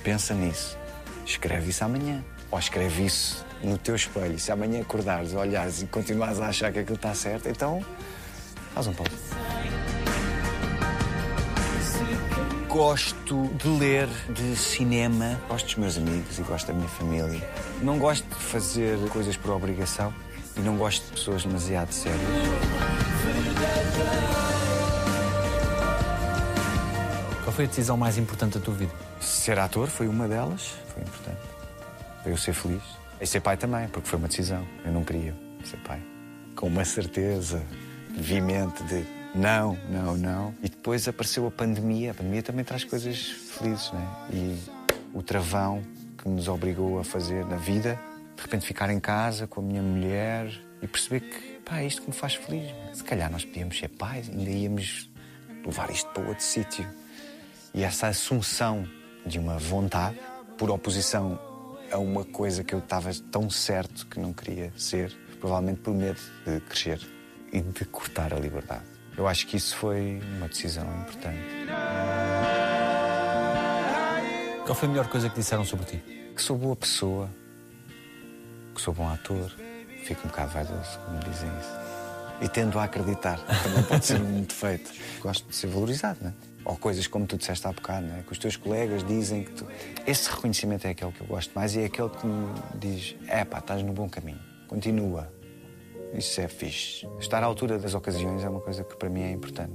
Pensa 0.02 0.34
nisso. 0.34 0.76
Escreve 1.24 1.70
isso 1.70 1.84
amanhã. 1.84 2.22
Ou 2.50 2.58
escreve 2.58 3.06
isso 3.06 3.44
no 3.62 3.78
teu 3.78 3.94
espelho. 3.94 4.38
Se 4.38 4.52
amanhã 4.52 4.80
acordares, 4.82 5.32
olhares 5.32 5.82
e 5.82 5.86
continuares 5.86 6.40
a 6.40 6.48
achar 6.48 6.72
que 6.72 6.80
aquilo 6.80 6.96
está 6.96 7.14
certo, 7.14 7.48
então 7.48 7.84
faz 8.74 8.86
um 8.86 8.92
pouco. 8.92 9.12
Gosto 12.68 13.50
de 13.56 13.68
ler, 13.68 14.08
de 14.30 14.56
cinema. 14.56 15.38
Gosto 15.48 15.66
dos 15.66 15.74
meus 15.76 15.98
amigos 15.98 16.38
e 16.38 16.42
gosto 16.42 16.66
da 16.68 16.72
minha 16.72 16.88
família. 16.88 17.46
Não 17.82 17.98
gosto 17.98 18.26
de 18.26 18.34
fazer 18.34 18.98
coisas 19.10 19.36
por 19.36 19.50
obrigação 19.52 20.12
e 20.56 20.60
não 20.60 20.76
gosto 20.76 21.04
de 21.06 21.12
pessoas 21.12 21.44
demasiado 21.44 21.92
sérias. 21.92 22.20
Qual 27.52 27.56
foi 27.56 27.64
a 27.66 27.68
decisão 27.68 27.98
mais 27.98 28.16
importante 28.16 28.58
da 28.58 28.64
tua 28.64 28.72
vida? 28.72 28.94
Ser 29.20 29.58
ator 29.58 29.86
foi 29.86 30.08
uma 30.08 30.26
delas, 30.26 30.74
foi 30.86 31.02
importante. 31.02 31.36
Para 32.22 32.32
eu 32.32 32.36
ser 32.38 32.54
feliz. 32.54 32.82
E 33.20 33.26
ser 33.26 33.42
pai 33.42 33.58
também, 33.58 33.88
porque 33.88 34.08
foi 34.08 34.18
uma 34.18 34.26
decisão. 34.26 34.66
Eu 34.82 34.90
não 34.90 35.04
queria 35.04 35.34
ser 35.62 35.76
pai. 35.80 36.00
Com 36.56 36.68
uma 36.68 36.82
certeza 36.82 37.62
veemente 38.08 38.82
de 38.84 39.04
não, 39.34 39.76
não, 39.90 40.16
não. 40.16 40.54
E 40.62 40.68
depois 40.70 41.06
apareceu 41.06 41.46
a 41.46 41.50
pandemia. 41.50 42.12
A 42.12 42.14
pandemia 42.14 42.42
também 42.42 42.64
traz 42.64 42.84
coisas 42.84 43.18
felizes, 43.20 43.92
né? 43.92 44.08
E 44.32 44.58
o 45.12 45.22
travão 45.22 45.82
que 46.16 46.30
nos 46.30 46.48
obrigou 46.48 47.00
a 47.00 47.04
fazer 47.04 47.44
na 47.44 47.56
vida, 47.56 48.00
de 48.34 48.42
repente 48.44 48.64
ficar 48.64 48.88
em 48.88 48.98
casa 48.98 49.46
com 49.46 49.60
a 49.60 49.62
minha 49.62 49.82
mulher 49.82 50.50
e 50.80 50.86
perceber 50.86 51.20
que, 51.20 51.60
pá, 51.66 51.80
é 51.80 51.86
isto 51.86 52.00
que 52.00 52.08
me 52.08 52.16
faz 52.16 52.34
feliz. 52.34 52.74
Se 52.94 53.04
calhar 53.04 53.30
nós 53.30 53.44
podíamos 53.44 53.78
ser 53.78 53.88
pais, 53.88 54.30
ainda 54.30 54.50
íamos 54.50 55.10
levar 55.66 55.90
isto 55.90 56.08
para 56.12 56.22
outro 56.22 56.42
sítio. 56.42 57.01
E 57.74 57.82
essa 57.82 58.08
assunção 58.08 58.86
de 59.24 59.38
uma 59.38 59.58
vontade, 59.58 60.18
por 60.58 60.70
oposição 60.70 61.40
a 61.90 61.98
uma 61.98 62.24
coisa 62.24 62.62
que 62.62 62.74
eu 62.74 62.78
estava 62.78 63.10
tão 63.30 63.48
certo 63.48 64.06
que 64.06 64.20
não 64.20 64.32
queria 64.32 64.72
ser, 64.76 65.12
provavelmente 65.40 65.80
por 65.80 65.94
medo 65.94 66.20
de 66.46 66.60
crescer 66.60 67.00
e 67.52 67.60
de 67.60 67.84
cortar 67.86 68.32
a 68.34 68.38
liberdade. 68.38 68.84
Eu 69.16 69.26
acho 69.26 69.46
que 69.46 69.56
isso 69.56 69.76
foi 69.76 70.20
uma 70.36 70.48
decisão 70.48 70.84
importante. 71.00 71.38
Qual 74.64 74.74
foi 74.74 74.88
a 74.88 74.90
melhor 74.90 75.08
coisa 75.08 75.28
que 75.28 75.36
disseram 75.36 75.64
sobre 75.64 75.86
ti? 75.86 76.02
Que 76.34 76.40
sou 76.40 76.56
boa 76.56 76.76
pessoa, 76.76 77.28
que 78.74 78.80
sou 78.80 78.94
bom 78.94 79.08
ator, 79.08 79.50
fico 80.04 80.22
um 80.24 80.30
bocado 80.30 80.52
vaidoso 80.52 80.98
quando 81.04 81.24
dizem 81.28 81.48
isso. 81.58 81.82
E 82.40 82.48
tendo 82.48 82.78
a 82.78 82.84
acreditar, 82.84 83.38
também 83.62 83.82
pode 83.82 84.04
ser 84.04 84.20
um 84.20 84.40
defeito. 84.44 84.90
Gosto 85.20 85.46
de 85.48 85.54
ser 85.54 85.66
valorizado, 85.68 86.18
não 86.22 86.30
é? 86.30 86.51
Ou 86.64 86.76
coisas 86.76 87.06
como 87.06 87.26
tu 87.26 87.36
disseste 87.36 87.66
há 87.66 87.72
bocado, 87.72 88.06
não 88.06 88.16
é? 88.16 88.22
Que 88.22 88.32
os 88.32 88.38
teus 88.38 88.56
colegas 88.56 89.04
dizem 89.04 89.44
que 89.44 89.52
tu. 89.52 89.66
Esse 90.06 90.30
reconhecimento 90.30 90.86
é 90.86 90.90
aquele 90.90 91.12
que 91.12 91.20
eu 91.20 91.26
gosto 91.26 91.52
mais 91.54 91.74
e 91.74 91.80
é 91.80 91.84
aquele 91.86 92.10
que 92.10 92.26
me 92.26 92.52
diz: 92.76 93.16
é 93.26 93.44
pá, 93.44 93.58
estás 93.58 93.82
no 93.82 93.92
bom 93.92 94.08
caminho, 94.08 94.40
continua. 94.68 95.32
Isso 96.12 96.40
é 96.40 96.48
fixe. 96.48 97.08
Estar 97.18 97.42
à 97.42 97.46
altura 97.46 97.78
das 97.78 97.94
ocasiões 97.94 98.44
é 98.44 98.48
uma 98.48 98.60
coisa 98.60 98.84
que 98.84 98.96
para 98.96 99.08
mim 99.08 99.22
é 99.22 99.32
importante. 99.32 99.72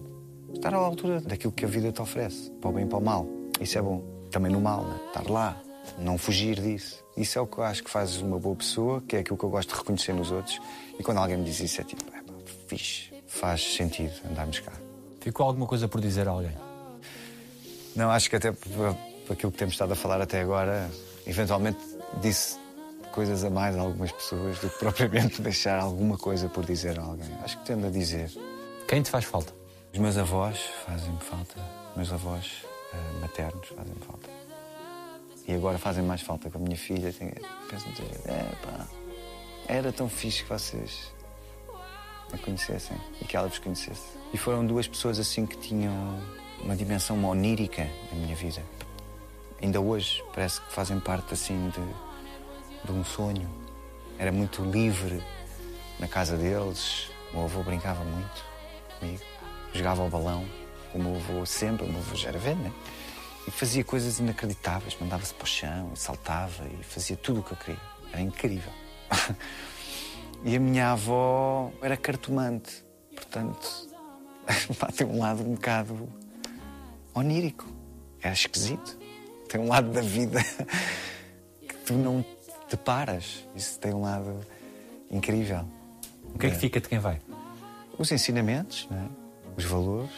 Estar 0.53 0.73
à 0.73 0.77
altura 0.77 1.19
daquilo 1.19 1.51
que 1.51 1.65
a 1.65 1.67
vida 1.67 1.91
te 1.91 2.01
oferece, 2.01 2.51
para 2.61 2.69
o 2.69 2.73
bem 2.73 2.85
e 2.85 2.87
para 2.87 2.99
o 2.99 3.01
mal. 3.01 3.27
Isso 3.59 3.77
é 3.77 3.81
bom. 3.81 4.03
Também 4.31 4.51
no 4.51 4.61
mal, 4.61 4.83
né? 4.83 4.99
estar 5.07 5.29
lá, 5.29 5.59
não 5.97 6.17
fugir 6.17 6.59
disso. 6.59 7.03
Isso 7.15 7.39
é 7.39 7.41
o 7.41 7.47
que 7.47 7.57
eu 7.57 7.63
acho 7.63 7.83
que 7.83 7.89
faz 7.89 8.21
uma 8.21 8.37
boa 8.37 8.55
pessoa, 8.55 9.01
que 9.01 9.15
é 9.15 9.19
aquilo 9.19 9.37
que 9.37 9.43
eu 9.43 9.49
gosto 9.49 9.69
de 9.69 9.75
reconhecer 9.75 10.13
nos 10.13 10.31
outros. 10.31 10.59
E 10.99 11.03
quando 11.03 11.17
alguém 11.17 11.37
me 11.37 11.43
diz 11.43 11.59
isso, 11.59 11.81
é 11.81 11.83
tipo, 11.83 12.03
é 12.13 12.21
pá, 12.21 12.33
fixe. 12.67 13.11
Faz 13.25 13.75
sentido 13.75 14.13
andarmos 14.29 14.59
cá. 14.59 14.73
Ficou 15.21 15.45
alguma 15.45 15.65
coisa 15.65 15.87
por 15.87 15.99
dizer 15.99 16.27
a 16.27 16.31
alguém? 16.31 16.66
Não, 17.97 18.11
acho 18.11 18.29
que 18.29 18.35
até 18.35 18.51
por, 18.51 18.95
por 19.25 19.33
aquilo 19.33 19.51
que 19.51 19.57
temos 19.57 19.73
estado 19.73 19.91
a 19.91 19.95
falar 19.95 20.21
até 20.21 20.39
agora, 20.39 20.87
eventualmente 21.25 21.79
disse 22.21 22.59
coisas 23.11 23.43
a 23.43 23.49
mais 23.49 23.75
a 23.75 23.81
algumas 23.81 24.11
pessoas 24.11 24.59
do 24.59 24.69
que 24.69 24.77
propriamente 24.79 25.41
deixar 25.41 25.79
alguma 25.79 26.15
coisa 26.15 26.47
por 26.47 26.63
dizer 26.63 26.99
a 26.99 27.01
alguém. 27.01 27.27
Acho 27.43 27.57
que 27.57 27.65
tendo 27.65 27.87
a 27.87 27.89
dizer. 27.89 28.31
Quem 28.87 29.01
te 29.01 29.09
faz 29.09 29.25
falta? 29.25 29.51
Os 29.91 29.97
meus 29.97 30.15
avós 30.15 30.59
fazem-me 30.85 31.19
falta. 31.19 31.59
Os 31.89 31.95
meus 31.95 32.13
avós 32.13 32.63
eh, 32.93 33.19
maternos 33.19 33.67
fazem-me 33.67 33.99
falta. 34.05 34.29
E 35.47 35.55
agora 35.55 35.79
fazem 35.79 36.03
mais 36.03 36.21
falta 36.21 36.51
com 36.51 36.59
a 36.59 36.61
minha 36.61 36.77
filha. 36.77 37.11
Tenho, 37.11 37.33
penso 37.67 37.89
dizer, 37.89 38.11
é 38.25 38.43
pá, 38.63 38.87
era 39.67 39.91
tão 39.91 40.07
fixe 40.07 40.43
que 40.43 40.49
vocês 40.49 41.11
a 42.31 42.37
conhecessem 42.37 42.95
e 43.19 43.25
que 43.25 43.35
ela 43.35 43.47
vos 43.47 43.57
conhecesse. 43.57 44.05
E 44.31 44.37
foram 44.37 44.63
duas 44.63 44.87
pessoas 44.87 45.17
assim 45.17 45.47
que 45.47 45.57
tinham 45.57 46.21
uma 46.63 46.75
dimensão 46.75 47.23
onírica 47.25 47.89
na 48.11 48.17
minha 48.17 48.35
vida. 48.35 48.63
Ainda 49.61 49.81
hoje 49.81 50.23
parece 50.33 50.61
que 50.61 50.71
fazem 50.71 50.99
parte 50.99 51.33
assim 51.33 51.69
de, 51.69 52.85
de 52.85 52.91
um 52.91 53.03
sonho. 53.03 53.49
Era 54.19 54.31
muito 54.31 54.63
livre 54.63 55.23
na 55.99 56.07
casa 56.07 56.37
deles. 56.37 57.09
O 57.31 57.37
meu 57.37 57.45
avô 57.45 57.63
brincava 57.63 58.03
muito 58.03 58.45
comigo. 58.99 59.23
Jogava 59.73 60.03
ao 60.03 60.09
balão 60.09 60.45
com 60.91 60.99
o 60.99 61.03
meu 61.03 61.15
avô 61.15 61.45
sempre. 61.45 61.85
O 61.85 61.89
meu 61.89 61.99
avô 61.99 62.15
já 62.15 62.29
era 62.29 62.39
velho, 62.39 62.59
né? 62.59 62.71
E 63.47 63.51
fazia 63.51 63.83
coisas 63.83 64.19
inacreditáveis. 64.19 64.97
Mandava-se 64.99 65.33
para 65.33 65.45
o 65.45 65.47
chão 65.47 65.91
saltava 65.95 66.67
e 66.67 66.83
fazia 66.83 67.15
tudo 67.15 67.39
o 67.39 67.43
que 67.43 67.53
eu 67.53 67.57
queria. 67.57 67.81
Era 68.11 68.21
incrível. 68.21 68.71
e 70.43 70.55
a 70.55 70.59
minha 70.59 70.91
avó 70.91 71.71
era 71.81 71.97
cartomante. 71.97 72.85
Portanto, 73.15 73.87
tem 74.95 75.07
um 75.07 75.19
lado 75.19 75.41
um 75.41 75.55
bocado 75.55 76.07
onírico. 77.17 77.65
Era 78.21 78.33
esquisito. 78.33 78.97
Tem 79.49 79.59
um 79.59 79.67
lado 79.67 79.89
da 79.91 80.01
vida 80.01 80.39
que 81.67 81.75
tu 81.85 81.93
não 81.93 82.23
te 82.67 82.77
paras. 82.77 83.47
Isso 83.55 83.79
tem 83.79 83.93
um 83.93 84.01
lado 84.01 84.39
incrível. 85.09 85.65
O 86.33 86.37
que 86.37 86.47
é 86.47 86.49
que 86.49 86.57
fica 86.57 86.79
de 86.79 86.89
quem 86.89 86.99
vai? 86.99 87.19
Os 87.97 88.11
ensinamentos, 88.11 88.87
é? 88.91 89.07
os 89.57 89.63
valores, 89.65 90.11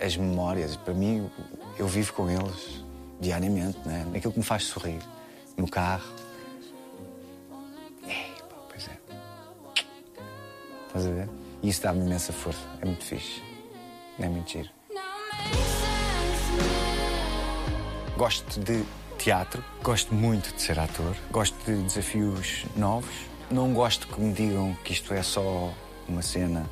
as 0.00 0.16
memórias. 0.16 0.76
Para 0.76 0.92
mim, 0.92 1.30
eu 1.78 1.86
vivo 1.86 2.12
com 2.12 2.28
eles 2.28 2.84
diariamente, 3.20 3.78
não 3.84 3.92
é? 3.92 4.18
Aquilo 4.18 4.32
que 4.32 4.38
me 4.38 4.44
faz 4.44 4.64
sorrir. 4.64 5.00
No 5.56 5.68
carro. 5.68 6.12
Ei, 8.06 8.32
pá, 8.48 8.56
pois 8.68 8.88
é. 8.88 8.98
Estás 10.86 11.06
a 11.06 11.10
ver? 11.10 11.28
E 11.62 11.68
isso 11.68 11.82
dá-me 11.82 12.04
imensa 12.04 12.32
força. 12.32 12.66
É 12.80 12.84
muito 12.84 13.04
fixe. 13.04 13.42
É 14.18 14.28
muito 14.28 14.50
giro. 14.50 14.70
Gosto 18.16 18.60
de 18.60 18.84
teatro, 19.18 19.64
gosto 19.82 20.14
muito 20.14 20.54
de 20.54 20.60
ser 20.60 20.78
ator, 20.78 21.16
gosto 21.30 21.56
de 21.64 21.82
desafios 21.82 22.66
novos. 22.76 23.10
Não 23.50 23.72
gosto 23.72 24.06
que 24.06 24.20
me 24.20 24.32
digam 24.32 24.76
que 24.84 24.92
isto 24.92 25.12
é 25.14 25.22
só 25.22 25.72
uma 26.08 26.22
cena 26.22 26.68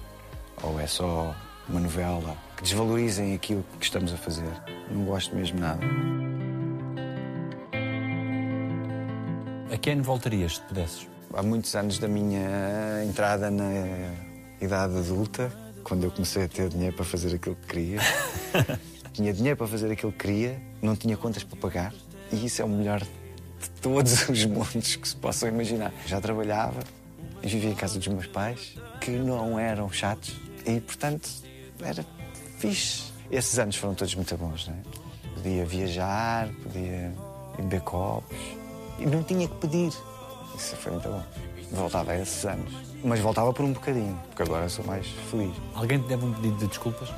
ou 0.62 0.78
é 0.78 0.86
só 0.86 1.34
uma 1.68 1.80
novela, 1.80 2.36
que 2.56 2.62
desvalorizem 2.62 3.34
aquilo 3.34 3.64
que 3.78 3.84
estamos 3.84 4.12
a 4.12 4.16
fazer. 4.16 4.50
Não 4.90 5.04
gosto 5.04 5.34
mesmo 5.34 5.60
nada. 5.60 5.80
A 9.72 9.76
quem 9.78 10.00
voltarias 10.00 10.56
se 10.56 10.60
pudesses? 10.62 11.10
há 11.32 11.42
muitos 11.42 11.74
anos 11.74 11.98
da 11.98 12.08
minha 12.08 13.04
entrada 13.04 13.50
na 13.50 13.70
idade 14.60 14.98
adulta, 14.98 15.52
quando 15.84 16.04
eu 16.04 16.10
comecei 16.10 16.44
a 16.44 16.48
ter 16.48 16.68
dinheiro 16.68 16.94
para 16.96 17.04
fazer 17.04 17.34
aquilo 17.34 17.56
que 17.56 17.66
queria. 17.66 18.00
tinha 19.12 19.32
dinheiro 19.32 19.56
para 19.56 19.66
fazer 19.66 19.90
aquilo 19.90 20.12
que 20.12 20.18
queria, 20.18 20.60
não 20.80 20.96
tinha 20.96 21.16
contas 21.16 21.44
para 21.44 21.58
pagar, 21.58 21.94
e 22.32 22.46
isso 22.46 22.62
é 22.62 22.64
o 22.64 22.68
melhor 22.68 23.00
de 23.00 23.70
todos 23.82 24.26
os 24.28 24.44
mundos 24.44 24.96
que 24.96 25.08
se 25.08 25.16
possam 25.16 25.48
imaginar. 25.48 25.92
Já 26.06 26.20
trabalhava 26.20 26.80
vivia 27.48 27.70
em 27.70 27.74
casa 27.74 27.98
dos 27.98 28.08
meus 28.08 28.26
pais, 28.26 28.76
que 29.00 29.10
não 29.12 29.58
eram 29.58 29.90
chatos, 29.90 30.34
e 30.66 30.80
portanto 30.80 31.28
era 31.82 32.04
fixe. 32.58 33.10
Esses 33.30 33.58
anos 33.58 33.76
foram 33.76 33.94
todos 33.94 34.14
muito 34.14 34.36
bons, 34.36 34.68
não 34.68 34.74
é? 34.74 34.78
Podia 35.34 35.64
viajar, 35.64 36.48
podia 36.62 37.12
beber 37.56 37.80
copos, 37.82 38.36
e 38.98 39.06
não 39.06 39.22
tinha 39.22 39.48
que 39.48 39.54
pedir. 39.56 39.92
Isso 40.54 40.76
foi 40.76 40.92
muito 40.92 41.08
bom. 41.08 41.22
Voltava 41.72 42.12
a 42.12 42.20
esses 42.20 42.44
anos. 42.44 42.72
Mas 43.02 43.20
voltava 43.20 43.52
por 43.52 43.64
um 43.64 43.72
bocadinho, 43.72 44.20
porque 44.28 44.42
agora 44.42 44.68
sou 44.68 44.84
mais 44.84 45.06
feliz. 45.30 45.54
Alguém 45.74 46.00
te 46.00 46.08
deve 46.08 46.26
um 46.26 46.34
pedido 46.34 46.58
de 46.58 46.66
desculpas? 46.66 47.08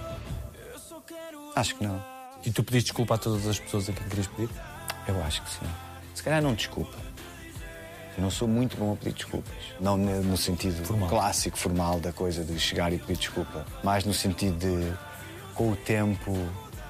Acho 1.55 1.75
que 1.75 1.85
não. 1.85 2.03
E 2.45 2.51
tu 2.51 2.65
pediste 2.65 2.89
desculpa 2.91 3.15
a 3.15 3.19
todas 3.19 3.47
as 3.47 3.59
pessoas 3.59 3.89
a 3.89 3.93
quem 3.93 4.07
querias 4.09 4.27
pedir? 4.27 4.49
Eu 5.07 5.23
acho 5.23 5.43
que 5.43 5.51
sim. 5.51 5.67
Se 6.15 6.23
calhar 6.23 6.43
não 6.43 6.55
desculpa. 6.55 6.97
Eu 8.17 8.23
não 8.23 8.31
sou 8.31 8.47
muito 8.47 8.77
bom 8.77 8.93
a 8.93 8.97
pedir 8.97 9.15
desculpas. 9.15 9.55
Não 9.81 9.97
no 9.97 10.37
sentido 10.37 10.85
Formal. 10.85 11.09
clássico, 11.09 11.57
formal 11.57 12.01
da 12.01 12.13
coisa 12.13 12.45
de 12.45 12.59
chegar 12.59 12.93
e 12.93 12.99
pedir 12.99 13.17
desculpa. 13.17 13.65
Mais 13.83 14.05
no 14.05 14.13
sentido 14.13 14.59
de, 14.59 14.93
com 15.55 15.71
o 15.71 15.77
tempo, 15.77 16.33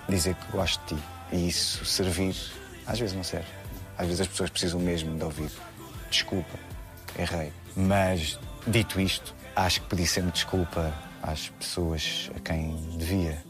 dizer 0.08 0.34
que 0.34 0.52
gosto 0.52 0.80
de 0.86 1.00
ti. 1.00 1.06
E 1.32 1.48
isso 1.48 1.84
servir, 1.84 2.36
às 2.86 2.98
vezes 2.98 3.14
não 3.14 3.24
serve. 3.24 3.48
Às 3.96 4.06
vezes 4.06 4.20
as 4.22 4.26
pessoas 4.28 4.50
precisam 4.50 4.80
mesmo 4.80 5.16
de 5.16 5.24
ouvir. 5.24 5.50
Desculpa, 6.10 6.58
errei. 7.18 7.52
Mas, 7.76 8.38
dito 8.66 9.00
isto, 9.00 9.34
acho 9.54 9.80
que 9.82 9.88
pedi 9.88 10.06
sempre 10.06 10.32
desculpa 10.32 10.92
às 11.22 11.48
pessoas 11.50 12.30
a 12.36 12.40
quem 12.40 12.74
devia. 12.98 13.42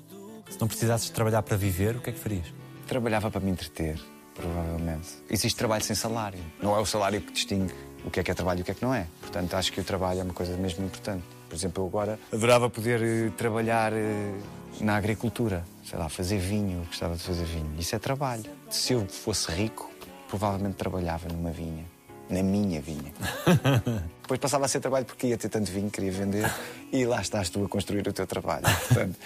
Se 0.52 0.60
não 0.60 0.68
precisasses 0.68 1.06
de 1.06 1.12
trabalhar 1.12 1.42
para 1.42 1.56
viver, 1.56 1.96
o 1.96 2.00
que 2.00 2.10
é 2.10 2.12
que 2.12 2.18
farias? 2.18 2.44
Trabalhava 2.86 3.30
para 3.30 3.40
me 3.40 3.50
entreter, 3.50 3.98
provavelmente. 4.34 5.08
Existe 5.30 5.56
trabalho 5.56 5.82
sem 5.82 5.96
salário. 5.96 6.40
Não 6.62 6.76
é 6.76 6.78
o 6.78 6.84
salário 6.84 7.22
que 7.22 7.32
distingue 7.32 7.72
o 8.04 8.10
que 8.10 8.20
é 8.20 8.22
que 8.22 8.30
é 8.30 8.34
trabalho 8.34 8.58
e 8.58 8.62
o 8.62 8.64
que 8.64 8.70
é 8.70 8.74
que 8.74 8.84
não 8.84 8.94
é. 8.94 9.06
Portanto, 9.22 9.54
acho 9.54 9.72
que 9.72 9.80
o 9.80 9.84
trabalho 9.84 10.20
é 10.20 10.22
uma 10.22 10.34
coisa 10.34 10.54
mesmo 10.58 10.84
importante. 10.84 11.24
Por 11.48 11.56
exemplo, 11.56 11.82
eu 11.82 11.86
agora 11.86 12.18
adorava 12.30 12.68
poder 12.68 13.00
eh, 13.02 13.30
trabalhar 13.34 13.94
eh, 13.94 14.34
na 14.78 14.96
agricultura. 14.96 15.64
Sei 15.84 15.98
lá, 15.98 16.10
fazer 16.10 16.38
vinho. 16.38 16.80
Eu 16.80 16.84
gostava 16.84 17.16
de 17.16 17.22
fazer 17.22 17.44
vinho. 17.46 17.72
Isso 17.78 17.96
é 17.96 17.98
trabalho. 17.98 18.44
Se 18.68 18.92
eu 18.92 19.06
fosse 19.08 19.50
rico, 19.50 19.90
provavelmente 20.28 20.74
trabalhava 20.74 21.28
numa 21.28 21.50
vinha. 21.50 21.86
Na 22.28 22.42
minha 22.42 22.80
vinha. 22.80 23.12
Depois 24.20 24.38
passava 24.38 24.66
a 24.66 24.68
ser 24.68 24.80
trabalho 24.80 25.06
porque 25.06 25.28
ia 25.28 25.38
ter 25.38 25.48
tanto 25.48 25.70
vinho, 25.72 25.90
queria 25.90 26.12
vender. 26.12 26.50
E 26.92 27.06
lá 27.06 27.22
estás 27.22 27.48
tu 27.48 27.64
a 27.64 27.68
construir 27.68 28.06
o 28.06 28.12
teu 28.12 28.26
trabalho. 28.26 28.64
Portanto, 28.88 29.18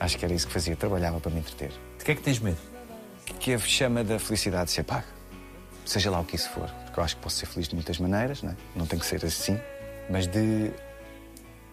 acho 0.00 0.18
que 0.18 0.24
era 0.24 0.34
isso 0.34 0.46
que 0.46 0.52
fazia. 0.52 0.76
Trabalhava 0.76 1.20
para 1.20 1.30
me 1.30 1.40
entreter 1.40 1.70
De 1.98 2.04
que 2.04 2.12
é 2.12 2.14
que 2.14 2.22
tens 2.22 2.38
medo? 2.38 2.58
que 3.38 3.52
a 3.52 3.58
chama 3.58 4.02
da 4.02 4.18
felicidade 4.18 4.70
se 4.70 4.80
apague. 4.80 5.06
Seja 5.84 6.10
lá 6.10 6.20
o 6.20 6.24
que 6.24 6.36
isso 6.36 6.50
for. 6.50 6.68
Porque 6.84 6.98
eu 6.98 7.04
acho 7.04 7.16
que 7.16 7.22
posso 7.22 7.36
ser 7.36 7.46
feliz 7.46 7.68
de 7.68 7.74
muitas 7.74 7.98
maneiras, 7.98 8.42
não, 8.42 8.52
é? 8.52 8.56
não 8.74 8.86
tem 8.86 8.98
que 8.98 9.06
ser 9.06 9.24
assim. 9.24 9.58
Mas 10.10 10.26
de 10.26 10.70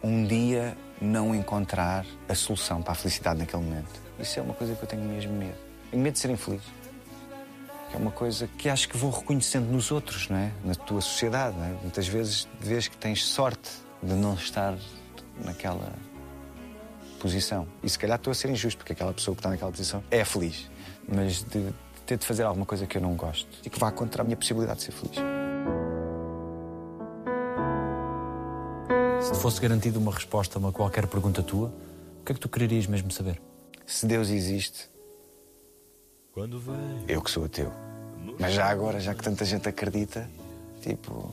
um 0.03 0.25
dia 0.25 0.77
não 1.01 1.33
encontrar 1.33 2.05
a 2.29 2.35
solução 2.35 2.81
para 2.81 2.93
a 2.93 2.95
felicidade 2.95 3.39
naquele 3.39 3.63
momento. 3.63 3.99
Isso 4.19 4.39
é 4.39 4.41
uma 4.41 4.53
coisa 4.53 4.75
que 4.75 4.83
eu 4.83 4.87
tenho 4.87 5.03
mesmo 5.03 5.33
medo. 5.33 5.57
Tenho 5.91 6.03
medo 6.03 6.13
de 6.13 6.19
ser 6.19 6.29
infeliz. 6.29 6.61
Que 7.89 7.95
é 7.95 7.99
uma 7.99 8.11
coisa 8.11 8.47
que 8.57 8.69
acho 8.69 8.87
que 8.87 8.97
vou 8.97 9.11
reconhecendo 9.11 9.65
nos 9.65 9.91
outros, 9.91 10.29
não 10.29 10.37
é? 10.37 10.51
Na 10.63 10.75
tua 10.75 11.01
sociedade, 11.01 11.57
não 11.57 11.65
é? 11.65 11.69
Muitas 11.81 12.07
vezes 12.07 12.47
vês 12.59 12.87
que 12.87 12.97
tens 12.97 13.25
sorte 13.25 13.69
de 14.01 14.13
não 14.13 14.35
estar 14.35 14.77
naquela 15.43 15.91
posição. 17.25 17.67
E 17.81 17.89
se 17.89 17.97
calhar 17.97 18.17
estou 18.17 18.29
a 18.29 18.35
ser 18.35 18.51
injusto, 18.51 18.77
porque 18.77 18.93
aquela 18.93 19.11
pessoa 19.11 19.33
que 19.33 19.39
está 19.39 19.49
naquela 19.49 19.71
posição 19.71 20.03
é 20.11 20.23
feliz. 20.23 20.69
Mas 21.07 21.43
de 21.43 21.73
ter 22.05 22.17
de 22.19 22.25
fazer 22.25 22.43
alguma 22.43 22.67
coisa 22.67 22.85
que 22.85 22.97
eu 22.99 23.01
não 23.01 23.15
gosto 23.15 23.47
e 23.65 23.69
que 23.69 23.79
vá 23.79 23.91
contra 23.91 24.21
a 24.21 24.23
minha 24.23 24.37
possibilidade 24.37 24.79
de 24.79 24.85
ser 24.85 24.91
feliz. 24.91 25.17
Se 29.21 29.41
fosse 29.41 29.59
garantida 29.59 29.97
uma 29.97 30.11
resposta 30.11 30.57
a 30.57 30.59
uma 30.59 30.71
qualquer 30.71 31.07
pergunta 31.07 31.41
tua, 31.41 31.73
o 32.21 32.23
que 32.23 32.31
é 32.31 32.35
que 32.35 32.39
tu 32.39 32.47
quererias 32.47 32.85
mesmo 32.85 33.09
saber? 33.09 33.41
Se 33.87 34.05
Deus 34.05 34.29
existe, 34.29 34.87
eu 37.07 37.21
que 37.23 37.31
sou 37.31 37.45
ateu. 37.45 37.71
Mas 38.39 38.53
já 38.53 38.67
agora, 38.67 38.99
já 38.99 39.15
que 39.15 39.23
tanta 39.23 39.43
gente 39.45 39.67
acredita, 39.67 40.29
tipo. 40.81 41.31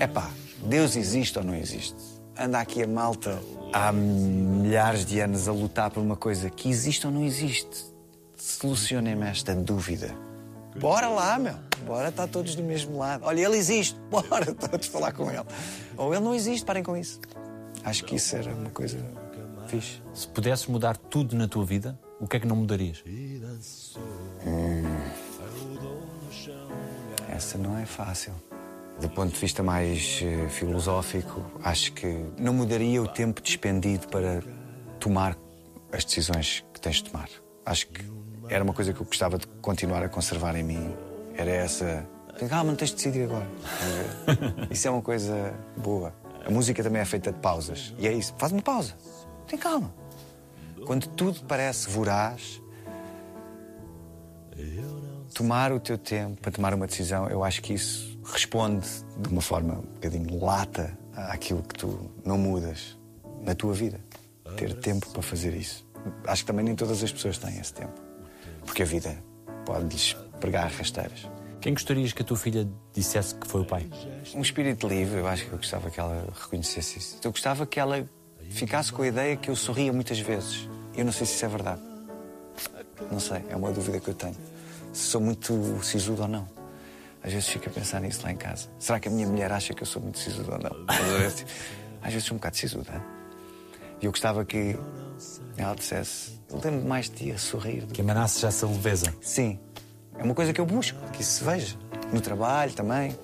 É 0.00 0.06
pá, 0.08 0.30
Deus 0.64 0.96
existe 0.96 1.38
ou 1.38 1.44
não 1.44 1.54
existe? 1.54 2.19
Anda 2.38 2.60
aqui 2.60 2.82
a 2.82 2.86
malta 2.86 3.38
há 3.72 3.92
milhares 3.92 5.04
de 5.04 5.20
anos 5.20 5.48
a 5.48 5.52
lutar 5.52 5.90
por 5.90 6.00
uma 6.00 6.16
coisa 6.16 6.48
que 6.48 6.68
existe 6.68 7.06
ou 7.06 7.12
não 7.12 7.24
existe. 7.24 7.86
Solucionem-me 8.36 9.26
esta 9.26 9.54
dúvida. 9.54 10.14
Bora 10.78 11.08
lá, 11.08 11.38
meu. 11.38 11.54
Bora 11.86 12.08
estar 12.08 12.26
todos 12.26 12.54
do 12.54 12.62
mesmo 12.62 12.98
lado. 12.98 13.24
Olha, 13.24 13.40
ele 13.40 13.56
existe. 13.56 13.98
Bora 14.10 14.54
todos 14.54 14.86
falar 14.86 15.12
com 15.12 15.30
ele. 15.30 15.44
Ou 15.96 16.14
ele 16.14 16.24
não 16.24 16.34
existe, 16.34 16.64
parem 16.64 16.82
com 16.82 16.96
isso. 16.96 17.20
Acho 17.84 18.04
que 18.04 18.16
isso 18.16 18.36
era 18.36 18.54
uma 18.54 18.70
coisa 18.70 18.98
fixe. 19.70 20.02
Se 20.12 20.26
pudesses 20.26 20.66
mudar 20.66 20.96
tudo 20.96 21.36
na 21.36 21.46
tua 21.46 21.64
vida, 21.64 21.98
o 22.20 22.26
que 22.26 22.36
é 22.36 22.40
que 22.40 22.46
não 22.46 22.56
mudarias? 22.56 23.02
Essa 27.28 27.56
não 27.56 27.78
é 27.78 27.86
fácil. 27.86 28.34
Do 29.00 29.08
ponto 29.08 29.32
de 29.32 29.40
vista 29.40 29.62
mais 29.62 30.20
eh, 30.22 30.48
filosófico, 30.48 31.42
acho 31.62 31.92
que 31.92 32.06
não 32.38 32.52
mudaria 32.52 33.02
o 33.02 33.08
tempo 33.08 33.40
despendido 33.40 34.06
para 34.08 34.42
tomar 34.98 35.36
as 35.90 36.04
decisões 36.04 36.64
que 36.72 36.80
tens 36.80 36.96
de 36.96 37.04
tomar. 37.04 37.28
Acho 37.64 37.86
que 37.88 38.04
era 38.48 38.62
uma 38.62 38.74
coisa 38.74 38.92
que 38.92 39.00
eu 39.00 39.06
gostava 39.06 39.38
de 39.38 39.46
continuar 39.62 40.02
a 40.02 40.08
conservar 40.08 40.54
em 40.54 40.62
mim. 40.62 40.94
Era 41.34 41.50
essa. 41.50 42.06
Calma, 42.48 42.64
não 42.64 42.76
tens 42.76 42.90
de 42.90 42.96
decidir 42.96 43.24
agora. 43.24 43.46
Isso 44.70 44.86
é 44.86 44.90
uma 44.90 45.02
coisa 45.02 45.54
boa. 45.76 46.14
A 46.44 46.50
música 46.50 46.82
também 46.82 47.00
é 47.00 47.04
feita 47.04 47.32
de 47.32 47.38
pausas. 47.38 47.94
E 47.98 48.06
é 48.06 48.12
isso. 48.12 48.34
Faz 48.38 48.50
uma 48.50 48.62
pausa. 48.62 48.94
Tem 49.46 49.58
calma. 49.58 49.94
Quando 50.86 51.06
tudo 51.08 51.40
parece 51.46 51.88
voraz, 51.90 52.60
tomar 55.34 55.72
o 55.72 55.78
teu 55.78 55.98
tempo 55.98 56.40
para 56.40 56.50
tomar 56.50 56.74
uma 56.74 56.86
decisão, 56.86 57.28
eu 57.28 57.44
acho 57.44 57.62
que 57.62 57.74
isso 57.74 58.18
responde 58.32 58.86
de 59.18 59.28
uma 59.28 59.40
forma 59.40 59.74
um 59.74 59.94
bocadinho 59.94 60.42
lata 60.42 60.96
àquilo 61.14 61.62
que 61.62 61.74
tu 61.74 62.10
não 62.24 62.38
mudas 62.38 62.98
na 63.42 63.54
tua 63.54 63.72
vida. 63.74 64.00
Ter 64.56 64.74
tempo 64.74 65.08
para 65.10 65.22
fazer 65.22 65.54
isso. 65.54 65.86
Acho 66.26 66.42
que 66.42 66.46
também 66.46 66.64
nem 66.64 66.74
todas 66.74 67.02
as 67.02 67.12
pessoas 67.12 67.38
têm 67.38 67.58
esse 67.58 67.72
tempo. 67.72 67.94
Porque 68.64 68.82
a 68.82 68.86
vida 68.86 69.16
pode-lhes 69.64 70.14
pregar 70.40 70.70
rasteiras. 70.70 71.28
Quem 71.60 71.74
gostarias 71.74 72.12
que 72.12 72.22
a 72.22 72.24
tua 72.24 72.36
filha 72.36 72.66
dissesse 72.92 73.34
que 73.34 73.46
foi 73.46 73.60
o 73.60 73.64
pai? 73.64 73.86
Um 74.34 74.40
espírito 74.40 74.88
livre, 74.88 75.18
eu 75.18 75.28
acho 75.28 75.44
que 75.44 75.52
eu 75.52 75.58
gostava 75.58 75.90
que 75.90 76.00
ela 76.00 76.26
reconhecesse 76.40 76.98
isso. 76.98 77.18
Eu 77.22 77.30
gostava 77.30 77.66
que 77.66 77.78
ela 77.78 78.08
ficasse 78.48 78.92
com 78.92 79.02
a 79.02 79.06
ideia 79.06 79.36
que 79.36 79.50
eu 79.50 79.56
sorria 79.56 79.92
muitas 79.92 80.18
vezes. 80.18 80.68
Eu 80.96 81.04
não 81.04 81.12
sei 81.12 81.26
se 81.26 81.34
isso 81.34 81.44
é 81.44 81.48
verdade. 81.48 81.82
Não 83.10 83.20
sei, 83.20 83.42
é 83.48 83.56
uma 83.56 83.70
dúvida 83.70 84.00
que 84.00 84.08
eu 84.08 84.14
tenho. 84.14 84.36
Se 84.92 85.02
sou 85.02 85.20
muito 85.20 85.78
sisudo 85.82 86.22
ou 86.22 86.28
não. 86.28 86.59
Às 87.22 87.32
vezes 87.32 87.48
fico 87.48 87.68
a 87.68 87.72
pensar 87.72 88.00
nisso 88.00 88.22
lá 88.22 88.32
em 88.32 88.36
casa. 88.36 88.68
Será 88.78 88.98
que 88.98 89.08
a 89.08 89.10
minha 89.10 89.26
mulher 89.26 89.52
acha 89.52 89.74
que 89.74 89.82
eu 89.82 89.86
sou 89.86 90.00
muito 90.00 90.18
sisudo 90.18 90.52
ou 90.52 90.58
não? 90.58 90.84
Às 90.88 90.98
vezes, 90.98 91.46
às 92.02 92.12
vezes 92.12 92.26
sou 92.26 92.34
um 92.34 92.38
bocado 92.38 92.56
sisuda. 92.56 93.04
E 94.00 94.06
eu 94.06 94.10
gostava 94.10 94.44
que 94.44 94.76
ela 95.56 95.74
dissesse: 95.74 96.40
Eu 96.48 96.60
lembro 96.64 96.88
mais 96.88 97.10
de 97.10 97.16
ti 97.16 97.32
a 97.32 97.38
sorrir. 97.38 97.86
Que 97.86 98.00
emanasse 98.00 98.40
já 98.40 98.48
essa 98.48 98.66
leveza. 98.66 99.14
Sim, 99.20 99.58
é 100.18 100.22
uma 100.22 100.34
coisa 100.34 100.52
que 100.52 100.60
eu 100.60 100.66
busco, 100.66 100.98
que 101.12 101.20
isso 101.20 101.32
se 101.38 101.44
veja. 101.44 101.76
No 102.12 102.20
trabalho 102.20 102.72
também. 102.72 103.16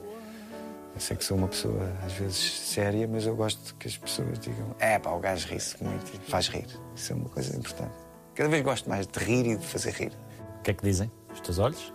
Eu 0.94 1.00
sei 1.00 1.16
que 1.16 1.24
sou 1.24 1.36
uma 1.36 1.48
pessoa 1.48 1.92
às 2.06 2.12
vezes 2.14 2.36
séria, 2.36 3.06
mas 3.06 3.26
eu 3.26 3.36
gosto 3.36 3.74
que 3.76 3.88
as 3.88 3.96
pessoas 3.96 4.38
digam: 4.38 4.74
é 4.78 4.98
pá, 4.98 5.10
o 5.10 5.18
gajo 5.18 5.48
ri-se 5.48 5.82
muito 5.82 6.20
faz 6.30 6.48
rir. 6.48 6.66
Isso 6.94 7.12
é 7.12 7.16
uma 7.16 7.28
coisa 7.28 7.56
importante. 7.56 7.92
Cada 8.34 8.48
vez 8.50 8.62
gosto 8.62 8.88
mais 8.88 9.06
de 9.06 9.18
rir 9.18 9.46
e 9.46 9.56
de 9.56 9.66
fazer 9.66 9.92
rir. 9.92 10.12
O 10.58 10.62
que 10.62 10.70
é 10.70 10.74
que 10.74 10.82
dizem? 10.82 11.10
Os 11.32 11.40
teus 11.40 11.58
olhos? 11.58 11.92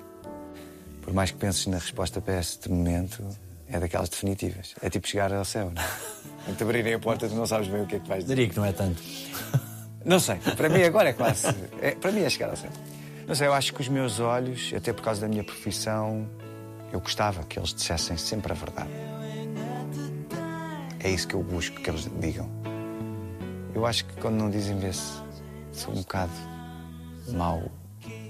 Por 1.02 1.14
mais 1.14 1.32
que 1.32 1.38
penses 1.38 1.68
na 1.68 1.78
resposta 1.78 2.22
para 2.22 2.40
este 2.40 2.70
momento, 2.70 3.28
é 3.68 3.80
daquelas 3.80 4.10
definitivas. 4.10 4.76
É 4.82 4.90
tipo 4.90 5.08
chegar 5.08 5.34
ao 5.34 5.46
céu, 5.46 5.72
não 5.72 5.82
é? 5.82 6.56
Te 6.56 6.64
abrirem 6.64 6.94
a 6.94 7.00
porta, 7.00 7.28
tu 7.28 7.36
não 7.36 7.46
sabes 7.46 7.68
bem 7.68 7.82
o 7.82 7.88
que 7.88 7.96
é 7.96 8.00
que 8.00 8.08
vais 8.08 8.24
dizer. 8.24 8.36
Diria 8.36 8.50
que 8.50 8.58
não 8.58 8.66
é 8.66 8.72
tanto. 8.72 9.02
Não 10.04 10.20
sei, 10.20 10.38
para 10.58 10.68
mim 10.70 10.84
agora 10.84 11.10
é 11.10 11.14
quase. 11.14 11.48
É, 11.80 11.92
para 11.92 12.12
mim 12.12 12.22
é 12.22 12.30
chegar 12.30 12.50
ao 12.50 12.56
céu. 12.56 12.72
Não 13.28 13.36
sei, 13.36 13.48
eu 13.48 13.54
acho 13.54 13.74
que 13.74 13.82
os 13.82 13.88
meus 13.88 14.20
olhos, 14.20 14.74
até 14.76 14.92
por 14.92 15.04
causa 15.04 15.22
da 15.22 15.28
minha 15.28 15.44
profissão, 15.44 16.28
eu 16.92 17.00
gostava 17.00 17.44
que 17.44 17.60
eles 17.60 17.74
dissessem 17.74 18.18
sempre 18.18 18.52
a 18.52 18.56
verdade. 18.56 18.90
É 21.00 21.10
isso 21.10 21.28
que 21.28 21.36
eu 21.36 21.44
busco 21.44 21.80
que 21.80 21.90
eles 21.90 22.10
digam. 22.20 22.50
Eu 23.74 23.86
acho 23.86 24.06
que 24.06 24.14
quando 24.20 24.36
não 24.36 24.50
dizem 24.50 24.78
vê-se, 24.78 25.14
sou 25.72 25.94
um 25.94 25.98
bocado 25.98 26.32
mau 27.30 27.72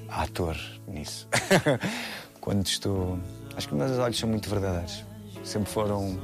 ator 0.07 0.57
nisso. 0.87 1.27
quando 2.41 2.65
estou. 2.65 3.17
Acho 3.55 3.67
que 3.67 3.73
os 3.73 3.79
meus 3.79 3.97
olhos 3.99 4.19
são 4.19 4.27
muito 4.27 4.49
verdadeiros. 4.49 5.05
Sempre 5.43 5.71
foram. 5.71 6.19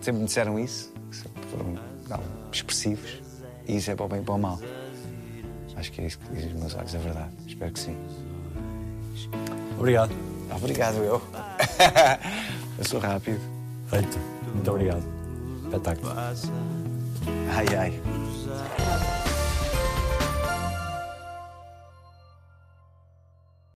Sempre 0.00 0.20
me 0.20 0.26
disseram 0.26 0.58
isso. 0.58 0.92
Sempre 1.12 1.42
foram 1.50 1.78
não, 2.08 2.20
expressivos. 2.50 3.22
E 3.66 3.76
isso 3.76 3.90
é 3.90 3.94
para 3.94 4.06
o 4.06 4.08
bem 4.08 4.20
e 4.20 4.24
para 4.24 4.34
o 4.34 4.38
mal. 4.38 4.58
Acho 5.76 5.92
que 5.92 6.00
é 6.00 6.06
isso 6.06 6.18
que 6.18 6.34
dizem 6.34 6.54
os 6.54 6.60
meus 6.60 6.74
olhos, 6.74 6.94
é 6.94 6.98
verdade. 6.98 7.30
Espero 7.46 7.72
que 7.72 7.78
sim. 7.78 7.96
Obrigado. 9.78 10.12
Obrigado, 10.50 10.96
eu. 10.96 11.22
eu 12.78 12.84
sou 12.84 12.98
rápido. 12.98 13.40
Feito. 13.86 14.18
Muito 14.54 14.70
obrigado. 14.70 15.04
Espetáculo. 15.64 16.12
Ai, 17.50 17.66
ai. 17.76 19.08